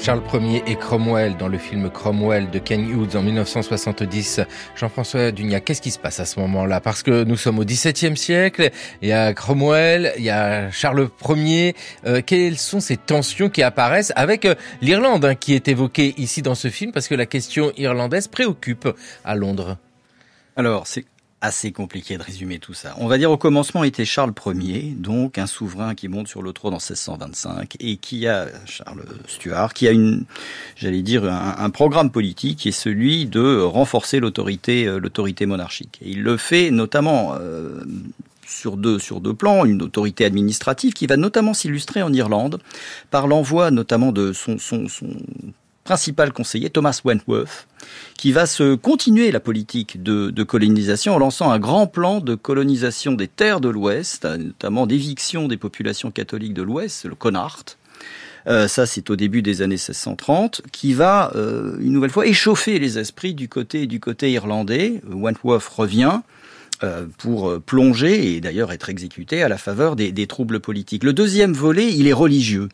Charles 0.00 0.22
Ier 0.32 0.62
et 0.66 0.76
Cromwell 0.76 1.36
dans 1.36 1.48
le 1.48 1.58
film 1.58 1.90
Cromwell 1.90 2.50
de 2.50 2.58
Ken 2.58 2.88
Hughes 2.88 3.16
en 3.16 3.22
1970. 3.22 4.40
Jean-François 4.76 5.32
Dunia, 5.32 5.60
qu'est-ce 5.60 5.82
qui 5.82 5.90
se 5.90 5.98
passe 5.98 6.20
à 6.20 6.24
ce 6.24 6.38
moment-là? 6.40 6.80
Parce 6.80 7.02
que 7.02 7.24
nous 7.24 7.36
sommes 7.36 7.58
au 7.58 7.64
XVIIe 7.64 8.16
siècle, 8.16 8.70
il 9.02 9.08
y 9.08 9.12
a 9.12 9.34
Cromwell, 9.34 10.12
il 10.16 10.24
y 10.24 10.30
a 10.30 10.70
Charles 10.70 11.08
Ier. 11.28 11.74
Euh, 12.06 12.22
quelles 12.24 12.58
sont 12.58 12.80
ces 12.80 12.96
tensions 12.96 13.48
qui 13.48 13.62
apparaissent 13.62 14.12
avec 14.16 14.44
euh, 14.44 14.54
l'Irlande 14.80 15.24
hein, 15.24 15.34
qui 15.34 15.54
est 15.54 15.68
évoquée 15.68 16.14
ici 16.16 16.42
dans 16.42 16.54
ce 16.54 16.68
film 16.68 16.92
Parce 16.92 17.08
que 17.08 17.14
la 17.14 17.26
question 17.26 17.72
irlandaise 17.76 18.28
préoccupe 18.28 18.88
à 19.24 19.34
Londres. 19.34 19.76
Alors, 20.56 20.86
c'est 20.86 21.04
assez 21.40 21.70
compliqué 21.70 22.18
de 22.18 22.22
résumer 22.22 22.58
tout 22.58 22.74
ça. 22.74 22.94
On 22.98 23.06
va 23.06 23.16
dire 23.16 23.30
au 23.30 23.36
commencement 23.36 23.84
était 23.84 24.04
Charles 24.04 24.32
Ier, 24.46 24.94
donc 24.96 25.38
un 25.38 25.46
souverain 25.46 25.94
qui 25.94 26.08
monte 26.08 26.26
sur 26.26 26.42
le 26.42 26.52
trône 26.52 26.74
en 26.74 26.78
1625 26.78 27.76
et 27.80 27.96
qui 27.96 28.26
a 28.26 28.48
Charles 28.66 29.04
Stuart, 29.26 29.72
qui 29.72 29.86
a 29.86 29.92
une, 29.92 30.24
j'allais 30.76 31.02
dire 31.02 31.24
un, 31.24 31.70
programme 31.70 32.10
politique 32.10 32.58
qui 32.58 32.68
est 32.68 32.72
celui 32.72 33.26
de 33.26 33.60
renforcer 33.60 34.20
l'autorité, 34.20 34.86
euh, 34.86 34.98
l'autorité 34.98 35.46
monarchique. 35.46 35.98
Et 36.02 36.10
il 36.10 36.22
le 36.22 36.36
fait 36.36 36.70
notamment 36.70 37.34
euh, 37.38 37.84
sur 38.46 38.76
deux, 38.76 38.98
sur 38.98 39.20
deux 39.20 39.34
plans, 39.34 39.64
une 39.64 39.82
autorité 39.82 40.24
administrative 40.24 40.92
qui 40.92 41.06
va 41.06 41.16
notamment 41.16 41.54
s'illustrer 41.54 42.02
en 42.02 42.12
Irlande 42.12 42.58
par 43.10 43.28
l'envoi 43.28 43.70
notamment 43.70 44.10
de 44.10 44.32
son 44.32 44.58
principal 45.88 46.34
conseiller, 46.34 46.68
Thomas 46.68 47.00
Wentworth, 47.02 47.66
qui 48.18 48.30
va 48.30 48.44
se 48.44 48.74
continuer 48.74 49.32
la 49.32 49.40
politique 49.40 50.02
de, 50.02 50.42
colonisation 50.42 51.14
en 51.14 51.18
lançant 51.18 51.50
un 51.50 51.58
grand 51.58 51.86
plan 51.86 52.20
de 52.20 52.34
colonisation 52.34 53.14
des 53.14 53.26
terres 53.26 53.62
de 53.62 53.70
l'Ouest, 53.70 54.26
notamment 54.26 54.86
d'éviction 54.86 55.48
des 55.48 55.56
populations 55.56 56.10
catholiques 56.10 56.52
de 56.52 56.60
l'Ouest, 56.60 57.06
le 57.06 57.14
Connacht. 57.14 57.78
Euh, 58.48 58.68
ça, 58.68 58.84
c'est 58.84 59.08
au 59.08 59.16
début 59.16 59.40
des 59.40 59.62
années 59.62 59.76
1630, 59.76 60.60
qui 60.72 60.92
va 60.92 61.32
euh, 61.34 61.78
une 61.80 61.92
nouvelle 61.92 62.10
fois 62.10 62.26
échauffer 62.26 62.78
les 62.78 62.98
esprits 62.98 63.32
du 63.32 63.48
côté 63.48 63.86
du 63.86 63.98
côté 63.98 64.30
irlandais. 64.30 65.00
Wentworth 65.10 65.68
revient. 65.68 66.20
Euh, 66.84 67.06
pour 67.18 67.60
plonger 67.60 68.36
et 68.36 68.40
d'ailleurs 68.40 68.70
être 68.70 68.88
exécuté 68.88 69.42
à 69.42 69.48
la 69.48 69.58
faveur 69.58 69.96
des, 69.96 70.12
des 70.12 70.28
troubles 70.28 70.60
politiques. 70.60 71.02
Le 71.02 71.12
deuxième 71.12 71.52
volet, 71.52 71.92
il 71.92 72.06
est 72.06 72.12
religieux. 72.12 72.68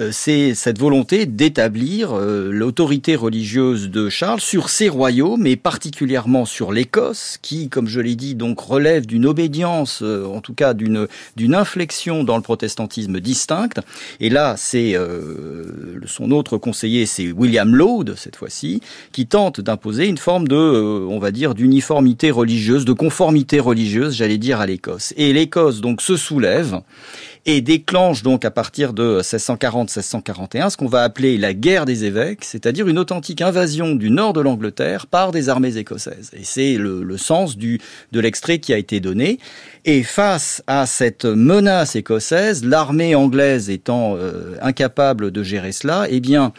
Euh, 0.00 0.10
c'est 0.12 0.54
cette 0.54 0.78
volonté 0.78 1.26
d'établir 1.26 2.12
euh, 2.12 2.50
l'autorité 2.52 3.16
religieuse 3.16 3.90
de 3.90 4.08
Charles 4.08 4.40
sur 4.40 4.68
ses 4.68 4.88
royaumes 4.88 5.46
et 5.46 5.56
particulièrement 5.56 6.44
sur 6.44 6.72
l'Écosse, 6.72 7.38
qui, 7.42 7.68
comme 7.68 7.88
je 7.88 8.00
l'ai 8.00 8.14
dit, 8.14 8.34
donc 8.34 8.60
relève 8.60 9.06
d'une 9.06 9.26
obédience, 9.26 10.00
euh, 10.02 10.24
en 10.26 10.40
tout 10.40 10.54
cas 10.54 10.74
d'une 10.74 11.08
d'une 11.36 11.54
inflexion 11.54 12.24
dans 12.24 12.36
le 12.36 12.42
protestantisme 12.42 13.20
distincte. 13.20 13.80
Et 14.20 14.30
là, 14.30 14.54
c'est 14.56 14.96
son 16.06 16.30
autre 16.30 16.58
conseiller, 16.58 17.06
c'est 17.06 17.30
William 17.32 17.74
Laud 17.74 18.14
cette 18.16 18.36
fois-ci, 18.36 18.80
qui 19.12 19.26
tente 19.26 19.60
d'imposer 19.60 20.06
une 20.06 20.18
forme 20.18 20.48
de, 20.48 20.56
on 20.56 21.18
va 21.18 21.30
dire, 21.30 21.54
d'uniformité 21.54 22.30
religieuse, 22.30 22.84
de 22.84 22.92
conformité 22.92 23.60
religieuse, 23.60 24.14
j'allais 24.14 24.38
dire, 24.38 24.60
à 24.60 24.66
l'Écosse. 24.66 25.14
Et 25.16 25.32
l'Écosse 25.32 25.80
donc 25.80 26.02
se 26.02 26.16
soulève 26.16 26.80
et 27.46 27.60
déclenche 27.60 28.22
donc 28.22 28.44
à 28.44 28.50
partir 28.50 28.92
de 28.92 29.20
1640-1641 29.22 30.70
ce 30.70 30.76
qu'on 30.76 30.86
va 30.86 31.02
appeler 31.02 31.38
la 31.38 31.54
guerre 31.54 31.84
des 31.84 32.04
évêques, 32.04 32.44
c'est-à-dire 32.44 32.88
une 32.88 32.98
authentique 32.98 33.40
invasion 33.40 33.94
du 33.94 34.10
nord 34.10 34.32
de 34.32 34.40
l'Angleterre 34.40 35.06
par 35.06 35.32
des 35.32 35.48
armées 35.48 35.76
écossaises. 35.76 36.30
Et 36.34 36.44
c'est 36.44 36.74
le, 36.74 37.02
le, 37.02 37.16
sens 37.16 37.56
du, 37.56 37.80
de 38.12 38.20
l'extrait 38.20 38.58
qui 38.58 38.72
a 38.72 38.78
été 38.78 39.00
donné. 39.00 39.38
Et 39.84 40.02
face 40.02 40.62
à 40.66 40.86
cette 40.86 41.24
menace 41.24 41.96
écossaise, 41.96 42.64
l'armée 42.64 43.14
anglaise 43.14 43.70
étant 43.70 44.16
euh, 44.16 44.56
incapable 44.60 45.30
de 45.30 45.42
gérer 45.42 45.72
cela, 45.72 46.06
eh 46.10 46.20
bien, 46.20 46.52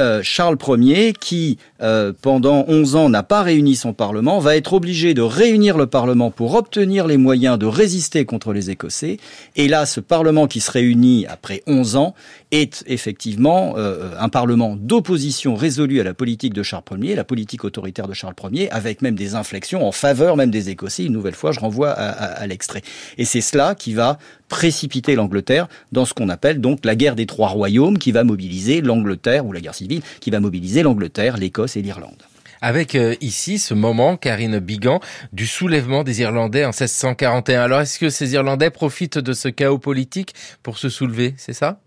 euh, 0.00 0.20
Charles 0.22 0.58
Ier, 0.68 1.12
qui 1.12 1.58
euh, 1.82 2.12
pendant 2.20 2.64
11 2.68 2.96
ans 2.96 3.08
n'a 3.08 3.22
pas 3.22 3.42
réuni 3.42 3.76
son 3.76 3.92
Parlement, 3.92 4.38
va 4.38 4.56
être 4.56 4.72
obligé 4.72 5.14
de 5.14 5.22
réunir 5.22 5.76
le 5.76 5.86
Parlement 5.86 6.30
pour 6.30 6.54
obtenir 6.54 7.06
les 7.06 7.16
moyens 7.16 7.58
de 7.58 7.66
résister 7.66 8.24
contre 8.24 8.52
les 8.52 8.70
Écossais. 8.70 9.18
Et 9.56 9.68
là, 9.68 9.86
ce 9.86 10.00
Parlement 10.00 10.46
qui 10.46 10.60
se 10.60 10.70
réunit 10.70 11.26
après 11.26 11.62
11 11.66 11.96
ans 11.96 12.14
est 12.54 12.84
effectivement 12.86 13.74
euh, 13.76 14.12
un 14.18 14.28
Parlement 14.28 14.76
d'opposition 14.76 15.54
résolue 15.56 16.00
à 16.00 16.04
la 16.04 16.14
politique 16.14 16.54
de 16.54 16.62
Charles 16.62 16.84
Ier, 17.02 17.14
la 17.14 17.24
politique 17.24 17.64
autoritaire 17.64 18.06
de 18.06 18.14
Charles 18.14 18.34
Ier, 18.52 18.70
avec 18.70 19.02
même 19.02 19.16
des 19.16 19.34
inflexions 19.34 19.86
en 19.86 19.92
faveur 19.92 20.36
même 20.36 20.50
des 20.50 20.70
Écossais. 20.70 21.04
Une 21.04 21.12
nouvelle 21.12 21.34
fois, 21.34 21.52
je 21.52 21.60
renvoie 21.60 21.90
à, 21.90 22.10
à 22.10 22.46
l'extrait. 22.46 22.82
Et 23.18 23.24
c'est 23.24 23.40
cela 23.40 23.74
qui 23.74 23.92
va 23.92 24.18
précipiter 24.48 25.16
l'Angleterre 25.16 25.68
dans 25.92 26.04
ce 26.04 26.14
qu'on 26.14 26.28
appelle 26.28 26.60
donc 26.60 26.84
la 26.84 26.94
guerre 26.94 27.16
des 27.16 27.26
trois 27.26 27.48
royaumes 27.48 27.98
qui 27.98 28.12
va 28.12 28.22
mobiliser 28.22 28.80
l'Angleterre, 28.80 29.44
ou 29.46 29.52
la 29.52 29.60
guerre 29.60 29.74
civile, 29.74 30.02
qui 30.20 30.30
va 30.30 30.38
mobiliser 30.40 30.82
l'Angleterre, 30.82 31.36
l'Écosse 31.36 31.76
et 31.76 31.82
l'Irlande 31.82 32.22
avec 32.60 32.94
euh, 32.94 33.14
ici 33.20 33.58
ce 33.58 33.74
moment, 33.74 34.16
Karine 34.16 34.58
Bigan, 34.58 35.00
du 35.34 35.46
soulèvement 35.46 36.02
des 36.02 36.22
Irlandais 36.22 36.64
en 36.64 36.68
1641. 36.68 37.60
Alors 37.60 37.80
est-ce 37.82 37.98
que 37.98 38.08
ces 38.08 38.32
Irlandais 38.32 38.70
profitent 38.70 39.18
de 39.18 39.34
ce 39.34 39.48
chaos 39.48 39.76
politique 39.76 40.34
pour 40.62 40.78
se 40.78 40.88
soulever, 40.88 41.34
c'est 41.36 41.52
ça? 41.52 41.83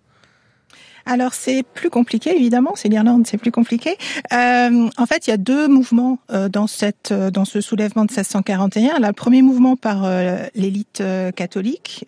Alors 1.08 1.34
c'est 1.34 1.64
plus 1.64 1.90
compliqué 1.90 2.36
évidemment, 2.36 2.74
c'est 2.76 2.90
l'Irlande, 2.90 3.26
c'est 3.26 3.38
plus 3.38 3.52
compliqué. 3.52 3.98
Euh, 4.34 4.90
en 4.98 5.06
fait, 5.06 5.28
il 5.28 5.30
y 5.30 5.34
a 5.34 5.38
deux 5.38 5.68
mouvements 5.68 6.20
euh, 6.32 6.50
dans 6.50 6.68
cette 6.68 7.12
euh, 7.12 7.32
dans 7.32 7.46
ce 7.46 7.62
soulèvement 7.62 8.06
de 8.06 8.12
1641. 8.12 9.00
Là, 9.00 9.08
le 9.08 9.14
premier 9.14 9.42
mouvement 9.42 9.76
par 9.76 10.08
l'élite 10.56 11.04
catholique 11.36 12.06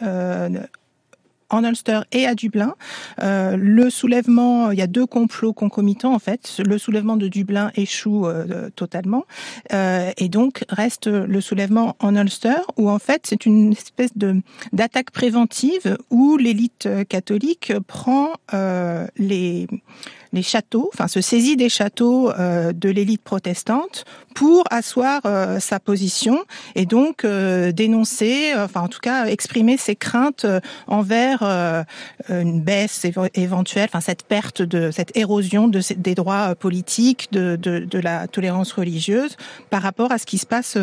en 1.49 1.63
Ulster 1.63 2.01
et 2.11 2.25
à 2.25 2.35
Dublin. 2.35 2.75
Euh, 3.21 3.57
le 3.57 3.89
soulèvement, 3.89 4.71
il 4.71 4.79
y 4.79 4.81
a 4.81 4.87
deux 4.87 5.05
complots 5.05 5.53
concomitants 5.53 6.13
en 6.13 6.19
fait. 6.19 6.61
Le 6.65 6.77
soulèvement 6.77 7.17
de 7.17 7.27
Dublin 7.27 7.71
échoue 7.75 8.27
euh, 8.27 8.69
totalement 8.75 9.25
euh, 9.73 10.11
et 10.17 10.29
donc 10.29 10.63
reste 10.69 11.07
le 11.07 11.41
soulèvement 11.41 11.95
en 11.99 12.15
Ulster 12.15 12.61
où 12.77 12.89
en 12.89 12.99
fait 12.99 13.21
c'est 13.25 13.45
une 13.45 13.71
espèce 13.71 14.15
de 14.15 14.41
d'attaque 14.73 15.11
préventive 15.11 15.97
où 16.09 16.37
l'élite 16.37 16.87
catholique 17.07 17.73
prend 17.87 18.33
les 19.17 19.67
les 20.33 20.43
châteaux, 20.43 20.89
enfin 20.93 21.07
se 21.07 21.21
saisit 21.21 21.55
des 21.57 21.69
châteaux 21.69 22.31
euh, 22.31 22.71
de 22.73 22.89
l'élite 22.89 23.21
protestante 23.21 24.05
pour 24.35 24.63
asseoir 24.69 25.21
euh, 25.25 25.59
sa 25.59 25.79
position 25.79 26.43
et 26.75 26.85
donc 26.85 27.25
euh, 27.25 27.71
dénoncer, 27.71 28.53
enfin 28.55 28.81
en 28.81 28.87
tout 28.87 28.99
cas 28.99 29.25
exprimer 29.25 29.77
ses 29.77 29.95
craintes 29.95 30.45
envers 30.87 31.43
une 32.29 32.61
baisse 32.61 33.05
éventuelle, 33.33 33.87
enfin 33.89 34.01
cette 34.01 34.23
perte 34.23 34.61
de 34.61 34.91
cette 34.91 35.15
érosion 35.17 35.67
de, 35.67 35.81
des 35.95 36.15
droits 36.15 36.55
politiques, 36.55 37.29
de, 37.31 37.55
de, 37.55 37.79
de, 37.79 37.99
la 37.99 38.27
tolérance 38.27 38.71
religieuse 38.71 39.35
par 39.69 39.81
rapport 39.81 40.11
à 40.11 40.17
ce 40.17 40.25
qui 40.25 40.37
se 40.37 40.45
passe 40.45 40.77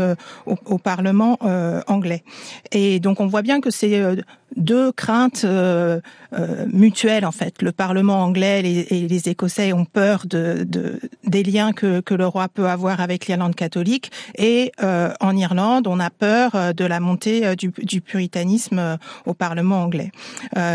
au, 0.47 0.57
au, 0.65 0.79
Parlement 0.79 1.39
anglais. 1.87 2.23
Et 2.73 3.01
donc 3.01 3.21
on 3.21 3.27
voit 3.27 3.43
bien 3.43 3.61
que 3.61 3.71
c'est 3.71 4.01
deux 4.57 4.93
craintes 4.93 5.43
euh, 5.45 6.01
euh, 6.33 6.67
mutuelles 6.73 7.27
en 7.27 7.33
fait. 7.33 7.63
Le 7.63 7.73
Parlement 7.73 8.23
anglais 8.23 8.61
et 8.61 9.09
les, 9.09 9.29
Écossais 9.37 9.75
ont 9.75 9.85
peur 9.85 10.23
de, 10.25 10.65
de, 10.67 10.99
des 11.25 11.43
liens 11.43 11.75
que, 11.75 12.03
le 12.09 12.27
roi 12.27 12.49
peut 12.49 12.69
avoir 12.69 13.03
avec 13.03 13.27
l'Irlande 13.27 13.55
catholique 13.55 14.11
et 14.39 14.73
euh, 14.83 15.13
en 15.21 15.37
Irlande 15.37 15.87
on 15.87 16.01
a 16.01 16.09
peur 16.09 16.73
de 16.75 16.85
la 16.87 17.01
montée 17.01 17.55
du, 17.55 17.71
du 17.83 18.01
puritanisme 18.01 18.97
au 19.27 19.35
Parlement 19.35 19.83
anglais. 19.83 20.11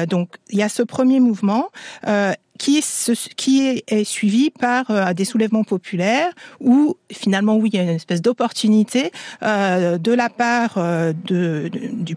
donc 0.07 0.35
il 0.51 0.59
y 0.59 0.63
a 0.63 0.69
ce 0.69 0.83
premier 0.83 1.19
mouvement 1.19 1.69
qui, 2.59 2.83
qui 3.35 3.83
est, 3.87 4.03
suivi 4.03 4.51
par 4.51 5.15
des 5.15 5.25
soulèvements 5.25 5.63
populaires 5.63 6.31
où 6.59 6.95
finalement 7.11 7.55
oui 7.55 7.71
il 7.73 7.77
y 7.77 7.79
a 7.79 7.83
une 7.83 7.89
espèce 7.89 8.21
d'opportunité 8.21 9.11
de 9.41 10.13
la 10.13 10.29
part 10.29 10.75
de, 10.75 11.71
du 11.73 12.15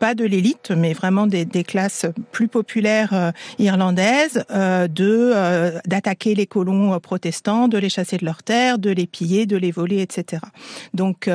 pas 0.00 0.14
de 0.14 0.24
l'élite, 0.24 0.72
mais 0.72 0.94
vraiment 0.94 1.26
des, 1.26 1.46
classes 1.62 2.06
plus 2.32 2.48
populaires 2.48 3.12
euh, 3.12 3.30
irlandaises, 3.58 4.44
euh, 4.50 4.88
de 4.88 5.30
euh, 5.34 5.78
d'attaquer 5.86 6.34
les 6.34 6.46
colons 6.46 6.98
protestants, 6.98 7.68
de 7.68 7.76
les 7.76 7.90
chasser 7.90 8.16
de 8.16 8.24
leurs 8.24 8.42
terres, 8.42 8.78
de 8.78 8.90
les 8.90 9.06
piller, 9.06 9.44
de 9.44 9.58
les 9.58 9.70
voler, 9.70 10.00
etc. 10.00 10.42
Donc 10.94 11.30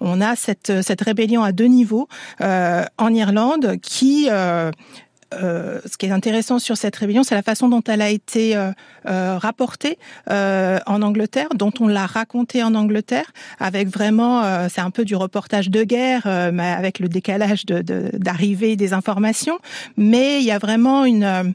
on 0.00 0.20
a 0.20 0.36
cette 0.36 0.82
cette 0.82 1.00
rébellion 1.00 1.42
à 1.42 1.50
deux 1.52 1.66
niveaux 1.66 2.08
en 2.40 3.14
Irlande 3.14 3.76
qui 3.82 4.28
euh, 5.42 5.80
ce 5.84 5.96
qui 5.96 6.06
est 6.06 6.10
intéressant 6.10 6.58
sur 6.58 6.76
cette 6.76 6.96
rébellion, 6.96 7.22
c'est 7.22 7.34
la 7.34 7.42
façon 7.42 7.68
dont 7.68 7.82
elle 7.86 8.02
a 8.02 8.10
été 8.10 8.56
euh, 8.56 8.70
euh, 9.08 9.38
rapportée 9.38 9.98
en 10.28 11.02
Angleterre, 11.02 11.48
dont 11.54 11.72
on 11.80 11.88
l'a 11.88 12.06
racontée 12.06 12.62
en 12.62 12.74
Angleterre, 12.74 13.32
avec 13.58 13.88
vraiment, 13.88 14.68
c'est 14.68 14.80
un 14.80 14.90
peu 14.90 15.04
du 15.04 15.16
reportage 15.16 15.70
de 15.70 15.84
guerre, 15.84 16.50
mais 16.52 16.68
avec 16.68 16.98
le 16.98 17.08
décalage 17.08 17.64
d'arrivée 17.66 18.76
de, 18.76 18.78
des 18.78 18.92
informations. 18.92 19.58
Mais 19.96 20.40
il 20.40 20.44
y 20.44 20.50
a 20.50 20.58
vraiment 20.58 21.04
une 21.04 21.54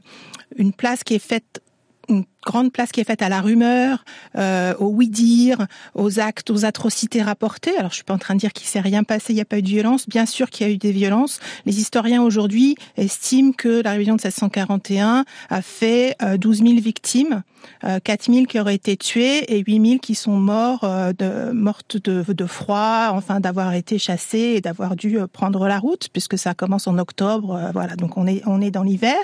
une 0.56 0.72
place 0.72 1.04
qui 1.04 1.14
est 1.14 1.24
faite 1.24 1.60
une 2.08 2.24
grande 2.44 2.72
place 2.72 2.92
qui 2.92 3.00
est 3.00 3.04
faite 3.04 3.22
à 3.22 3.28
la 3.28 3.40
rumeur, 3.40 4.04
euh, 4.36 4.74
au 4.78 4.86
oui-dire, 4.86 5.66
aux 5.94 6.20
actes, 6.20 6.50
aux 6.50 6.64
atrocités 6.64 7.22
rapportées. 7.22 7.76
Alors, 7.76 7.90
je 7.90 7.96
suis 7.96 8.04
pas 8.04 8.14
en 8.14 8.18
train 8.18 8.34
de 8.34 8.40
dire 8.40 8.52
qu'il 8.52 8.66
s'est 8.66 8.80
rien 8.80 9.04
passé, 9.04 9.32
il 9.32 9.36
n'y 9.36 9.42
a 9.42 9.46
pas 9.46 9.58
eu 9.58 9.62
de 9.62 9.68
violence. 9.68 10.08
Bien 10.08 10.26
sûr 10.26 10.50
qu'il 10.50 10.66
y 10.66 10.70
a 10.70 10.72
eu 10.72 10.78
des 10.78 10.92
violences. 10.92 11.40
Les 11.66 11.78
historiens 11.80 12.22
aujourd'hui 12.22 12.76
estiment 12.96 13.52
que 13.52 13.82
la 13.82 13.92
révision 13.92 14.14
de 14.14 14.20
1641 14.20 15.24
a 15.48 15.62
fait 15.62 16.16
12 16.38 16.60
euh, 16.60 16.66
000 16.66 16.80
victimes, 16.80 17.42
euh, 17.84 17.98
4 18.02 18.32
000 18.32 18.46
qui 18.46 18.60
auraient 18.60 18.74
été 18.74 18.96
tuées 18.96 19.54
et 19.54 19.62
8 19.66 19.86
000 19.86 19.98
qui 19.98 20.14
sont 20.14 20.32
morts, 20.32 20.84
euh, 20.84 21.12
de, 21.12 21.52
mortes 21.52 21.96
de, 21.96 22.24
de 22.32 22.46
froid, 22.46 23.08
enfin 23.12 23.40
d'avoir 23.40 23.72
été 23.74 23.98
chassées 23.98 24.54
et 24.56 24.60
d'avoir 24.60 24.96
dû 24.96 25.18
euh, 25.18 25.26
prendre 25.26 25.66
la 25.66 25.78
route, 25.78 26.08
puisque 26.12 26.38
ça 26.38 26.54
commence 26.54 26.86
en 26.86 26.98
octobre. 26.98 27.54
Euh, 27.54 27.70
voilà, 27.72 27.96
donc 27.96 28.16
on 28.16 28.26
est 28.26 28.42
on 28.46 28.60
est 28.60 28.70
dans 28.70 28.82
l'hiver. 28.82 29.18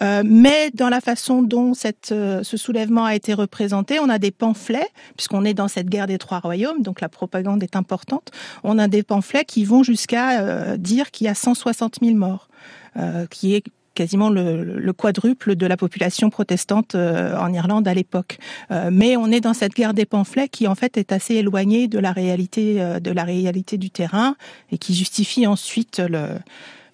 mais 0.00 0.70
dans 0.74 0.88
la 0.88 1.00
façon 1.00 1.42
dont 1.42 1.74
cette 1.74 2.14
ce 2.44 2.56
soulèvement 2.56 3.04
a 3.04 3.14
été 3.14 3.34
représenté. 3.34 3.98
On 3.98 4.08
a 4.08 4.18
des 4.18 4.30
pamphlets, 4.30 4.88
puisqu'on 5.16 5.44
est 5.44 5.54
dans 5.54 5.68
cette 5.68 5.88
guerre 5.88 6.06
des 6.06 6.18
trois 6.18 6.38
royaumes, 6.38 6.82
donc 6.82 7.00
la 7.00 7.08
propagande 7.08 7.62
est 7.62 7.76
importante. 7.76 8.30
On 8.62 8.78
a 8.78 8.86
des 8.86 9.02
pamphlets 9.02 9.44
qui 9.44 9.64
vont 9.64 9.82
jusqu'à 9.82 10.40
euh, 10.40 10.76
dire 10.76 11.10
qu'il 11.10 11.26
y 11.26 11.28
a 11.28 11.34
160 11.34 11.96
000 12.02 12.16
morts, 12.16 12.48
euh, 12.96 13.26
qui 13.26 13.54
est 13.54 13.64
quasiment 13.94 14.28
le, 14.28 14.92
quadruple 14.92 15.54
de 15.54 15.66
la 15.66 15.76
population 15.76 16.28
protestante 16.28 16.96
euh, 16.96 17.36
en 17.38 17.52
Irlande 17.52 17.86
à 17.86 17.94
l'époque. 17.94 18.38
mais 18.90 19.16
on 19.16 19.30
est 19.30 19.40
dans 19.40 19.54
cette 19.54 19.72
guerre 19.72 19.94
des 19.94 20.04
pamphlets 20.04 20.48
qui 20.48 20.66
en 20.66 20.74
fait 20.74 20.96
est 20.96 21.12
assez 21.12 21.34
éloignée 21.34 21.86
de 21.86 22.00
la 22.00 22.10
réalité 22.10 22.98
de 23.00 23.10
la 23.12 23.22
réalité 23.22 23.78
du 23.78 23.90
terrain 23.90 24.34
et 24.72 24.78
qui 24.78 24.96
justifie 24.96 25.46
ensuite 25.46 26.02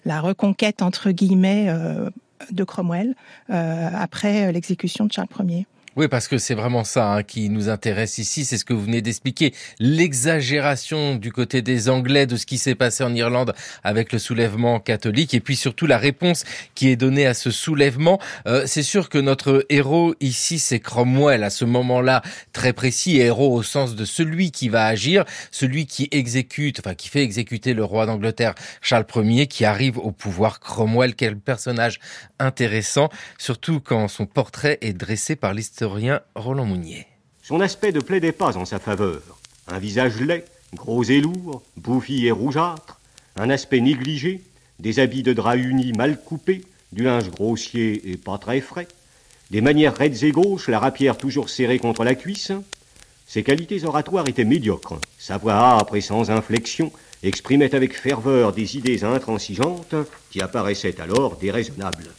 la 0.05 0.21
reconquête 0.21 0.83
entre 0.83 1.09
guillemets 1.09 1.69
de 2.51 2.63
Cromwell 2.63 3.15
euh, 3.49 3.89
après 3.93 4.51
l'exécution 4.51 5.05
de 5.05 5.11
Charles 5.11 5.27
Ier. 5.47 5.65
Oui, 5.97 6.07
parce 6.07 6.29
que 6.29 6.37
c'est 6.37 6.53
vraiment 6.53 6.85
ça 6.85 7.11
hein, 7.11 7.21
qui 7.21 7.49
nous 7.49 7.67
intéresse 7.67 8.17
ici, 8.17 8.45
c'est 8.45 8.57
ce 8.57 8.63
que 8.63 8.71
vous 8.71 8.83
venez 8.83 9.01
d'expliquer, 9.01 9.53
l'exagération 9.77 11.15
du 11.15 11.33
côté 11.33 11.61
des 11.61 11.89
Anglais 11.89 12.25
de 12.25 12.37
ce 12.37 12.45
qui 12.45 12.57
s'est 12.57 12.75
passé 12.75 13.03
en 13.03 13.13
Irlande 13.13 13.53
avec 13.83 14.13
le 14.13 14.19
soulèvement 14.19 14.79
catholique, 14.79 15.33
et 15.33 15.41
puis 15.41 15.57
surtout 15.57 15.87
la 15.87 15.97
réponse 15.97 16.45
qui 16.75 16.87
est 16.87 16.95
donnée 16.95 17.27
à 17.27 17.33
ce 17.33 17.51
soulèvement. 17.51 18.21
Euh, 18.47 18.63
c'est 18.67 18.83
sûr 18.83 19.09
que 19.09 19.17
notre 19.17 19.65
héros 19.67 20.15
ici, 20.21 20.59
c'est 20.59 20.79
Cromwell, 20.79 21.43
à 21.43 21.49
ce 21.49 21.65
moment-là 21.65 22.21
très 22.53 22.71
précis, 22.71 23.17
héros 23.17 23.53
au 23.53 23.61
sens 23.61 23.93
de 23.93 24.05
celui 24.05 24.51
qui 24.51 24.69
va 24.69 24.85
agir, 24.85 25.25
celui 25.51 25.87
qui 25.87 26.07
exécute, 26.11 26.79
enfin 26.79 26.95
qui 26.95 27.09
fait 27.09 27.21
exécuter 27.21 27.73
le 27.73 27.83
roi 27.83 28.05
d'Angleterre 28.05 28.55
Charles 28.79 29.05
Ier, 29.13 29.47
qui 29.47 29.65
arrive 29.65 29.97
au 29.97 30.11
pouvoir. 30.11 30.61
Cromwell, 30.61 31.15
quel 31.15 31.37
personnage 31.37 31.99
intéressant, 32.39 33.09
surtout 33.37 33.81
quand 33.81 34.07
son 34.07 34.25
portrait 34.25 34.77
est 34.79 34.93
dressé 34.93 35.35
par 35.35 35.53
l'histoire 35.53 35.80
Roland 35.85 36.65
Mounier. 36.65 37.07
Son 37.41 37.59
aspect 37.59 37.91
ne 37.91 37.99
plaidait 37.99 38.31
pas 38.31 38.57
en 38.57 38.65
sa 38.65 38.79
faveur. 38.79 39.39
Un 39.67 39.79
visage 39.79 40.19
laid, 40.21 40.45
gros 40.73 41.03
et 41.03 41.21
lourd, 41.21 41.63
bouffi 41.77 42.25
et 42.25 42.31
rougeâtre, 42.31 42.99
un 43.35 43.49
aspect 43.49 43.81
négligé, 43.81 44.41
des 44.79 44.99
habits 44.99 45.23
de 45.23 45.33
drap 45.33 45.55
unis 45.55 45.93
mal 45.93 46.21
coupés, 46.21 46.61
du 46.91 47.03
linge 47.03 47.29
grossier 47.29 48.11
et 48.11 48.17
pas 48.17 48.37
très 48.37 48.61
frais, 48.61 48.87
des 49.49 49.61
manières 49.61 49.95
raides 49.95 50.23
et 50.23 50.31
gauches, 50.31 50.69
la 50.69 50.79
rapière 50.79 51.17
toujours 51.17 51.49
serrée 51.49 51.79
contre 51.79 52.03
la 52.03 52.15
cuisse. 52.15 52.51
Ses 53.27 53.43
qualités 53.43 53.83
oratoires 53.85 54.27
étaient 54.27 54.45
médiocres. 54.45 54.99
Sa 55.19 55.37
voix 55.37 55.77
âpre 55.79 55.95
et 55.95 56.01
sans 56.01 56.31
inflexion 56.31 56.91
exprimait 57.23 57.75
avec 57.75 57.97
ferveur 57.97 58.53
des 58.53 58.77
idées 58.77 59.03
intransigeantes 59.03 59.95
qui 60.31 60.41
apparaissaient 60.41 60.99
alors 61.01 61.37
déraisonnables. 61.37 62.09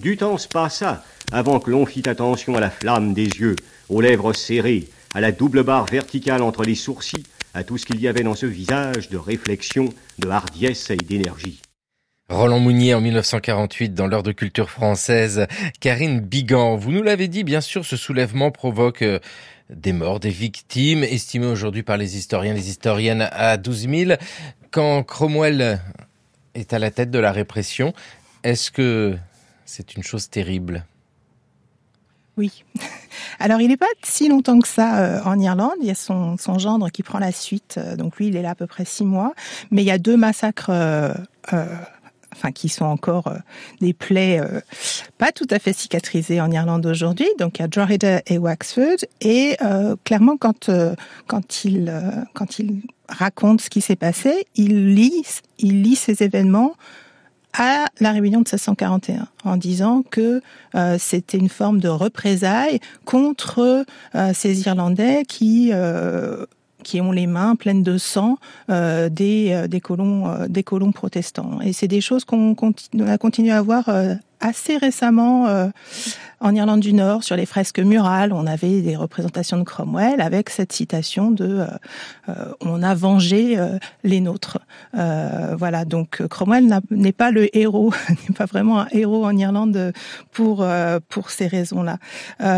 Du 0.00 0.16
temps 0.16 0.36
se 0.36 0.46
passa 0.46 1.02
avant 1.32 1.58
que 1.58 1.70
l'on 1.70 1.86
fît 1.86 2.08
attention 2.08 2.54
à 2.54 2.60
la 2.60 2.70
flamme 2.70 3.14
des 3.14 3.24
yeux, 3.26 3.56
aux 3.88 4.00
lèvres 4.00 4.32
serrées, 4.34 4.84
à 5.14 5.20
la 5.20 5.32
double 5.32 5.62
barre 5.62 5.86
verticale 5.86 6.42
entre 6.42 6.64
les 6.64 6.74
sourcils, 6.74 7.24
à 7.54 7.64
tout 7.64 7.78
ce 7.78 7.86
qu'il 7.86 8.00
y 8.00 8.06
avait 8.06 8.22
dans 8.22 8.34
ce 8.34 8.46
visage 8.46 9.08
de 9.08 9.16
réflexion, 9.16 9.88
de 10.18 10.28
hardiesse 10.28 10.90
et 10.90 10.96
d'énergie. 10.96 11.60
Roland 12.28 12.58
Mounier 12.58 12.92
en 12.92 13.00
1948 13.00 13.94
dans 13.94 14.06
l'heure 14.06 14.22
de 14.22 14.32
culture 14.32 14.68
française. 14.68 15.46
Karine 15.80 16.20
Bigan, 16.20 16.76
vous 16.76 16.90
nous 16.90 17.02
l'avez 17.02 17.28
dit, 17.28 17.44
bien 17.44 17.60
sûr, 17.60 17.86
ce 17.86 17.96
soulèvement 17.96 18.50
provoque 18.50 19.02
euh, 19.02 19.20
des 19.70 19.92
morts, 19.92 20.20
des 20.20 20.30
victimes, 20.30 21.04
estimées 21.04 21.46
aujourd'hui 21.46 21.82
par 21.82 21.96
les 21.96 22.16
historiens, 22.16 22.52
les 22.52 22.68
historiennes 22.68 23.28
à 23.32 23.56
12 23.56 23.88
000. 23.88 24.12
Quand 24.70 25.02
Cromwell 25.04 25.80
est 26.54 26.72
à 26.72 26.78
la 26.78 26.90
tête 26.90 27.10
de 27.10 27.18
la 27.18 27.32
répression, 27.32 27.94
est-ce 28.42 28.70
que 28.70 29.16
c'est 29.66 29.96
une 29.96 30.02
chose 30.02 30.30
terrible 30.30 30.86
Oui. 32.38 32.64
Alors, 33.38 33.60
il 33.60 33.68
n'est 33.68 33.76
pas 33.76 33.86
si 34.02 34.28
longtemps 34.28 34.58
que 34.60 34.68
ça 34.68 34.98
euh, 35.00 35.20
en 35.24 35.38
Irlande. 35.38 35.74
Il 35.80 35.86
y 35.86 35.90
a 35.90 35.94
son, 35.94 36.36
gendre 36.58 36.88
qui 36.90 37.02
prend 37.02 37.18
la 37.18 37.32
suite. 37.32 37.74
Euh, 37.76 37.96
donc, 37.96 38.16
lui, 38.16 38.28
il 38.28 38.36
est 38.36 38.42
là 38.42 38.50
à 38.50 38.54
peu 38.54 38.66
près 38.66 38.84
six 38.84 39.04
mois. 39.04 39.34
Mais 39.70 39.82
il 39.82 39.86
y 39.86 39.90
a 39.90 39.98
deux 39.98 40.16
massacres 40.16 40.70
euh, 40.70 41.12
enfin 42.32 42.52
qui 42.52 42.68
sont 42.68 42.84
encore 42.84 43.32
des 43.80 43.94
plaies 43.94 44.40
pas 45.16 45.32
tout 45.32 45.46
à 45.50 45.58
fait 45.58 45.72
cicatrisées 45.72 46.40
en 46.40 46.50
Irlande 46.50 46.84
aujourd'hui. 46.84 47.28
Donc 47.38 47.58
il 47.58 47.62
y 47.62 47.64
a 47.64 47.68
Drogheda 47.68 48.20
et 48.26 48.36
Waxford 48.36 48.98
et 49.22 49.56
clairement 50.04 50.36
quand 50.36 50.70
quand 51.28 51.64
il 51.64 51.94
quand 52.34 52.58
il 52.58 52.82
raconte 53.08 53.62
ce 53.62 53.70
qui 53.70 53.80
s'est 53.80 53.96
passé, 53.96 54.46
il 54.54 54.94
lit 54.94 55.24
il 55.58 55.82
lit 55.82 55.96
ces 55.96 56.22
événements 56.22 56.74
à 57.56 57.86
la 58.00 58.12
réunion 58.12 58.40
de 58.40 58.48
1641 58.48 59.26
en 59.44 59.56
disant 59.56 60.02
que 60.08 60.42
euh, 60.74 60.96
c'était 60.98 61.38
une 61.38 61.48
forme 61.48 61.80
de 61.80 61.88
représailles 61.88 62.80
contre 63.04 63.84
euh, 64.14 64.32
ces 64.34 64.60
Irlandais 64.66 65.24
qui 65.26 65.70
euh, 65.72 66.44
qui 66.86 67.00
ont 67.00 67.10
les 67.10 67.26
mains 67.26 67.56
pleines 67.56 67.82
de 67.82 67.98
sang 67.98 68.38
euh, 68.70 69.08
des, 69.08 69.50
euh, 69.50 69.66
des 69.66 69.80
colons 69.80 70.28
euh, 70.28 70.46
des 70.46 70.62
colons 70.62 70.92
protestants. 70.92 71.60
Et 71.60 71.72
c'est 71.72 71.88
des 71.88 72.00
choses 72.00 72.24
qu'on 72.24 72.54
continue, 72.54 73.02
a 73.08 73.18
continué 73.18 73.50
à 73.50 73.60
voir 73.60 73.90
assez 74.40 74.76
récemment 74.76 75.46
euh, 75.46 75.68
en 76.40 76.54
Irlande 76.54 76.80
du 76.80 76.92
Nord 76.92 77.24
sur 77.24 77.36
les 77.36 77.46
fresques 77.46 77.78
murales. 77.78 78.32
On 78.32 78.46
avait 78.46 78.82
des 78.82 78.96
représentations 78.96 79.58
de 79.58 79.62
Cromwell 79.62 80.20
avec 80.20 80.50
cette 80.50 80.72
citation 80.72 81.30
de 81.30 81.66
euh, 82.28 82.34
"On 82.60 82.82
a 82.82 82.94
vengé 82.94 83.58
les 84.04 84.20
nôtres". 84.20 84.58
voilà, 84.92 85.84
donc 85.84 86.26
Cromwell 86.28 86.80
n'est 86.90 87.12
pas 87.12 87.30
le 87.30 87.54
héros, 87.56 87.92
n'est 88.28 88.34
pas 88.34 88.46
vraiment 88.46 88.80
un 88.80 88.88
héros 88.92 89.24
en 89.24 89.36
Irlande 89.36 89.92
pour 90.32 90.66
pour 91.08 91.30
ces 91.30 91.46
raisons-là. 91.46 91.98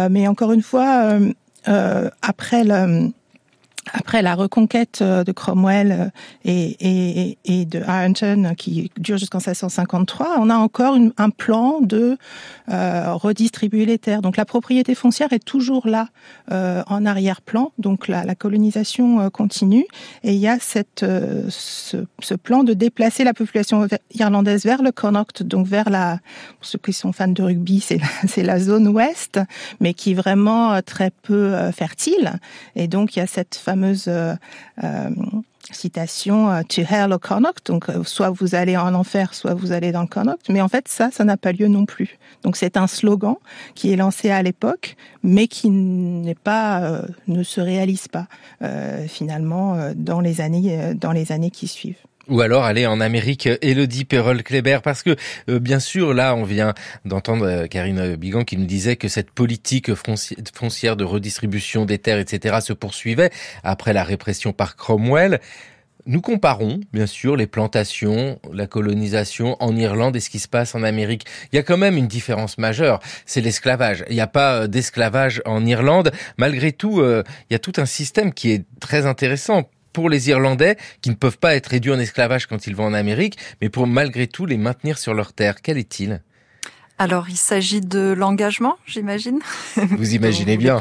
mais 0.08 0.26
encore 0.26 0.52
une 0.52 0.62
fois, 0.62 1.18
après 2.22 2.64
le 2.64 3.12
après 3.92 4.22
la 4.22 4.34
reconquête 4.34 5.00
euh, 5.02 5.24
de 5.24 5.32
Cromwell 5.32 6.10
euh, 6.46 6.70
et, 6.74 7.64
de 7.64 7.80
Ironton 7.80 8.54
qui 8.56 8.90
dure 8.98 9.18
jusqu'en 9.18 9.38
1653, 9.38 10.36
on 10.38 10.50
a 10.50 10.56
encore 10.56 10.96
un 11.16 11.30
plan 11.30 11.80
de 11.80 12.16
euh, 12.70 13.14
redistribuer 13.14 13.86
les 13.86 13.98
terres. 13.98 14.22
Donc 14.22 14.36
la 14.36 14.44
propriété 14.44 14.94
foncière 14.94 15.32
est 15.32 15.44
toujours 15.44 15.88
là 15.88 16.08
euh, 16.52 16.82
en 16.86 17.06
arrière-plan, 17.06 17.72
donc 17.78 18.08
la, 18.08 18.34
colonisation 18.34 19.20
euh, 19.20 19.30
continue 19.30 19.86
et 20.22 20.34
il 20.34 20.38
y 20.38 20.48
a 20.48 20.58
cette, 20.58 21.04
ce, 21.48 22.34
plan 22.34 22.62
de 22.62 22.74
déplacer 22.74 23.24
la 23.24 23.34
population 23.34 23.88
irlandaise 24.14 24.64
vers 24.64 24.82
le 24.82 24.92
Connaught, 24.92 25.42
donc 25.42 25.66
vers 25.66 25.90
la, 25.90 26.18
pour 26.58 26.66
ceux 26.66 26.78
qui 26.78 26.92
sont 26.92 27.12
fans 27.12 27.28
de 27.28 27.42
rugby, 27.42 27.80
c'est 27.80 27.98
la, 28.36 28.42
la 28.54 28.60
zone 28.60 28.88
ouest, 28.88 29.40
mais 29.80 29.94
qui 29.94 30.12
est 30.12 30.14
vraiment 30.14 30.80
très 30.82 31.10
peu 31.22 31.54
fertile. 31.72 32.32
Et 32.76 32.86
donc 32.86 33.16
il 33.16 33.20
y 33.20 33.22
a 33.22 33.26
cette 33.26 33.54
fameuse 33.54 33.77
fameuse 33.78 34.04
euh, 34.08 34.34
euh, 34.82 35.10
citation 35.70 36.50
euh, 36.50 36.62
to 36.62 36.82
hell 36.82 37.12
or 37.12 37.20
Connaught, 37.20 37.66
donc 37.66 37.86
soit 38.04 38.30
vous 38.30 38.54
allez 38.54 38.76
en 38.76 38.94
enfer, 38.94 39.34
soit 39.34 39.54
vous 39.54 39.72
allez 39.72 39.92
dans 39.92 40.02
le 40.02 40.08
Connaught, 40.08 40.40
mais 40.48 40.60
en 40.60 40.68
fait 40.68 40.88
ça, 40.88 41.10
ça 41.12 41.24
n'a 41.24 41.36
pas 41.36 41.52
lieu 41.52 41.68
non 41.68 41.84
plus. 41.84 42.18
Donc 42.42 42.56
c'est 42.56 42.76
un 42.76 42.86
slogan 42.86 43.36
qui 43.74 43.92
est 43.92 43.96
lancé 43.96 44.30
à 44.30 44.42
l'époque, 44.42 44.96
mais 45.22 45.46
qui 45.46 45.70
n'est 45.70 46.34
pas, 46.34 47.02
ne 47.26 47.42
se 47.42 47.60
réalise 47.60 48.08
pas 48.08 48.26
finalement 49.08 49.92
dans 49.94 50.20
les 50.20 50.40
années, 50.40 50.94
dans 50.94 51.12
les 51.12 51.32
années 51.32 51.50
qui 51.50 51.68
suivent. 51.68 52.07
Ou 52.28 52.42
alors 52.42 52.64
aller 52.64 52.86
en 52.86 53.00
Amérique, 53.00 53.48
Elodie 53.62 54.04
Perrol-Kléber, 54.04 54.80
parce 54.82 55.02
que 55.02 55.16
euh, 55.48 55.58
bien 55.58 55.80
sûr, 55.80 56.12
là, 56.12 56.34
on 56.34 56.44
vient 56.44 56.74
d'entendre 57.06 57.46
euh, 57.46 57.66
Karine 57.66 58.16
Bigan 58.16 58.44
qui 58.44 58.58
nous 58.58 58.66
disait 58.66 58.96
que 58.96 59.08
cette 59.08 59.30
politique 59.30 59.90
foncière 59.94 60.96
de 60.96 61.04
redistribution 61.04 61.86
des 61.86 61.98
terres, 61.98 62.18
etc., 62.18 62.58
se 62.60 62.74
poursuivait 62.74 63.30
après 63.64 63.94
la 63.94 64.04
répression 64.04 64.52
par 64.52 64.76
Cromwell. 64.76 65.40
Nous 66.04 66.20
comparons, 66.20 66.80
bien 66.92 67.06
sûr, 67.06 67.34
les 67.34 67.46
plantations, 67.46 68.38
la 68.52 68.66
colonisation 68.66 69.56
en 69.60 69.74
Irlande 69.74 70.16
et 70.16 70.20
ce 70.20 70.28
qui 70.28 70.38
se 70.38 70.48
passe 70.48 70.74
en 70.74 70.82
Amérique. 70.82 71.24
Il 71.52 71.56
y 71.56 71.58
a 71.58 71.62
quand 71.62 71.76
même 71.78 71.96
une 71.96 72.08
différence 72.08 72.58
majeure, 72.58 73.00
c'est 73.24 73.40
l'esclavage. 73.40 74.04
Il 74.10 74.14
n'y 74.14 74.20
a 74.20 74.26
pas 74.26 74.62
euh, 74.62 74.66
d'esclavage 74.66 75.40
en 75.46 75.64
Irlande. 75.64 76.12
Malgré 76.36 76.72
tout, 76.72 77.02
il 77.02 77.52
y 77.52 77.54
a 77.54 77.58
tout 77.58 77.72
un 77.78 77.86
système 77.86 78.34
qui 78.34 78.50
est 78.50 78.64
très 78.80 79.06
intéressant 79.06 79.70
pour 79.92 80.10
les 80.10 80.28
Irlandais 80.30 80.76
qui 81.00 81.10
ne 81.10 81.14
peuvent 81.14 81.38
pas 81.38 81.54
être 81.54 81.68
réduits 81.68 81.92
en 81.92 81.98
esclavage 81.98 82.46
quand 82.46 82.66
ils 82.66 82.76
vont 82.76 82.86
en 82.86 82.94
Amérique, 82.94 83.38
mais 83.60 83.68
pour 83.68 83.86
malgré 83.86 84.26
tout 84.26 84.46
les 84.46 84.58
maintenir 84.58 84.98
sur 84.98 85.14
leur 85.14 85.32
terre. 85.32 85.62
Quel 85.62 85.78
est-il? 85.78 86.20
Alors, 87.00 87.30
il 87.30 87.36
s'agit 87.36 87.80
de 87.80 88.12
l'engagement, 88.12 88.76
j'imagine. 88.84 89.38
Vous 89.76 90.14
imaginez 90.14 90.56
bien. 90.56 90.76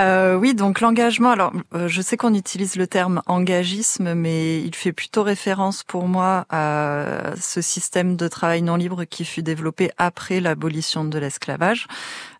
euh, 0.00 0.34
oui, 0.34 0.56
donc 0.56 0.80
l'engagement. 0.80 1.30
Alors, 1.30 1.52
euh, 1.72 1.86
je 1.86 2.02
sais 2.02 2.16
qu'on 2.16 2.34
utilise 2.34 2.74
le 2.74 2.88
terme 2.88 3.22
engagisme, 3.26 4.14
mais 4.14 4.60
il 4.60 4.74
fait 4.74 4.92
plutôt 4.92 5.22
référence 5.22 5.84
pour 5.84 6.08
moi 6.08 6.46
à 6.50 7.30
ce 7.40 7.62
système 7.62 8.16
de 8.16 8.26
travail 8.26 8.62
non 8.62 8.74
libre 8.74 9.04
qui 9.04 9.24
fut 9.24 9.44
développé 9.44 9.92
après 9.98 10.40
l'abolition 10.40 11.04
de 11.04 11.16
l'esclavage. 11.16 11.86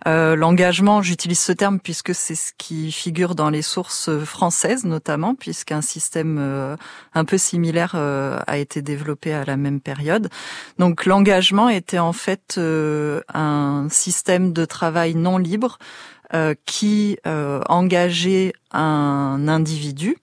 Euh, 0.07 0.37
l'engagement, 0.37 1.01
j'utilise 1.03 1.41
ce 1.41 1.53
terme 1.53 1.81
puisque 1.81 2.15
c'est 2.15 2.35
ce 2.35 2.53
qui 2.59 2.93
figure 2.93 3.35
dans 3.35 3.51
les 3.51 3.63
sources 3.63 4.11
françaises 4.25 4.85
notamment, 4.85 5.35
puisqu'un 5.35 5.81
système 5.81 6.39
euh, 6.39 6.77
un 7.15 7.25
peu 7.25 7.39
similaire 7.39 7.93
euh, 7.95 8.39
a 8.47 8.59
été 8.59 8.83
développé 8.83 9.33
à 9.33 9.45
la 9.45 9.57
même 9.57 9.81
période. 9.81 10.29
Donc 10.79 11.07
l'engagement 11.07 11.69
était 11.69 11.99
en 11.99 12.13
fait 12.13 12.57
euh, 12.59 13.23
un 13.33 13.89
système 13.91 14.53
de 14.53 14.65
travail 14.65 15.15
non 15.15 15.39
libre 15.39 15.79
euh, 16.35 16.55
qui 16.67 17.19
engageait 17.25 18.53
un 18.73 19.47
individu 19.49 20.17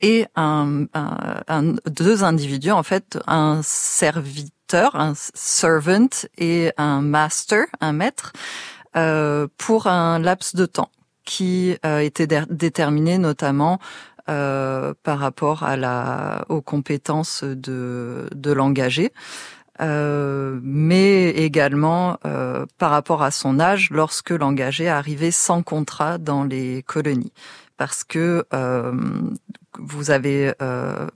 et 0.00 0.26
un, 0.36 0.84
un, 0.92 1.62
deux 1.86 2.24
individus, 2.24 2.72
en 2.72 2.82
fait, 2.82 3.18
un 3.26 3.60
serviteur, 3.62 4.94
un 4.96 5.14
servant 5.16 6.08
et 6.36 6.72
un 6.76 7.00
master, 7.00 7.64
un 7.80 7.92
maître, 7.92 8.32
pour 8.94 9.86
un 9.86 10.18
laps 10.18 10.54
de 10.54 10.66
temps 10.66 10.90
qui 11.24 11.76
euh, 11.84 11.98
était 11.98 12.26
déterminé 12.26 13.18
notamment 13.18 13.78
euh, 14.28 14.94
par 15.02 15.18
rapport 15.18 15.62
à 15.62 15.76
la, 15.76 16.44
aux 16.48 16.60
compétences 16.60 17.44
de, 17.44 18.28
de 18.34 18.52
l'engagé. 18.52 19.12
Euh, 19.80 20.60
mais 20.62 21.30
également 21.30 22.16
euh, 22.24 22.64
par 22.78 22.92
rapport 22.92 23.24
à 23.24 23.32
son 23.32 23.58
âge 23.58 23.88
lorsque 23.90 24.30
l'engagé 24.30 24.88
arrivait 24.88 25.32
sans 25.32 25.62
contrat 25.62 26.18
dans 26.18 26.44
les 26.44 26.84
colonies. 26.84 27.32
Parce 27.76 28.04
que 28.04 28.46
euh, 28.54 28.92
vous 29.76 30.12
avez 30.12 30.52
euh, 30.62 31.08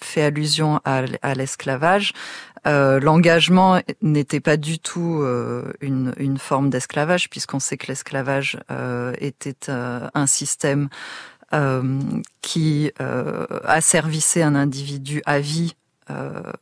fait 0.00 0.22
allusion 0.22 0.80
à 0.84 1.34
l'esclavage, 1.34 2.14
euh, 2.66 3.00
l'engagement 3.00 3.80
n'était 4.02 4.40
pas 4.40 4.56
du 4.56 4.78
tout 4.78 5.20
euh, 5.22 5.72
une, 5.80 6.38
forme 6.38 6.70
d'esclavage, 6.70 7.30
puisqu'on 7.30 7.60
sait 7.60 7.76
que 7.76 7.86
l'esclavage 7.88 8.58
était 9.20 9.70
un 9.70 10.26
système 10.26 10.88
qui 12.42 12.92
asservissait 13.64 14.42
un 14.42 14.54
individu 14.54 15.22
à 15.26 15.40
vie 15.40 15.74
euh, 16.10 16.52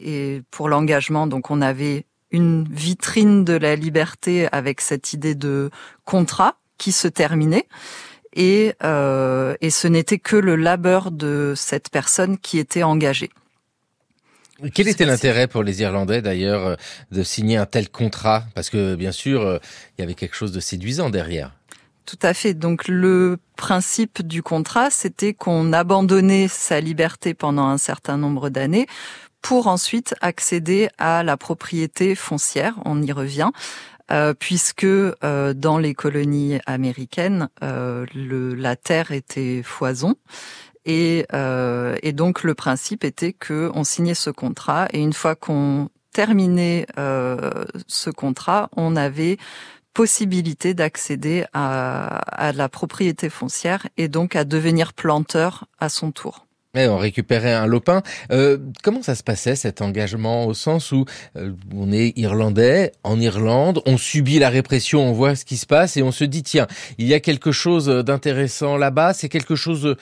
et 0.00 0.42
pour 0.50 0.68
l'engagement, 0.68 1.26
donc 1.26 1.50
on 1.50 1.60
avait 1.60 2.06
une 2.30 2.66
vitrine 2.70 3.44
de 3.44 3.52
la 3.52 3.76
liberté 3.76 4.48
avec 4.50 4.80
cette 4.80 5.12
idée 5.12 5.34
de 5.34 5.70
contrat 6.04 6.56
qui 6.78 6.92
se 6.92 7.08
terminait. 7.08 7.68
Et, 8.34 8.74
euh, 8.82 9.54
et 9.60 9.70
ce 9.70 9.86
n'était 9.86 10.18
que 10.18 10.36
le 10.36 10.56
labeur 10.56 11.12
de 11.12 11.54
cette 11.56 11.90
personne 11.90 12.38
qui 12.38 12.58
était 12.58 12.82
engagée. 12.82 13.30
Quel 14.72 14.88
était 14.88 15.04
l'intérêt 15.04 15.46
pour 15.46 15.62
les 15.62 15.82
Irlandais 15.82 16.22
d'ailleurs 16.22 16.76
de 17.10 17.22
signer 17.22 17.56
un 17.56 17.66
tel 17.66 17.90
contrat? 17.90 18.44
Parce 18.54 18.70
que 18.70 18.94
bien 18.94 19.12
sûr, 19.12 19.60
il 19.98 20.00
y 20.00 20.04
avait 20.04 20.14
quelque 20.14 20.36
chose 20.36 20.52
de 20.52 20.60
séduisant 20.60 21.10
derrière. 21.10 21.52
Tout 22.06 22.18
à 22.22 22.34
fait. 22.34 22.54
Donc 22.54 22.86
le 22.86 23.38
principe 23.56 24.22
du 24.22 24.42
contrat, 24.42 24.90
c'était 24.90 25.32
qu'on 25.32 25.72
abandonnait 25.72 26.48
sa 26.48 26.80
liberté 26.80 27.34
pendant 27.34 27.66
un 27.66 27.78
certain 27.78 28.16
nombre 28.16 28.50
d'années 28.50 28.86
pour 29.40 29.66
ensuite 29.66 30.14
accéder 30.20 30.88
à 30.98 31.22
la 31.22 31.36
propriété 31.36 32.14
foncière. 32.14 32.74
On 32.84 33.02
y 33.02 33.12
revient. 33.12 33.50
Euh, 34.10 34.34
puisque 34.38 34.84
euh, 34.84 35.54
dans 35.54 35.78
les 35.78 35.94
colonies 35.94 36.58
américaines, 36.66 37.48
euh, 37.62 38.04
le, 38.14 38.54
la 38.54 38.76
terre 38.76 39.12
était 39.12 39.62
foison 39.64 40.16
Et, 40.86 41.26
euh, 41.32 41.96
et 42.02 42.12
donc 42.12 42.42
le 42.42 42.54
principe 42.54 43.04
était 43.04 43.32
que 43.32 43.70
on 43.74 43.84
signait 43.84 44.14
ce 44.14 44.30
contrat 44.30 44.86
et 44.92 45.00
une 45.00 45.12
fois 45.12 45.34
qu'on 45.34 45.88
terminait 46.12 46.86
euh, 46.98 47.64
ce 47.86 48.10
contrat, 48.10 48.68
on 48.76 48.96
avait 48.96 49.38
possibilité 49.94 50.74
d'accéder 50.74 51.44
à, 51.52 52.18
à 52.46 52.52
la 52.52 52.68
propriété 52.68 53.30
foncière 53.30 53.86
et 53.96 54.08
donc 54.08 54.36
à 54.36 54.44
devenir 54.44 54.92
planteur 54.92 55.66
à 55.78 55.88
son 55.88 56.10
tour. 56.10 56.44
Ouais, 56.74 56.88
on 56.88 56.98
récupérait 56.98 57.52
un 57.52 57.66
lopin. 57.66 58.02
Euh, 58.32 58.58
comment 58.82 59.00
ça 59.00 59.14
se 59.14 59.22
passait 59.22 59.54
cet 59.54 59.80
engagement 59.80 60.46
au 60.46 60.54
sens 60.54 60.90
où 60.90 61.04
euh, 61.36 61.52
on 61.72 61.92
est 61.92 62.18
irlandais 62.18 62.90
en 63.04 63.20
Irlande, 63.20 63.80
on 63.86 63.96
subit 63.96 64.40
la 64.40 64.48
répression, 64.48 65.08
on 65.08 65.12
voit 65.12 65.36
ce 65.36 65.44
qui 65.44 65.56
se 65.56 65.66
passe 65.66 65.96
et 65.96 66.02
on 66.02 66.10
se 66.10 66.24
dit 66.24 66.42
tiens, 66.42 66.66
il 66.98 67.06
y 67.06 67.14
a 67.14 67.20
quelque 67.20 67.52
chose 67.52 67.86
d'intéressant 67.86 68.76
là-bas, 68.76 69.14
c'est 69.14 69.28
quelque 69.28 69.54
chose 69.54 69.96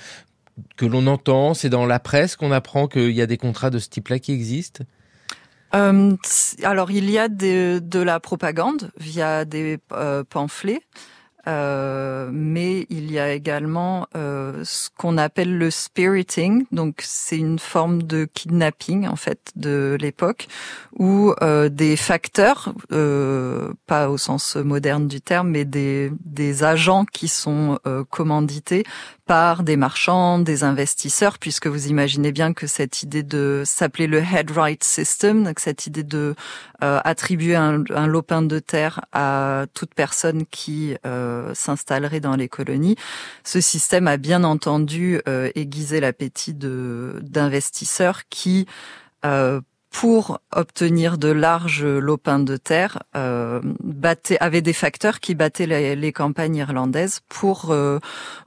que 0.76 0.86
l'on 0.86 1.06
entend, 1.06 1.54
c'est 1.54 1.70
dans 1.70 1.86
la 1.86 1.98
presse 1.98 2.36
qu'on 2.36 2.52
apprend 2.52 2.88
qu'il 2.88 3.12
y 3.12 3.22
a 3.22 3.26
des 3.26 3.38
contrats 3.38 3.70
de 3.70 3.78
ce 3.78 3.88
type-là 3.88 4.18
qui 4.18 4.32
existent? 4.32 4.84
Euh, 5.74 6.16
alors 6.64 6.90
il 6.90 7.10
y 7.10 7.18
a 7.18 7.28
de, 7.28 7.80
la 7.94 8.20
propagande 8.20 8.90
via 8.98 9.44
des 9.44 9.78
euh, 9.92 10.22
pamphlets. 10.28 10.82
Euh, 11.48 12.30
il 13.12 13.16
y 13.16 13.18
a 13.18 13.34
également 13.34 14.06
euh, 14.16 14.62
ce 14.64 14.88
qu'on 14.96 15.18
appelle 15.18 15.58
le 15.58 15.70
spiriting, 15.70 16.64
donc 16.72 17.02
c'est 17.02 17.36
une 17.36 17.58
forme 17.58 18.04
de 18.04 18.24
kidnapping 18.24 19.06
en 19.06 19.16
fait 19.16 19.52
de 19.54 19.98
l'époque, 20.00 20.48
où 20.98 21.34
euh, 21.42 21.68
des 21.68 21.96
facteurs, 21.96 22.72
euh, 22.90 23.74
pas 23.86 24.08
au 24.08 24.16
sens 24.16 24.56
moderne 24.56 25.08
du 25.08 25.20
terme, 25.20 25.50
mais 25.50 25.66
des, 25.66 26.10
des 26.24 26.64
agents 26.64 27.04
qui 27.04 27.28
sont 27.28 27.78
commandités 28.08 28.84
par 29.26 29.62
des 29.62 29.76
marchands, 29.76 30.38
des 30.38 30.64
investisseurs, 30.64 31.38
puisque 31.38 31.66
vous 31.66 31.88
imaginez 31.88 32.32
bien 32.32 32.54
que 32.54 32.66
cette 32.66 33.02
idée 33.02 33.22
de 33.22 33.62
s'appeler 33.66 34.06
le 34.06 34.18
head 34.18 34.50
right 34.50 34.82
system, 34.82 35.44
donc 35.44 35.60
cette 35.60 35.86
idée 35.86 36.02
de 36.02 36.34
euh, 36.82 37.00
attribuer 37.04 37.54
un, 37.54 38.06
lopin 38.06 38.42
de 38.42 38.58
terre 38.58 39.02
à 39.12 39.66
toute 39.72 39.94
personne 39.94 40.44
qui 40.46 40.96
euh, 41.06 41.54
s'installerait 41.54 42.20
dans 42.20 42.34
les 42.34 42.48
colonies, 42.48 42.96
ce 43.44 43.60
système 43.60 44.08
a 44.08 44.16
bien 44.16 44.42
entendu 44.42 45.20
euh, 45.28 45.50
aiguisé 45.54 46.00
l'appétit 46.00 46.54
d'investisseurs 46.54 48.22
qui 48.30 48.66
euh, 49.24 49.60
pour 49.90 50.40
obtenir 50.50 51.18
de 51.18 51.28
larges 51.28 51.84
lopins 51.84 52.38
de 52.38 52.56
terre, 52.56 53.02
euh, 53.14 53.60
avait 54.40 54.62
des 54.62 54.72
facteurs 54.72 55.20
qui 55.20 55.34
battaient 55.34 55.66
les, 55.94 56.12
campagnes 56.12 56.56
irlandaises 56.56 57.20
pour 57.28 57.76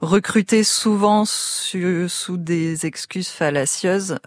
recruter 0.00 0.64
souvent 0.64 1.24
sous 1.24 2.36
des 2.36 2.84
excuses 2.84 3.28
fallacieuses 3.28 4.18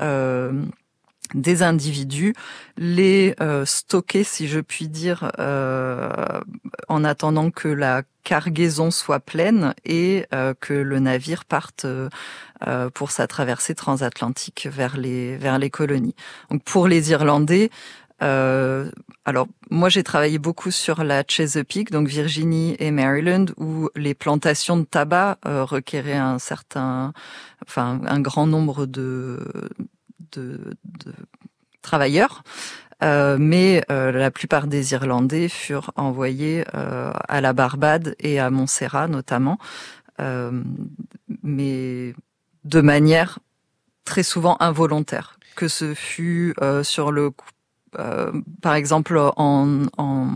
des 1.33 1.63
individus, 1.63 2.33
les 2.77 3.35
euh, 3.39 3.65
stocker, 3.65 4.23
si 4.23 4.47
je 4.47 4.59
puis 4.59 4.87
dire, 4.87 5.31
euh, 5.39 6.39
en 6.87 7.03
attendant 7.03 7.51
que 7.51 7.67
la 7.67 8.03
cargaison 8.23 8.91
soit 8.91 9.19
pleine 9.19 9.73
et 9.85 10.25
euh, 10.33 10.53
que 10.59 10.73
le 10.73 10.99
navire 10.99 11.45
parte 11.45 11.85
euh, 11.85 12.89
pour 12.93 13.11
sa 13.11 13.27
traversée 13.27 13.75
transatlantique 13.75 14.67
vers 14.71 14.97
les 14.97 15.37
vers 15.37 15.57
les 15.59 15.69
colonies. 15.69 16.15
Donc 16.51 16.63
pour 16.63 16.87
les 16.87 17.11
Irlandais, 17.11 17.69
euh, 18.21 18.91
alors 19.25 19.47
moi 19.69 19.89
j'ai 19.89 20.03
travaillé 20.03 20.39
beaucoup 20.39 20.71
sur 20.71 21.03
la 21.03 21.23
Chesapeake, 21.27 21.91
donc 21.91 22.07
Virginie 22.07 22.75
et 22.79 22.91
Maryland, 22.91 23.45
où 23.57 23.89
les 23.95 24.13
plantations 24.13 24.77
de 24.77 24.83
tabac 24.83 25.37
euh, 25.45 25.63
requéraient 25.63 26.13
un 26.17 26.39
certain, 26.39 27.13
enfin 27.65 28.01
un 28.05 28.19
grand 28.19 28.47
nombre 28.47 28.85
de 28.85 29.39
de, 30.31 30.73
de 30.83 31.13
travailleurs. 31.81 32.43
Euh, 33.01 33.37
mais 33.39 33.81
euh, 33.89 34.11
la 34.11 34.29
plupart 34.29 34.67
des 34.67 34.91
Irlandais 34.91 35.47
furent 35.47 35.91
envoyés 35.95 36.65
euh, 36.75 37.13
à 37.29 37.39
la 37.39 37.53
Barbade 37.53 38.15
et 38.19 38.39
à 38.39 38.49
Montserrat 38.49 39.07
notamment, 39.07 39.57
mais 41.43 42.13
de 42.65 42.81
manière 42.81 43.39
très 44.03 44.23
souvent 44.23 44.57
involontaire, 44.59 45.39
que 45.55 45.69
ce 45.69 45.93
fut 45.93 46.53
sur 46.83 47.13
le 47.13 47.31
euh, 47.97 48.31
par 48.61 48.75
exemple 48.75 49.17
en, 49.17 49.85
en 49.97 50.27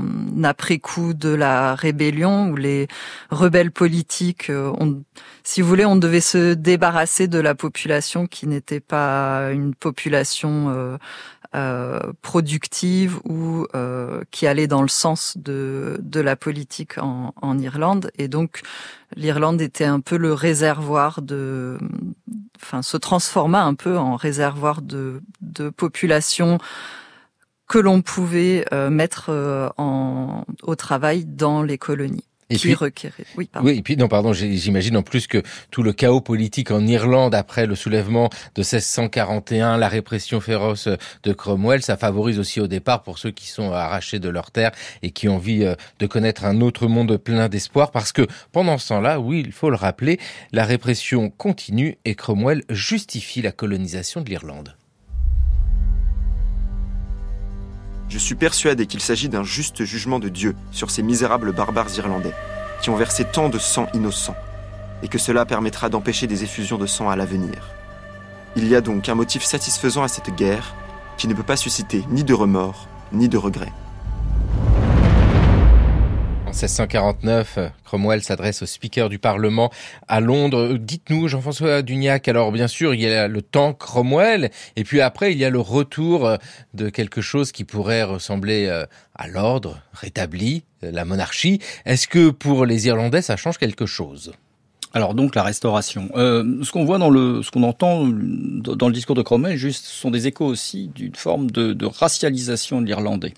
après-coup 0.43 1.13
de 1.13 1.29
la 1.29 1.75
rébellion 1.75 2.49
où 2.49 2.55
les 2.55 2.87
rebelles 3.29 3.71
politiques, 3.71 4.49
euh, 4.49 4.71
on, 4.79 5.03
si 5.43 5.61
vous 5.61 5.67
voulez, 5.67 5.85
on 5.85 5.95
devait 5.95 6.21
se 6.21 6.53
débarrasser 6.53 7.27
de 7.27 7.39
la 7.39 7.53
population 7.53 8.25
qui 8.25 8.47
n'était 8.47 8.79
pas 8.79 9.51
une 9.51 9.75
population 9.75 10.69
euh, 10.69 10.97
euh 11.55 11.99
productive 12.23 13.19
ou 13.25 13.67
qui 14.31 14.47
allait 14.47 14.67
dans 14.67 14.81
le 14.81 14.87
sens 14.87 15.37
de, 15.37 15.97
de 16.01 16.19
la 16.19 16.35
politique 16.35 16.97
en, 16.97 17.33
en 17.39 17.59
Irlande. 17.59 18.09
Et 18.17 18.27
donc 18.27 18.61
l'Irlande 19.15 19.61
était 19.61 19.85
un 19.85 19.99
peu 19.99 20.17
le 20.17 20.33
réservoir 20.33 21.21
de, 21.21 21.77
enfin 22.59 22.81
se 22.81 22.97
transforma 22.97 23.61
un 23.61 23.75
peu 23.75 23.97
en 23.97 24.15
réservoir 24.15 24.81
de, 24.81 25.21
de 25.41 25.69
population 25.69 26.57
que 27.67 27.77
l'on 27.77 28.01
pouvait 28.01 28.65
euh, 28.73 28.89
mettre 28.89 29.27
euh, 29.29 29.69
en, 29.77 30.45
au 30.63 30.75
travail 30.75 31.25
dans 31.25 31.63
les 31.63 31.77
colonies. 31.77 32.25
Et 32.49 32.57
puis, 32.57 32.75
Oui, 33.35 33.49
oui, 33.63 33.77
et 33.77 33.81
puis 33.81 33.97
non, 33.97 34.07
pardon, 34.07 34.33
j'imagine 34.33 34.97
en 34.97 35.01
plus 35.01 35.27
que 35.27 35.41
tout 35.71 35.81
le 35.81 35.91
chaos 35.91 36.21
politique 36.21 36.71
en 36.71 36.85
Irlande 36.85 37.33
après 37.33 37.65
le 37.65 37.75
soulèvement 37.75 38.29
de 38.55 38.61
1641, 38.61 39.77
la 39.77 39.87
répression 39.87 40.39
féroce 40.39 40.87
de 41.23 41.33
Cromwell, 41.33 41.81
ça 41.81 41.97
favorise 41.97 42.39
aussi 42.39 42.59
au 42.59 42.67
départ 42.67 43.01
pour 43.01 43.17
ceux 43.17 43.31
qui 43.31 43.47
sont 43.47 43.71
arrachés 43.71 44.19
de 44.19 44.29
leur 44.29 44.51
terre 44.51 44.71
et 45.01 45.11
qui 45.11 45.27
ont 45.29 45.37
envie 45.37 45.63
euh, 45.63 45.75
de 45.99 46.05
connaître 46.05 46.45
un 46.45 46.61
autre 46.61 46.87
monde 46.87 47.17
plein 47.17 47.49
d'espoir, 47.49 47.91
parce 47.91 48.11
que 48.11 48.27
pendant 48.51 48.77
ce 48.77 48.89
temps-là, 48.89 49.19
oui, 49.19 49.41
il 49.43 49.51
faut 49.51 49.69
le 49.69 49.75
rappeler, 49.75 50.19
la 50.51 50.65
répression 50.65 51.29
continue 51.29 51.97
et 52.05 52.13
Cromwell 52.13 52.63
justifie 52.69 53.41
la 53.41 53.51
colonisation 53.51 54.21
de 54.21 54.29
l'Irlande. 54.29 54.75
Je 58.09 58.17
suis 58.17 58.35
persuadé 58.35 58.85
qu'il 58.85 59.01
s'agit 59.01 59.29
d'un 59.29 59.43
juste 59.43 59.83
jugement 59.83 60.19
de 60.19 60.29
Dieu 60.29 60.55
sur 60.71 60.91
ces 60.91 61.03
misérables 61.03 61.51
barbares 61.51 61.95
irlandais, 61.97 62.33
qui 62.81 62.89
ont 62.89 62.95
versé 62.95 63.25
tant 63.25 63.49
de 63.49 63.57
sang 63.57 63.87
innocent, 63.93 64.35
et 65.01 65.07
que 65.07 65.17
cela 65.17 65.45
permettra 65.45 65.89
d'empêcher 65.89 66.27
des 66.27 66.43
effusions 66.43 66.77
de 66.77 66.85
sang 66.85 67.09
à 67.09 67.15
l'avenir. 67.15 67.69
Il 68.55 68.67
y 68.67 68.75
a 68.75 68.81
donc 68.81 69.09
un 69.09 69.15
motif 69.15 69.43
satisfaisant 69.43 70.03
à 70.03 70.07
cette 70.07 70.35
guerre 70.35 70.75
qui 71.17 71.27
ne 71.27 71.33
peut 71.33 71.43
pas 71.43 71.57
susciter 71.57 72.03
ni 72.09 72.23
de 72.23 72.33
remords, 72.33 72.87
ni 73.11 73.29
de 73.29 73.37
regrets. 73.37 73.73
1649, 76.53 77.57
Cromwell 77.83 78.21
s'adresse 78.21 78.61
au 78.61 78.67
speaker 78.67 79.09
du 79.09 79.17
Parlement 79.17 79.71
à 80.07 80.19
Londres. 80.19 80.77
Dites-nous, 80.79 81.27
Jean-François 81.27 81.81
Dugnac, 81.81 82.27
alors 82.27 82.51
bien 82.51 82.67
sûr, 82.67 82.93
il 82.93 83.01
y 83.01 83.07
a 83.07 83.27
le 83.27 83.41
temps 83.41 83.73
Cromwell, 83.73 84.51
et 84.75 84.83
puis 84.83 85.01
après, 85.01 85.31
il 85.31 85.39
y 85.39 85.45
a 85.45 85.49
le 85.49 85.59
retour 85.59 86.37
de 86.75 86.89
quelque 86.89 87.21
chose 87.21 87.51
qui 87.51 87.63
pourrait 87.63 88.03
ressembler 88.03 88.67
euh, 88.67 88.85
à 89.15 89.27
l'ordre 89.27 89.81
rétabli, 89.93 90.63
la 90.83 91.05
monarchie. 91.05 91.59
Est-ce 91.85 92.07
que 92.07 92.29
pour 92.29 92.67
les 92.67 92.85
Irlandais, 92.85 93.23
ça 93.23 93.35
change 93.35 93.57
quelque 93.57 93.87
chose? 93.87 94.31
Alors 94.93 95.15
donc 95.15 95.33
la 95.33 95.41
restauration. 95.41 96.09
Euh, 96.15 96.63
ce 96.63 96.71
qu'on 96.71 96.85
voit 96.85 96.99
dans 96.99 97.09
le, 97.09 97.41
ce 97.41 97.49
qu'on 97.49 97.63
entend 97.63 98.03
dans 98.05 98.87
le 98.87 98.93
discours 98.93 99.15
de 99.15 99.23
Cromwell, 99.23 99.57
juste, 99.57 99.85
sont 99.85 100.11
des 100.11 100.27
échos 100.27 100.45
aussi 100.45 100.91
d'une 100.93 101.15
forme 101.15 101.49
de 101.49 101.85
racialisation 101.85 102.79
de 102.79 102.85
l'Irlandais. 102.85 103.33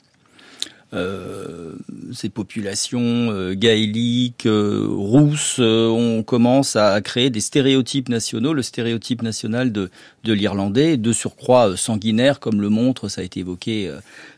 Euh, 0.96 1.74
ces 2.14 2.30
populations 2.30 3.02
euh, 3.02 3.54
gaéliques, 3.54 4.46
euh, 4.46 4.88
rousses, 4.88 5.60
on 5.60 6.24
commence 6.24 6.76
à 6.76 7.02
créer 7.02 7.30
des 7.30 7.41
stéréotypes 7.41 8.08
nationaux, 8.08 8.54
le 8.54 8.62
stéréotype 8.62 9.22
national 9.22 9.72
de, 9.72 9.89
l'Irlandais, 10.24 10.98
de 10.98 11.12
surcroît 11.12 11.76
sanguinaire, 11.76 12.39
comme 12.39 12.62
le 12.62 12.70
montre, 12.70 13.10
ça 13.10 13.22
a 13.22 13.24
été 13.24 13.41
évoqué 13.41 13.91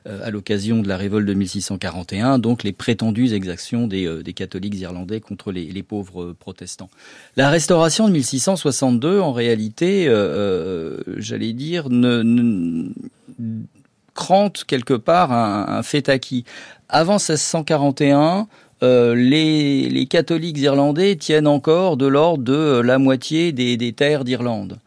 à 0.06 0.32
l'occasion 0.32 0.82
de 0.82 0.88
la 0.88 0.98
révolte 0.98 1.28
de 1.28 1.34
1641, 1.34 2.40
donc 2.40 2.64
les 2.64 2.74
prétendues 2.74 3.34
exactions 3.34 3.88
des, 3.88 4.34
catholiques 4.36 4.80
irlandais 4.80 5.22
contre 5.22 5.52
les, 5.52 5.84
pauvres 5.84 6.34
protestants. 6.34 6.90
La 7.38 7.50
restauration 7.50 8.08
de 8.08 8.14
1662, 8.14 9.20
en 9.20 9.32
réalité, 9.32 10.06
j'allais 11.18 11.54
dire, 11.54 11.90
ne 11.90 12.92
crante 14.18 14.66
quelque 14.66 14.96
part 14.96 15.32
un, 15.32 15.82
fait 15.84 16.10
acquis. 16.10 16.44
Avant 16.90 17.20
1641, 17.20 18.48
euh, 18.84 19.16
les, 19.16 19.88
les, 19.90 20.06
catholiques 20.08 20.58
irlandais 20.58 21.16
tiennent 21.16 21.48
encore 21.48 21.96
de 21.96 22.08
l'ordre 22.08 22.44
de 22.44 22.82
la 22.82 22.98
moitié 22.98 23.52
des, 23.54 23.94
terres 23.94 24.26
d'Irlande. 24.26 24.80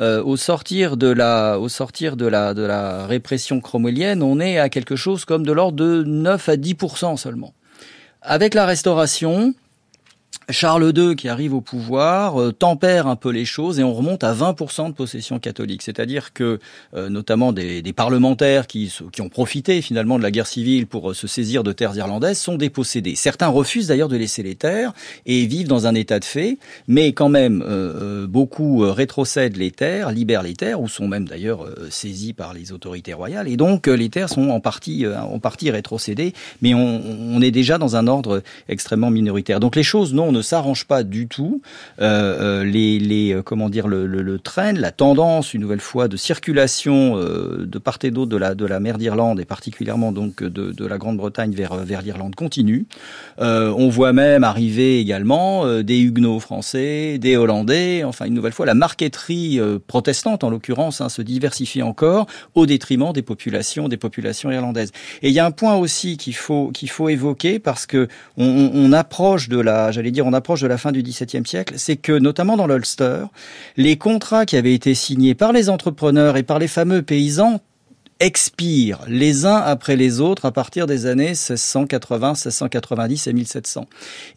Euh, 0.00 0.22
au 0.22 0.36
sortir 0.36 0.96
de 0.96 1.08
la 1.08 3.06
répression 3.06 3.60
cromwellienne, 3.60 4.22
on 4.22 4.40
est 4.40 4.58
à 4.58 4.68
quelque 4.68 4.96
chose 4.96 5.24
comme 5.24 5.46
de 5.46 5.52
l'ordre 5.52 5.76
de 5.76 6.02
9 6.04 6.48
à 6.48 6.56
10% 6.56 7.16
seulement. 7.16 7.54
Avec 8.20 8.54
la 8.54 8.66
Restauration, 8.66 9.54
Charles 10.50 10.92
II 10.96 11.16
qui 11.16 11.28
arrive 11.28 11.54
au 11.54 11.60
pouvoir 11.60 12.40
euh, 12.40 12.52
tempère 12.52 13.06
un 13.06 13.16
peu 13.16 13.30
les 13.30 13.44
choses 13.44 13.78
et 13.78 13.84
on 13.84 13.94
remonte 13.94 14.24
à 14.24 14.34
20% 14.34 14.88
de 14.88 14.94
possession 14.94 15.38
catholique. 15.38 15.82
C'est-à-dire 15.82 16.32
que 16.32 16.58
euh, 16.94 17.08
notamment 17.08 17.52
des, 17.52 17.82
parlementaires 17.92 18.66
qui, 18.66 18.92
qui 19.12 19.20
ont 19.20 19.28
profité 19.28 19.82
finalement 19.82 20.18
de 20.18 20.22
la 20.22 20.30
guerre 20.30 20.46
civile 20.46 20.86
pour 20.86 21.10
euh, 21.10 21.14
se 21.14 21.26
saisir 21.26 21.62
de 21.62 21.72
terres 21.72 21.96
irlandaises 21.96 22.38
sont 22.38 22.56
dépossédés. 22.56 23.14
Certains 23.14 23.48
refusent 23.48 23.88
d'ailleurs 23.88 24.08
de 24.08 24.16
laisser 24.16 24.42
les 24.42 24.54
terres 24.54 24.92
et 25.26 25.46
vivent 25.46 25.68
dans 25.68 25.86
un 25.86 25.94
état 25.94 26.18
de 26.18 26.24
fait, 26.24 26.58
mais 26.88 27.12
quand 27.12 27.28
même 27.28 27.64
beaucoup 28.28 28.80
rétrocèdent 28.80 29.56
les 29.56 29.70
terres, 29.70 30.10
libèrent 30.10 30.42
les 30.42 30.54
terres 30.54 30.80
ou 30.80 30.88
sont 30.88 31.06
même 31.06 31.26
d'ailleurs 31.26 31.66
saisis 31.90 32.32
par 32.32 32.54
les 32.54 32.72
autorités 32.72 33.12
royales 33.12 33.48
et 33.48 33.56
donc 33.56 33.86
les 33.86 34.08
terres 34.08 34.28
sont 34.28 34.50
en 34.50 34.60
partie 34.60 35.06
en 35.06 35.38
partie 35.38 35.70
rétrocédées, 35.70 36.32
mais 36.60 36.74
on, 36.74 37.02
on 37.04 37.40
est 37.42 37.50
déjà 37.50 37.78
dans 37.78 37.96
un 37.96 38.06
ordre 38.06 38.42
extrêmement 38.68 39.10
minoritaire. 39.10 39.60
Donc 39.60 39.76
les 39.76 39.82
choses 39.82 40.14
non 40.14 40.31
ne 40.32 40.42
s'arrange 40.42 40.86
pas 40.86 41.02
du 41.02 41.28
tout. 41.28 41.62
Euh, 42.00 42.62
euh, 42.62 42.64
les, 42.64 43.32
euh, 43.32 43.42
comment 43.42 43.68
dire, 43.68 43.88
le, 43.88 44.06
le, 44.06 44.38
train, 44.38 44.72
la 44.72 44.90
tendance, 44.90 45.54
une 45.54 45.60
nouvelle 45.60 45.80
fois, 45.80 46.08
de 46.08 46.16
circulation 46.16 47.16
de 47.16 47.78
part 47.78 47.98
et 48.02 48.10
d'autre 48.10 48.30
de 48.30 48.36
la, 48.36 48.54
de 48.54 48.64
la 48.66 48.80
mer 48.80 48.98
d'Irlande 48.98 49.38
et 49.40 49.44
particulièrement 49.44 50.12
donc 50.12 50.42
de, 50.42 50.72
de 50.72 50.86
la 50.86 50.98
Grande-Bretagne 50.98 51.52
vers, 51.52 51.76
vers 51.76 52.02
l'Irlande 52.02 52.34
continue. 52.34 52.86
On 53.38 53.88
voit 53.88 54.12
même 54.12 54.44
arriver 54.44 54.98
également 54.98 55.82
des 55.82 56.00
Huguenots 56.00 56.40
français, 56.40 57.18
des 57.18 57.36
Hollandais. 57.36 58.04
Enfin, 58.04 58.24
une 58.24 58.34
nouvelle 58.34 58.52
fois, 58.52 58.66
la 58.66 58.74
marqueterie 58.74 59.60
protestante, 59.86 60.44
en 60.44 60.50
l'occurrence, 60.50 61.00
hein, 61.00 61.08
se 61.08 61.22
diversifie 61.22 61.82
encore 61.82 62.26
au 62.54 62.66
détriment 62.66 63.12
des 63.12 63.22
populations, 63.22 63.88
des 63.88 63.96
populations 63.96 64.50
irlandaises. 64.50 64.92
Et 65.22 65.28
il 65.28 65.34
y 65.34 65.38
a 65.38 65.46
un 65.46 65.50
point 65.50 65.74
aussi 65.74 66.16
qu'il 66.16 66.34
faut 66.34 66.70
qu'il 66.72 66.90
faut 66.90 67.08
évoquer 67.08 67.58
parce 67.58 67.86
que 67.86 68.08
on, 68.36 68.70
on 68.74 68.92
approche 68.92 69.48
de 69.48 69.58
la, 69.58 69.90
j'allais 69.92 70.10
dire 70.10 70.21
on 70.22 70.32
approche 70.32 70.60
de 70.60 70.66
la 70.66 70.78
fin 70.78 70.92
du 70.92 71.02
XVIIe 71.02 71.46
siècle, 71.46 71.74
c'est 71.76 71.96
que 71.96 72.12
notamment 72.12 72.56
dans 72.56 72.66
l'Ulster, 72.66 73.24
les 73.76 73.96
contrats 73.96 74.46
qui 74.46 74.56
avaient 74.56 74.74
été 74.74 74.94
signés 74.94 75.34
par 75.34 75.52
les 75.52 75.68
entrepreneurs 75.68 76.36
et 76.36 76.42
par 76.42 76.58
les 76.58 76.68
fameux 76.68 77.02
paysans 77.02 77.60
expirent 78.20 79.00
les 79.08 79.46
uns 79.46 79.56
après 79.56 79.96
les 79.96 80.20
autres 80.20 80.44
à 80.44 80.52
partir 80.52 80.86
des 80.86 81.06
années 81.06 81.30
1680, 81.30 82.28
1690 82.30 83.26
et 83.26 83.32
1700. 83.32 83.86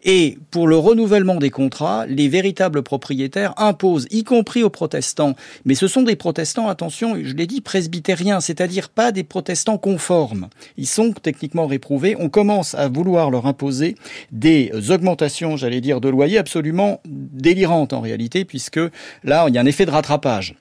Et 0.04 0.38
pour 0.52 0.68
le 0.68 0.78
renouvellement 0.78 1.36
des 1.36 1.52
contrats, 1.52 2.06
les 2.08 2.28
véritables 2.28 2.82
propriétaires 2.82 3.54
imposent, 3.58 4.08
y 4.10 4.24
compris 4.24 4.64
aux 4.64 4.70
protestants, 4.70 5.36
mais 5.66 5.76
ce 5.76 5.88
sont 5.88 6.04
des 6.04 6.16
protestants, 6.16 6.68
attention, 6.68 7.16
je 7.22 7.34
l'ai 7.34 7.48
dit, 7.48 7.62
presbytériens, 7.62 8.40
c'est-à-dire 8.40 8.90
pas 8.90 9.12
des 9.12 9.24
protestants 9.24 9.78
conformes. 9.78 10.48
Ils 10.78 10.88
sont 10.88 11.12
techniquement 11.12 11.68
réprouvés. 11.68 12.16
On 12.20 12.30
commence 12.30 12.76
à 12.76 12.88
vouloir 12.88 13.30
leur 13.30 13.46
imposer 13.46 13.96
des 14.32 14.72
augmentations, 14.90 15.58
j'allais 15.58 15.82
dire, 15.82 16.02
de 16.02 16.10
loyer 16.10 16.38
absolument 16.38 17.02
délirantes 17.06 17.94
en 17.94 18.02
réalité, 18.02 18.46
puisque 18.46 18.80
là, 19.24 19.46
il 19.48 19.54
y 19.54 19.58
a 19.58 19.62
un 19.62 19.66
effet 19.66 19.86
de 19.86 19.92
rattrapage 19.92 20.56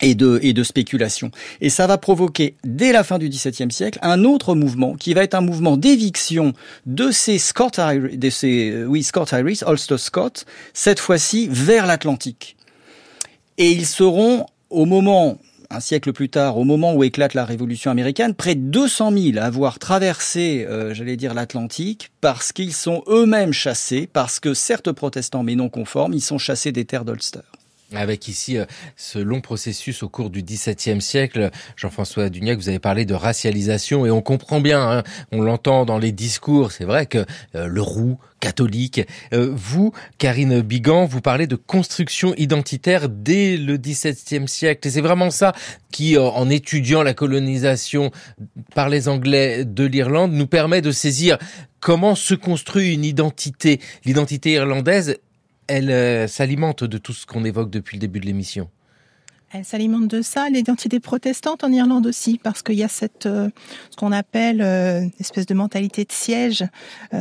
et 0.00 0.14
de, 0.14 0.62
spéculation. 0.62 1.30
Et 1.60 1.68
ça 1.68 1.86
va 1.86 1.98
provoquer, 1.98 2.56
dès 2.64 2.92
la 2.92 3.04
fin 3.04 3.18
du 3.18 3.28
XVIIe 3.28 3.70
siècle, 3.70 3.98
un 4.02 4.24
autre 4.24 4.54
mouvement 4.54 4.94
qui 4.94 5.14
va 5.14 5.22
être 5.22 5.34
un 5.34 5.40
mouvement 5.40 5.76
d'éviction 5.76 6.52
de 6.86 7.10
ces 7.10 7.38
Scott, 7.38 7.78
de 7.78 8.30
ces, 8.30 8.70
euh, 8.70 8.84
oui, 8.86 9.02
Scott 9.02 9.32
Irish, 9.32 9.62
Ulster 9.66 9.98
Scott, 9.98 10.46
cette 10.72 11.00
fois-ci 11.00 11.48
vers 11.50 11.86
l'Atlantique. 11.86 12.56
Et 13.58 13.70
ils 13.70 13.86
seront, 13.86 14.46
au 14.70 14.86
moment, 14.86 15.38
un 15.70 15.80
siècle 15.80 16.12
plus 16.12 16.28
tard, 16.28 16.58
au 16.58 16.64
moment 16.64 16.94
où 16.94 17.04
éclate 17.04 17.34
la 17.34 17.44
Révolution 17.44 17.90
américaine, 17.90 18.34
près 18.34 18.54
de 18.54 18.60
200 18.60 19.12
000 19.12 19.38
à 19.38 19.42
avoir 19.42 19.78
traversé, 19.78 20.66
euh, 20.68 20.94
j'allais 20.94 21.16
dire, 21.16 21.34
l'Atlantique, 21.34 22.10
parce 22.20 22.52
qu'ils 22.52 22.74
sont 22.74 23.02
eux-mêmes 23.08 23.52
chassés, 23.52 24.08
parce 24.12 24.40
que 24.40 24.54
certes 24.54 24.92
protestants 24.92 25.42
mais 25.42 25.54
non 25.54 25.68
conformes, 25.68 26.12
ils 26.12 26.20
sont 26.20 26.38
chassés 26.38 26.72
des 26.72 26.84
terres 26.84 27.04
d'Ulster. 27.04 27.40
Avec 27.94 28.28
ici 28.28 28.58
euh, 28.58 28.64
ce 28.96 29.18
long 29.18 29.40
processus 29.40 30.02
au 30.02 30.08
cours 30.08 30.30
du 30.30 30.42
XVIIe 30.42 31.00
siècle, 31.00 31.50
Jean-François 31.76 32.30
Dugnac, 32.30 32.58
vous 32.58 32.68
avez 32.68 32.78
parlé 32.78 33.04
de 33.04 33.14
racialisation 33.14 34.06
et 34.06 34.10
on 34.10 34.22
comprend 34.22 34.60
bien, 34.60 34.80
hein, 34.80 35.02
on 35.30 35.42
l'entend 35.42 35.84
dans 35.84 35.98
les 35.98 36.12
discours, 36.12 36.72
c'est 36.72 36.84
vrai 36.84 37.06
que 37.06 37.24
euh, 37.54 37.66
le 37.66 37.82
roux, 37.82 38.18
catholique. 38.40 39.00
Euh, 39.32 39.52
vous, 39.54 39.92
Karine 40.18 40.62
Bigan, 40.62 41.04
vous 41.04 41.20
parlez 41.20 41.46
de 41.46 41.54
construction 41.54 42.34
identitaire 42.36 43.08
dès 43.08 43.56
le 43.56 43.76
XVIIe 43.76 44.48
siècle. 44.48 44.88
Et 44.88 44.90
c'est 44.90 45.00
vraiment 45.00 45.30
ça 45.30 45.52
qui, 45.92 46.18
en 46.18 46.50
étudiant 46.50 47.04
la 47.04 47.14
colonisation 47.14 48.10
par 48.74 48.88
les 48.88 49.08
Anglais 49.08 49.64
de 49.64 49.84
l'Irlande, 49.84 50.32
nous 50.32 50.48
permet 50.48 50.82
de 50.82 50.90
saisir 50.90 51.38
comment 51.78 52.16
se 52.16 52.34
construit 52.34 52.92
une 52.92 53.04
identité. 53.04 53.80
L'identité 54.04 54.52
irlandaise 54.52 55.18
elle 55.72 55.90
euh, 55.90 56.28
s'alimente 56.28 56.84
de 56.84 56.98
tout 56.98 57.14
ce 57.14 57.24
qu'on 57.24 57.44
évoque 57.44 57.70
depuis 57.70 57.96
le 57.96 58.00
début 58.00 58.20
de 58.20 58.26
l'émission. 58.26 58.68
Elle 59.54 59.64
s'alimente 59.64 60.06
de 60.06 60.20
ça, 60.20 60.48
l'identité 60.50 61.00
protestante 61.00 61.64
en 61.64 61.72
Irlande 61.72 62.06
aussi, 62.06 62.38
parce 62.42 62.62
qu'il 62.62 62.74
y 62.74 62.82
a 62.82 62.88
cette 62.88 63.26
euh, 63.26 63.48
ce 63.90 63.96
qu'on 63.96 64.12
appelle 64.12 64.60
euh, 64.60 65.00
une 65.00 65.10
espèce 65.18 65.46
de 65.46 65.54
mentalité 65.54 66.04
de 66.04 66.12
siège, 66.12 66.64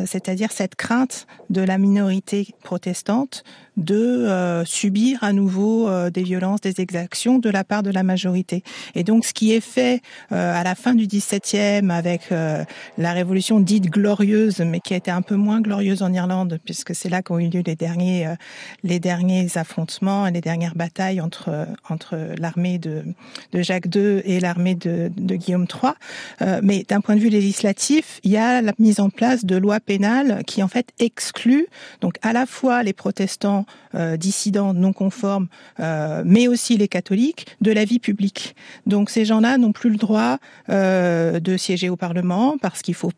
c'est-à-dire 0.06 0.52
cette 0.52 0.76
crainte 0.76 1.28
de 1.50 1.62
la 1.62 1.78
minorité 1.78 2.48
protestante 2.64 3.44
de 3.78 3.96
euh, 3.96 4.66
subir 4.66 5.24
à 5.24 5.32
nouveau 5.32 5.88
euh, 5.88 6.10
des 6.10 6.24
violences, 6.24 6.62
des 6.62 6.82
exactions 6.82 7.40
de 7.40 7.50
la 7.50 7.64
part 7.64 7.84
de 7.84 7.90
la 7.90 8.04
majorité. 8.04 8.64
Et 8.96 9.04
donc, 9.04 9.26
ce 9.26 9.34
qui 9.34 9.54
est 9.54 9.62
fait 9.62 10.02
euh, 10.32 10.60
à 10.60 10.64
la 10.64 10.76
fin 10.76 10.94
du 10.94 11.08
XVIIe 11.08 11.90
avec 11.90 12.30
la 12.98 13.14
révolution 13.14 13.60
dite 13.60 13.86
glorieuse, 13.86 14.60
mais 14.60 14.80
qui 14.80 14.94
a 14.94 14.98
été 14.98 15.12
un 15.12 15.22
peu 15.22 15.36
moins 15.36 15.62
glorieuse 15.62 16.02
en 16.02 16.12
Irlande, 16.14 16.60
puisque 16.64 16.94
c'est 16.96 17.10
là 17.10 17.22
qu'ont 17.22 17.40
eu 17.40 17.50
lieu 17.50 17.62
les 17.66 17.76
derniers 17.76 18.28
les 18.84 19.00
derniers 19.00 19.48
affrontements 19.58 20.28
et 20.28 20.32
les 20.32 20.42
dernières 20.42 20.76
batailles 20.76 21.22
entre 21.22 21.68
entre 21.90 22.18
l'armée 22.38 22.78
de, 22.78 23.04
de 23.54 23.62
Jacques 23.62 23.94
II 23.94 24.22
et 24.26 24.40
l'armée 24.40 24.76
de, 24.76 25.12
de 25.16 25.36
Guillaume 25.36 25.66
III. 25.66 26.60
mais 26.64 26.86
d'un 26.88 27.02
point 27.02 27.16
de 27.16 27.22
vue 27.22 27.30
législatif, 27.30 28.20
il 28.24 28.32
y 28.32 28.38
a 28.38 28.62
la 28.62 28.74
mise 28.80 29.00
en 29.00 29.10
place 29.10 29.46
de 29.46 29.56
lois 29.56 29.80
pénales 29.80 30.44
qui 30.46 30.64
en 30.64 30.68
fait 30.68 30.90
excluent 31.00 31.68
donc 32.02 32.16
à 32.22 32.34
la 32.34 32.46
fois 32.46 32.84
les 32.84 32.94
protestants 32.94 33.62
euh, 33.94 34.16
dissidents, 34.16 34.74
non 34.74 34.94
conformes, 34.94 35.48
euh, 35.82 36.24
mais 36.26 36.48
aussi 36.48 36.78
les 36.78 36.88
catholiques, 36.88 37.46
de 37.60 37.74
la 37.74 37.84
vie 37.84 38.00
publique. 38.00 38.56
Donc 38.86 39.10
ces 39.10 39.26
gens-là 39.26 39.58
n'ont 39.58 39.74
plus 39.74 39.90
le 39.90 39.98
droit 39.98 40.38
euh, 40.70 41.42
de 41.42 41.58
siéger 41.58 41.90
au 41.90 41.98
Parlement 41.98 42.58
parce 42.62 42.82
qu'il 42.82 42.94
faut, 42.94 43.12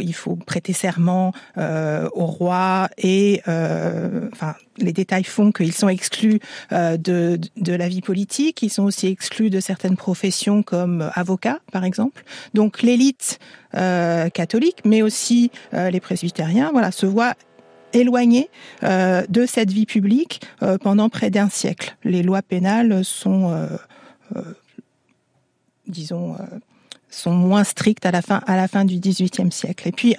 il 0.00 0.14
faut 0.14 0.36
prêter 0.36 0.72
serment 0.72 1.32
au 1.56 2.26
roi 2.26 2.88
et, 2.98 3.42
enfin, 3.44 4.54
les 4.78 4.92
détails 4.92 5.24
font 5.24 5.52
qu'ils 5.52 5.72
sont 5.72 5.88
exclus 5.88 6.40
de, 6.70 7.38
de 7.56 7.72
la 7.72 7.88
vie 7.88 8.00
politique. 8.00 8.62
Ils 8.62 8.70
sont 8.70 8.84
aussi 8.84 9.06
exclus 9.08 9.50
de 9.50 9.60
certaines 9.60 9.96
professions 9.96 10.62
comme 10.62 11.10
avocat, 11.14 11.60
par 11.72 11.84
exemple. 11.84 12.24
Donc 12.54 12.82
l'élite 12.82 13.38
catholique, 13.72 14.78
mais 14.84 15.02
aussi 15.02 15.50
les 15.72 16.00
presbytériens, 16.00 16.70
voilà, 16.72 16.90
se 16.90 17.06
voient 17.06 17.34
éloignés 17.96 18.50
euh, 18.82 19.22
de 19.28 19.46
cette 19.46 19.70
vie 19.70 19.86
publique 19.86 20.40
euh, 20.62 20.78
pendant 20.78 21.08
près 21.08 21.30
d'un 21.30 21.48
siècle. 21.48 21.96
Les 22.04 22.22
lois 22.22 22.42
pénales 22.42 23.04
sont, 23.04 23.50
euh, 23.52 24.42
disons, 25.86 26.36
sont 27.16 27.32
moins 27.32 27.64
strictes 27.64 28.06
à 28.06 28.10
la 28.10 28.22
fin 28.22 28.42
à 28.46 28.56
la 28.56 28.68
fin 28.68 28.84
du 28.84 28.98
XVIIIe 28.98 29.50
siècle. 29.50 29.88
Et 29.88 29.92
puis 29.92 30.16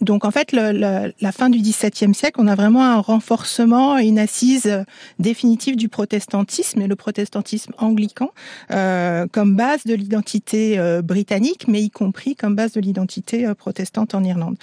donc 0.00 0.24
en 0.24 0.30
fait 0.30 0.52
la 0.52 1.32
fin 1.32 1.50
du 1.50 1.58
XVIIe 1.58 2.14
siècle, 2.14 2.38
on 2.38 2.46
a 2.46 2.54
vraiment 2.54 2.84
un 2.84 2.98
renforcement, 2.98 3.98
une 3.98 4.18
assise 4.18 4.84
définitive 5.18 5.76
du 5.76 5.88
protestantisme 5.88 6.80
et 6.80 6.86
le 6.86 6.96
protestantisme 6.96 7.72
anglican 7.78 8.30
euh, 8.70 9.26
comme 9.30 9.56
base 9.56 9.84
de 9.84 9.94
l'identité 9.94 10.78
euh, 10.78 11.02
britannique, 11.02 11.66
mais 11.68 11.82
y 11.82 11.90
compris 11.90 12.36
comme 12.36 12.54
base 12.54 12.72
de 12.72 12.80
l'identité 12.80 13.46
euh, 13.46 13.54
protestante 13.54 14.14
en 14.14 14.24
Irlande. 14.24 14.56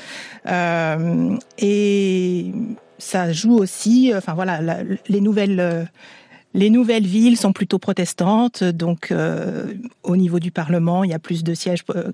Euh, 0.47 1.35
et 1.57 2.51
ça 2.97 3.31
joue 3.31 3.57
aussi, 3.57 4.11
enfin 4.15 4.33
voilà, 4.33 4.83
les 5.07 5.21
nouvelles 5.21 5.88
les 6.57 6.71
nouvelles 6.71 7.05
villes 7.05 7.37
sont 7.37 7.53
plutôt 7.53 7.77
protestantes, 7.77 8.63
donc 8.63 9.11
euh, 9.11 9.73
au 10.03 10.17
niveau 10.17 10.39
du 10.39 10.51
Parlement, 10.51 11.03
il 11.03 11.11
y 11.11 11.13
a 11.13 11.19
plus 11.19 11.43
de 11.43 11.53
sièges 11.53 11.83
euh, 11.95 12.11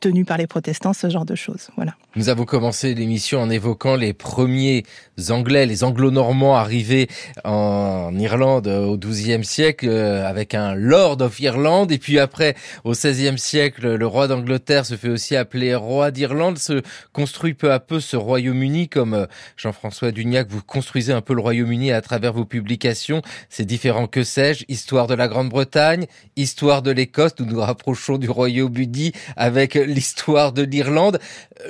tenus 0.00 0.26
par 0.26 0.38
les 0.38 0.48
protestants, 0.48 0.92
ce 0.92 1.08
genre 1.08 1.24
de 1.24 1.36
choses. 1.36 1.70
Voilà. 1.76 1.94
Nous 2.16 2.28
avons 2.28 2.44
commencé 2.44 2.92
l'émission 2.92 3.40
en 3.40 3.48
évoquant 3.50 3.94
les 3.94 4.12
premiers 4.12 4.82
Anglais, 5.28 5.66
les 5.66 5.84
Anglo-Normands 5.84 6.56
arrivés 6.56 7.08
en 7.44 8.12
Irlande 8.18 8.66
au 8.66 8.96
XIIe 8.96 9.44
siècle 9.44 9.86
euh, 9.88 10.26
avec 10.26 10.54
un 10.54 10.74
Lord 10.74 11.20
of 11.20 11.38
Ireland. 11.38 11.86
Et 11.88 11.98
puis 11.98 12.18
après, 12.18 12.56
au 12.82 12.92
XVIe 12.92 13.38
siècle, 13.38 13.94
le 13.94 14.06
roi 14.06 14.26
d'Angleterre 14.26 14.86
se 14.86 14.96
fait 14.96 15.08
aussi 15.08 15.36
appeler 15.36 15.74
roi 15.76 16.10
d'Irlande. 16.10 16.58
Se 16.58 16.82
construit 17.12 17.54
peu 17.54 17.70
à 17.70 17.78
peu 17.78 18.00
ce 18.00 18.16
Royaume-Uni, 18.16 18.88
comme 18.88 19.14
euh, 19.14 19.26
Jean-François 19.56 20.10
Dugnac, 20.10 20.48
vous 20.48 20.62
construisez 20.62 21.12
un 21.12 21.20
peu 21.20 21.34
le 21.34 21.42
Royaume-Uni 21.42 21.92
à 21.92 22.00
travers 22.00 22.32
vos 22.32 22.44
publications. 22.44 23.22
C'est 23.50 23.66
différent 23.66 24.08
que 24.08 24.24
sais-je. 24.24 24.64
Histoire 24.66 25.06
de 25.06 25.14
la 25.14 25.28
Grande-Bretagne, 25.28 26.06
histoire 26.34 26.82
de 26.82 26.90
l'Écosse. 26.90 27.32
Nous 27.38 27.46
nous 27.46 27.60
rapprochons 27.60 28.18
du 28.18 28.28
Royaume-Uni 28.28 29.12
avec 29.36 29.74
l'histoire 29.74 30.52
de 30.52 30.62
l'Irlande. 30.62 31.20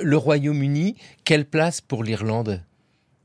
Le 0.01 0.17
Royaume-Uni, 0.31 0.95
quelle 1.25 1.43
place 1.43 1.81
pour 1.81 2.05
l'Irlande? 2.05 2.63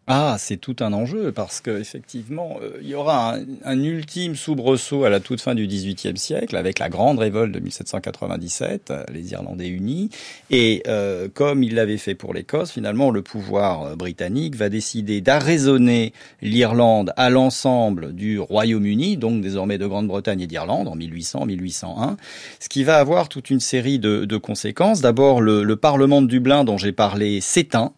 Ah, 0.09 0.37
c'est 0.39 0.59
tout 0.59 0.77
un 0.79 0.93
enjeu 0.93 1.33
parce 1.33 1.61
que 1.61 1.81
effectivement, 1.81 2.61
euh, 2.63 2.79
il 2.81 2.87
y 2.87 2.95
aura 2.95 3.35
un, 3.35 3.45
un, 3.65 3.83
ultime 3.83 4.37
soubresaut 4.37 5.03
à 5.03 5.11
la 5.11 5.19
toute 5.19 5.41
fin 5.41 5.57
du 5.57 5.67
XVIIIe 5.67 6.17
siècle 6.17 6.57
avec 6.57 6.79
la 6.79 6.89
grande 6.89 7.19
révolte 7.19 7.51
de 7.53 7.59
1797, 7.59 8.93
euh, 8.93 9.03
les 9.13 9.33
Irlandais 9.33 9.67
unis, 9.67 10.11
et 10.49 10.85
euh, 10.87 11.27
comme 11.35 11.65
il 11.65 11.75
l'avait 11.75 11.97
fait 11.97 12.15
pour 12.15 12.35
l'Écosse, 12.35 12.71
finalement, 12.71 13.11
le 13.11 13.23
pouvoir 13.23 13.83
euh, 13.83 13.97
britannique 13.97 14.55
va 14.55 14.69
décider 14.69 15.21
d'arraisonner 15.21 16.13
l'Irlande 16.41 17.13
à 17.17 17.29
l'ensemble 17.29 18.15
du 18.15 18.39
Royaume-Uni, 18.39 19.17
donc 19.17 19.41
désormais 19.41 19.77
de 19.77 19.89
Grande-Bretagne 19.89 20.41
et 20.41 20.47
d'Irlande 20.47 20.87
en 20.87 20.97
1800-1801, 20.97 22.15
ce 22.61 22.69
qui 22.69 22.85
va 22.85 22.99
avoir 22.99 23.29
toute 23.29 23.51
une 23.51 23.59
série 23.59 23.99
de, 23.99 24.25
de 24.25 24.37
conséquences. 24.37 25.01
D'abord, 25.01 25.41
le, 25.41 25.65
le 25.65 25.75
Parlement 25.75 26.23
de 26.23 26.29
Dublin 26.29 26.63
dont 26.63 26.79
j'ai 26.79 26.93
parlé 26.93 27.41
s'éteint 27.41 27.93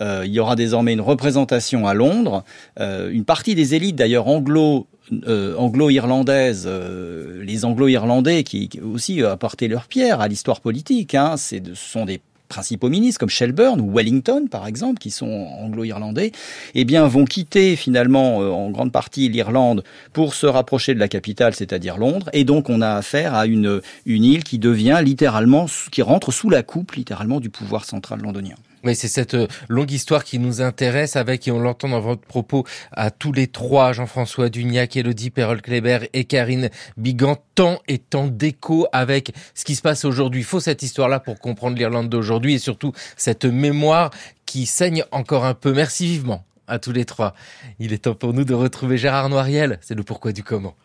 euh, 0.00 0.22
il 0.24 0.32
y 0.32 0.40
aura 0.40 0.56
désormais 0.56 0.92
une 0.92 1.00
représentation 1.00 1.86
à 1.86 1.94
Londres. 1.94 2.44
Euh, 2.80 3.10
une 3.10 3.24
partie 3.24 3.54
des 3.54 3.74
élites, 3.74 3.96
d'ailleurs 3.96 4.28
anglo 4.28 4.86
euh, 5.26 5.56
anglo-irlandaises, 5.56 6.64
euh, 6.66 7.42
les 7.42 7.64
anglo-irlandais 7.64 8.44
qui, 8.44 8.68
qui, 8.68 8.80
aussi 8.80 9.22
apporté 9.22 9.66
leur 9.66 9.86
pierre 9.86 10.20
à 10.20 10.28
l'histoire 10.28 10.60
politique. 10.60 11.14
Hein, 11.14 11.36
ce 11.38 11.56
sont 11.74 12.04
des 12.04 12.20
principaux 12.48 12.88
ministres 12.88 13.20
comme 13.20 13.28
Shelburne 13.28 13.80
ou 13.80 13.92
Wellington 13.92 14.46
par 14.50 14.66
exemple 14.66 14.98
qui 14.98 15.10
sont 15.10 15.26
anglo-irlandais 15.60 16.32
eh 16.74 16.84
bien 16.86 17.06
vont 17.06 17.26
quitter 17.26 17.76
finalement 17.76 18.40
euh, 18.40 18.48
en 18.48 18.70
grande 18.70 18.90
partie 18.90 19.28
l'Irlande 19.28 19.84
pour 20.14 20.34
se 20.34 20.46
rapprocher 20.46 20.94
de 20.94 20.98
la 20.98 21.08
capitale 21.08 21.54
c'est-à-dire 21.54 21.98
Londres 21.98 22.30
et 22.32 22.44
donc 22.44 22.70
on 22.70 22.80
a 22.80 22.92
affaire 22.92 23.34
à 23.34 23.44
une 23.44 23.82
une 24.06 24.24
île 24.24 24.44
qui 24.44 24.58
devient 24.58 25.00
littéralement 25.04 25.66
qui 25.92 26.00
rentre 26.00 26.32
sous 26.32 26.48
la 26.48 26.62
coupe 26.62 26.92
littéralement 26.92 27.38
du 27.38 27.50
pouvoir 27.50 27.84
central 27.84 28.20
londonien. 28.22 28.54
Oui, 28.84 28.94
c'est 28.94 29.08
cette 29.08 29.34
euh, 29.34 29.48
longue 29.68 29.90
histoire 29.90 30.24
qui 30.24 30.38
nous 30.38 30.60
intéresse 30.60 31.16
avec, 31.16 31.48
et 31.48 31.50
on 31.50 31.58
l'entend 31.58 31.88
dans 31.88 32.00
votre 32.00 32.22
propos, 32.22 32.64
à 32.92 33.10
tous 33.10 33.32
les 33.32 33.48
trois, 33.48 33.92
Jean-François 33.92 34.48
Dugnac, 34.48 34.96
Elodie 34.96 35.30
Perrol-Kléber 35.30 36.08
et 36.12 36.24
Karine 36.24 36.70
Bigant, 36.96 37.36
tant 37.54 37.80
et 37.88 37.98
tant 37.98 38.28
d'écho 38.28 38.86
avec 38.92 39.32
ce 39.54 39.64
qui 39.64 39.74
se 39.74 39.82
passe 39.82 40.04
aujourd'hui. 40.04 40.42
Il 40.42 40.44
faut 40.44 40.60
cette 40.60 40.82
histoire-là 40.82 41.18
pour 41.18 41.40
comprendre 41.40 41.76
l'Irlande 41.76 42.08
d'aujourd'hui 42.08 42.54
et 42.54 42.58
surtout 42.58 42.92
cette 43.16 43.44
mémoire 43.44 44.10
qui 44.46 44.66
saigne 44.66 45.04
encore 45.10 45.44
un 45.44 45.54
peu. 45.54 45.72
Merci 45.72 46.06
vivement 46.06 46.44
à 46.68 46.78
tous 46.78 46.92
les 46.92 47.04
trois. 47.04 47.34
Il 47.80 47.92
est 47.92 48.04
temps 48.04 48.14
pour 48.14 48.32
nous 48.32 48.44
de 48.44 48.54
retrouver 48.54 48.96
Gérard 48.96 49.28
Noiriel. 49.28 49.78
C'est 49.82 49.94
le 49.94 50.04
pourquoi 50.04 50.32
du 50.32 50.44
comment. 50.44 50.76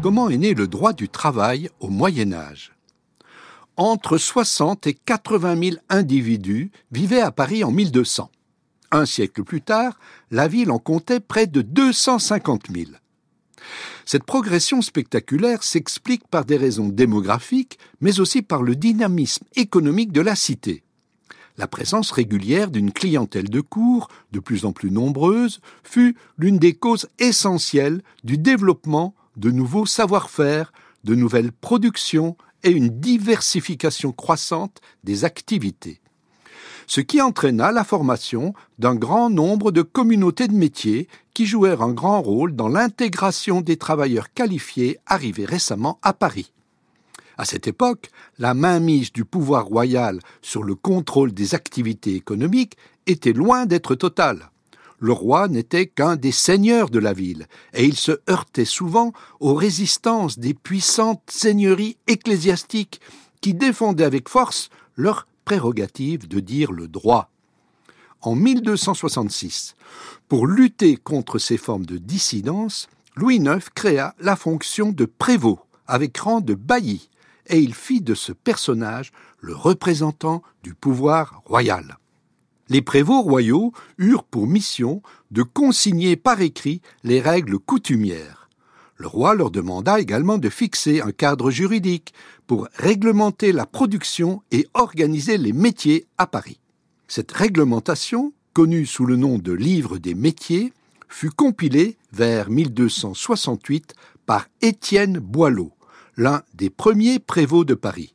Comment 0.00 0.30
est 0.30 0.38
né 0.38 0.54
le 0.54 0.68
droit 0.68 0.92
du 0.92 1.08
travail 1.08 1.70
au 1.80 1.88
Moyen 1.88 2.32
Âge? 2.32 2.72
Entre 3.76 4.16
60 4.16 4.86
et 4.86 4.94
80 4.94 5.60
000 5.70 5.76
individus 5.88 6.70
vivaient 6.92 7.20
à 7.20 7.32
Paris 7.32 7.64
en 7.64 7.72
1200. 7.72 8.30
Un 8.92 9.06
siècle 9.06 9.42
plus 9.42 9.60
tard, 9.60 9.98
la 10.30 10.46
ville 10.46 10.70
en 10.70 10.78
comptait 10.78 11.18
près 11.18 11.48
de 11.48 11.62
250 11.62 12.68
000. 12.72 12.92
Cette 14.06 14.22
progression 14.22 14.82
spectaculaire 14.82 15.64
s'explique 15.64 16.28
par 16.28 16.44
des 16.44 16.56
raisons 16.56 16.88
démographiques, 16.88 17.78
mais 18.00 18.20
aussi 18.20 18.40
par 18.42 18.62
le 18.62 18.76
dynamisme 18.76 19.46
économique 19.56 20.12
de 20.12 20.20
la 20.20 20.36
cité. 20.36 20.84
La 21.56 21.66
présence 21.66 22.12
régulière 22.12 22.70
d'une 22.70 22.92
clientèle 22.92 23.50
de 23.50 23.60
cours, 23.60 24.06
de 24.30 24.38
plus 24.38 24.64
en 24.64 24.72
plus 24.72 24.92
nombreuse, 24.92 25.60
fut 25.82 26.16
l'une 26.36 26.58
des 26.58 26.74
causes 26.74 27.08
essentielles 27.18 28.00
du 28.22 28.38
développement 28.38 29.16
de 29.38 29.50
nouveaux 29.50 29.86
savoir-faire, 29.86 30.72
de 31.04 31.14
nouvelles 31.14 31.52
productions 31.52 32.36
et 32.64 32.70
une 32.70 32.88
diversification 33.00 34.12
croissante 34.12 34.80
des 35.04 35.24
activités. 35.24 36.00
Ce 36.86 37.00
qui 37.00 37.20
entraîna 37.20 37.70
la 37.70 37.84
formation 37.84 38.54
d'un 38.78 38.94
grand 38.94 39.30
nombre 39.30 39.70
de 39.70 39.82
communautés 39.82 40.48
de 40.48 40.54
métiers 40.54 41.06
qui 41.34 41.46
jouèrent 41.46 41.82
un 41.82 41.92
grand 41.92 42.20
rôle 42.20 42.56
dans 42.56 42.68
l'intégration 42.68 43.60
des 43.60 43.76
travailleurs 43.76 44.32
qualifiés 44.32 44.98
arrivés 45.06 45.44
récemment 45.44 45.98
à 46.02 46.12
Paris. 46.12 46.52
À 47.36 47.44
cette 47.44 47.68
époque, 47.68 48.10
la 48.38 48.54
mainmise 48.54 49.12
du 49.12 49.24
pouvoir 49.24 49.66
royal 49.66 50.18
sur 50.42 50.64
le 50.64 50.74
contrôle 50.74 51.32
des 51.32 51.54
activités 51.54 52.14
économiques 52.14 52.76
était 53.06 53.32
loin 53.32 53.66
d'être 53.66 53.94
totale 53.94 54.50
le 54.98 55.12
roi 55.12 55.48
n'était 55.48 55.86
qu'un 55.86 56.16
des 56.16 56.32
seigneurs 56.32 56.90
de 56.90 56.98
la 56.98 57.12
ville, 57.12 57.46
et 57.72 57.84
il 57.84 57.96
se 57.96 58.20
heurtait 58.28 58.64
souvent 58.64 59.12
aux 59.40 59.54
résistances 59.54 60.38
des 60.38 60.54
puissantes 60.54 61.22
seigneuries 61.28 61.96
ecclésiastiques 62.06 63.00
qui 63.40 63.54
défendaient 63.54 64.04
avec 64.04 64.28
force 64.28 64.70
leur 64.96 65.28
prérogative 65.44 66.26
de 66.26 66.40
dire 66.40 66.72
le 66.72 66.88
droit. 66.88 67.30
En 68.20 68.34
1266, 68.34 69.76
pour 70.28 70.46
lutter 70.46 70.96
contre 70.96 71.38
ces 71.38 71.56
formes 71.56 71.86
de 71.86 71.98
dissidence, 71.98 72.88
Louis 73.14 73.36
IX 73.36 73.64
créa 73.74 74.14
la 74.18 74.34
fonction 74.34 74.90
de 74.90 75.04
prévôt, 75.04 75.60
avec 75.86 76.18
rang 76.18 76.40
de 76.40 76.54
bailli, 76.54 77.08
et 77.46 77.60
il 77.60 77.74
fit 77.74 78.00
de 78.00 78.14
ce 78.14 78.32
personnage 78.32 79.12
le 79.40 79.54
représentant 79.54 80.42
du 80.64 80.74
pouvoir 80.74 81.42
royal 81.46 81.97
les 82.68 82.82
prévôts 82.82 83.22
royaux 83.22 83.72
eurent 83.98 84.24
pour 84.24 84.46
mission 84.46 85.02
de 85.30 85.42
consigner 85.42 86.16
par 86.16 86.40
écrit 86.40 86.80
les 87.04 87.20
règles 87.20 87.58
coutumières. 87.58 88.48
Le 88.96 89.06
roi 89.06 89.34
leur 89.34 89.50
demanda 89.50 90.00
également 90.00 90.38
de 90.38 90.48
fixer 90.48 91.00
un 91.00 91.12
cadre 91.12 91.50
juridique 91.50 92.12
pour 92.46 92.68
réglementer 92.74 93.52
la 93.52 93.64
production 93.64 94.42
et 94.50 94.66
organiser 94.74 95.38
les 95.38 95.52
métiers 95.52 96.06
à 96.18 96.26
Paris. 96.26 96.58
Cette 97.06 97.30
réglementation, 97.30 98.32
connue 98.54 98.86
sous 98.86 99.06
le 99.06 99.16
nom 99.16 99.38
de 99.38 99.52
Livre 99.52 99.98
des 99.98 100.14
métiers, 100.14 100.72
fut 101.08 101.30
compilée 101.30 101.96
vers 102.12 102.50
1268 102.50 103.94
par 104.26 104.48
Étienne 104.60 105.18
Boileau, 105.18 105.72
l'un 106.16 106.42
des 106.54 106.68
premiers 106.68 107.20
prévôts 107.20 107.64
de 107.64 107.74
Paris. 107.74 108.14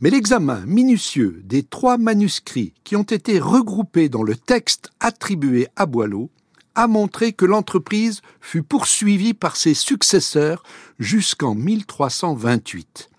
Mais 0.00 0.10
l'examen 0.10 0.64
minutieux 0.66 1.40
des 1.44 1.62
trois 1.62 1.98
manuscrits 1.98 2.74
qui 2.84 2.96
ont 2.96 3.02
été 3.02 3.38
regroupés 3.38 4.08
dans 4.08 4.22
le 4.22 4.36
texte 4.36 4.90
attribué 5.00 5.68
à 5.76 5.86
Boileau 5.86 6.30
a 6.74 6.88
montré 6.88 7.32
que 7.32 7.44
l'entreprise 7.44 8.20
fut 8.40 8.62
poursuivie 8.62 9.34
par 9.34 9.56
ses 9.56 9.74
successeurs 9.74 10.62
jusqu'en 10.98 11.54
1328. 11.54 13.10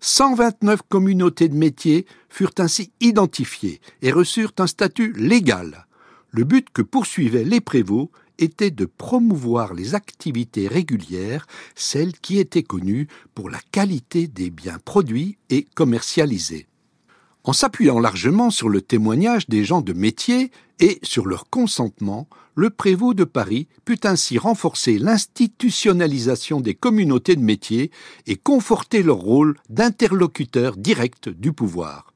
129 0.00 0.80
communautés 0.88 1.48
de 1.48 1.54
métiers 1.54 2.06
furent 2.28 2.54
ainsi 2.58 2.92
identifiées 3.00 3.80
et 4.02 4.12
reçurent 4.12 4.52
un 4.58 4.66
statut 4.66 5.12
légal. 5.16 5.86
Le 6.30 6.44
but 6.44 6.68
que 6.72 6.82
poursuivaient 6.82 7.44
les 7.44 7.60
prévôts 7.60 8.10
était 8.38 8.70
de 8.70 8.84
promouvoir 8.84 9.74
les 9.74 9.94
activités 9.94 10.68
régulières, 10.68 11.46
celles 11.74 12.12
qui 12.12 12.38
étaient 12.38 12.62
connues 12.62 13.08
pour 13.34 13.50
la 13.50 13.60
qualité 13.70 14.26
des 14.26 14.50
biens 14.50 14.78
produits 14.84 15.38
et 15.50 15.66
commercialisés. 15.74 16.66
En 17.44 17.52
s'appuyant 17.52 18.00
largement 18.00 18.50
sur 18.50 18.70
le 18.70 18.80
témoignage 18.80 19.48
des 19.48 19.64
gens 19.64 19.82
de 19.82 19.92
métier 19.92 20.50
et 20.80 20.98
sur 21.02 21.26
leur 21.26 21.50
consentement, 21.50 22.26
le 22.54 22.70
prévôt 22.70 23.12
de 23.12 23.24
Paris 23.24 23.68
put 23.84 24.00
ainsi 24.04 24.38
renforcer 24.38 24.98
l'institutionnalisation 24.98 26.60
des 26.60 26.74
communautés 26.74 27.36
de 27.36 27.42
métiers 27.42 27.90
et 28.26 28.36
conforter 28.36 29.02
leur 29.02 29.18
rôle 29.18 29.56
d'interlocuteur 29.68 30.76
direct 30.76 31.28
du 31.28 31.52
pouvoir. 31.52 32.13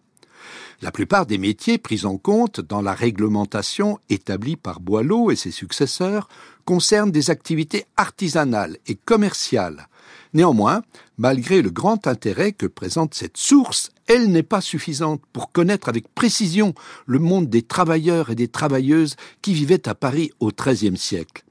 La 0.80 0.92
plupart 0.92 1.26
des 1.26 1.38
métiers 1.38 1.76
pris 1.76 2.04
en 2.04 2.18
compte 2.18 2.60
dans 2.60 2.82
la 2.82 2.94
réglementation 2.94 3.98
établie 4.10 4.54
par 4.54 4.78
Boileau 4.78 5.32
et 5.32 5.36
ses 5.36 5.50
successeurs 5.50 6.28
concernent 6.64 7.10
des 7.10 7.30
activités 7.30 7.86
artisanales 7.96 8.76
et 8.86 8.94
commerciales. 8.94 9.88
Néanmoins, 10.34 10.82
malgré 11.16 11.62
le 11.62 11.70
grand 11.70 12.06
intérêt 12.06 12.52
que 12.52 12.66
présente 12.66 13.14
cette 13.14 13.38
source, 13.38 13.90
elle 14.06 14.30
n'est 14.30 14.44
pas 14.44 14.60
suffisante 14.60 15.20
pour 15.32 15.50
connaître 15.50 15.88
avec 15.88 16.14
précision 16.14 16.74
le 17.06 17.18
monde 17.18 17.48
des 17.48 17.62
travailleurs 17.62 18.30
et 18.30 18.36
des 18.36 18.48
travailleuses 18.48 19.16
qui 19.42 19.54
vivaient 19.54 19.88
à 19.88 19.96
Paris 19.96 20.30
au 20.38 20.52
XIIIe 20.52 20.96
siècle. 20.96 21.42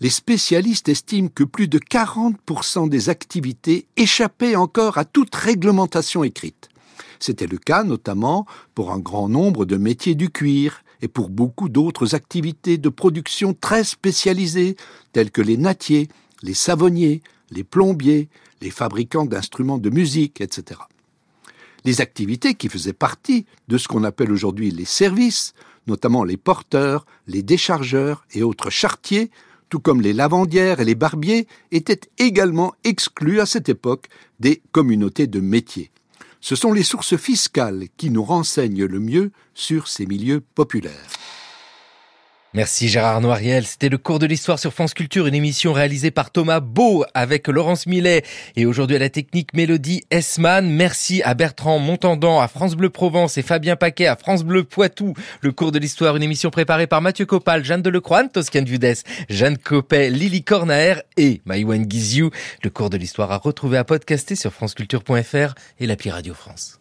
Les 0.00 0.10
spécialistes 0.10 0.88
estiment 0.88 1.28
que 1.28 1.44
plus 1.44 1.68
de 1.68 1.78
40% 1.78 2.88
des 2.88 3.08
activités 3.08 3.86
échappaient 3.96 4.56
encore 4.56 4.98
à 4.98 5.04
toute 5.04 5.34
réglementation 5.34 6.24
écrite. 6.24 6.69
C'était 7.20 7.46
le 7.46 7.58
cas 7.58 7.84
notamment 7.84 8.46
pour 8.74 8.92
un 8.92 8.98
grand 8.98 9.28
nombre 9.28 9.64
de 9.66 9.76
métiers 9.76 10.14
du 10.14 10.30
cuir 10.30 10.82
et 11.02 11.08
pour 11.08 11.30
beaucoup 11.30 11.68
d'autres 11.68 12.14
activités 12.14 12.78
de 12.78 12.88
production 12.88 13.54
très 13.54 13.84
spécialisées, 13.84 14.76
telles 15.12 15.30
que 15.30 15.42
les 15.42 15.56
nattiers, 15.56 16.08
les 16.42 16.54
savonniers, 16.54 17.22
les 17.50 17.64
plombiers, 17.64 18.28
les 18.60 18.70
fabricants 18.70 19.24
d'instruments 19.24 19.78
de 19.78 19.90
musique, 19.90 20.40
etc. 20.40 20.80
Les 21.84 22.00
activités 22.00 22.54
qui 22.54 22.68
faisaient 22.68 22.92
partie 22.92 23.46
de 23.68 23.78
ce 23.78 23.88
qu'on 23.88 24.04
appelle 24.04 24.32
aujourd'hui 24.32 24.70
les 24.70 24.84
services, 24.84 25.54
notamment 25.86 26.24
les 26.24 26.36
porteurs, 26.36 27.06
les 27.26 27.42
déchargeurs 27.42 28.26
et 28.32 28.42
autres 28.42 28.70
chartiers, 28.70 29.30
tout 29.70 29.80
comme 29.80 30.00
les 30.00 30.12
lavandières 30.12 30.80
et 30.80 30.84
les 30.84 30.94
barbiers, 30.94 31.46
étaient 31.70 32.00
également 32.18 32.74
exclus 32.84 33.40
à 33.40 33.46
cette 33.46 33.68
époque 33.68 34.08
des 34.40 34.62
communautés 34.72 35.26
de 35.26 35.40
métiers. 35.40 35.90
Ce 36.40 36.56
sont 36.56 36.72
les 36.72 36.82
sources 36.82 37.16
fiscales 37.16 37.86
qui 37.96 38.10
nous 38.10 38.24
renseignent 38.24 38.84
le 38.84 38.98
mieux 38.98 39.30
sur 39.54 39.88
ces 39.88 40.06
milieux 40.06 40.40
populaires. 40.40 41.10
Merci 42.52 42.88
Gérard 42.88 43.20
Noiriel. 43.20 43.64
C'était 43.64 43.88
le 43.88 43.96
cours 43.96 44.18
de 44.18 44.26
l'histoire 44.26 44.58
sur 44.58 44.72
France 44.72 44.92
Culture, 44.92 45.28
une 45.28 45.36
émission 45.36 45.72
réalisée 45.72 46.10
par 46.10 46.32
Thomas 46.32 46.58
Beau 46.58 47.04
avec 47.14 47.46
Laurence 47.46 47.86
Millet 47.86 48.24
et 48.56 48.66
aujourd'hui 48.66 48.96
à 48.96 48.98
la 48.98 49.08
technique 49.08 49.54
Mélodie 49.54 50.02
Esman. 50.10 50.68
Merci 50.68 51.22
à 51.22 51.34
Bertrand 51.34 51.78
Montandant, 51.78 52.40
à 52.40 52.48
France 52.48 52.74
Bleu 52.74 52.90
Provence 52.90 53.38
et 53.38 53.42
Fabien 53.42 53.76
Paquet 53.76 54.08
à 54.08 54.16
France 54.16 54.42
Bleu 54.42 54.64
Poitou. 54.64 55.14
Le 55.42 55.52
cours 55.52 55.70
de 55.70 55.78
l'histoire, 55.78 56.16
une 56.16 56.24
émission 56.24 56.50
préparée 56.50 56.88
par 56.88 57.00
Mathieu 57.00 57.24
Copal, 57.24 57.64
Jeanne 57.64 57.82
Delecroix, 57.82 58.26
Toscane 58.26 58.64
Vudès, 58.64 59.04
Jeanne 59.28 59.56
Copet, 59.56 60.10
Lily 60.10 60.42
Cornaer 60.42 61.02
et 61.16 61.42
Maïwen 61.44 61.86
Guiziou. 61.86 62.30
Le 62.64 62.70
cours 62.70 62.90
de 62.90 62.96
l'histoire 62.96 63.30
à 63.30 63.36
retrouver 63.36 63.78
à 63.78 63.84
podcaster 63.84 64.34
sur 64.34 64.52
franceculture.fr 64.52 65.54
et 65.78 65.86
l'appli 65.86 66.10
Radio 66.10 66.34
France. 66.34 66.79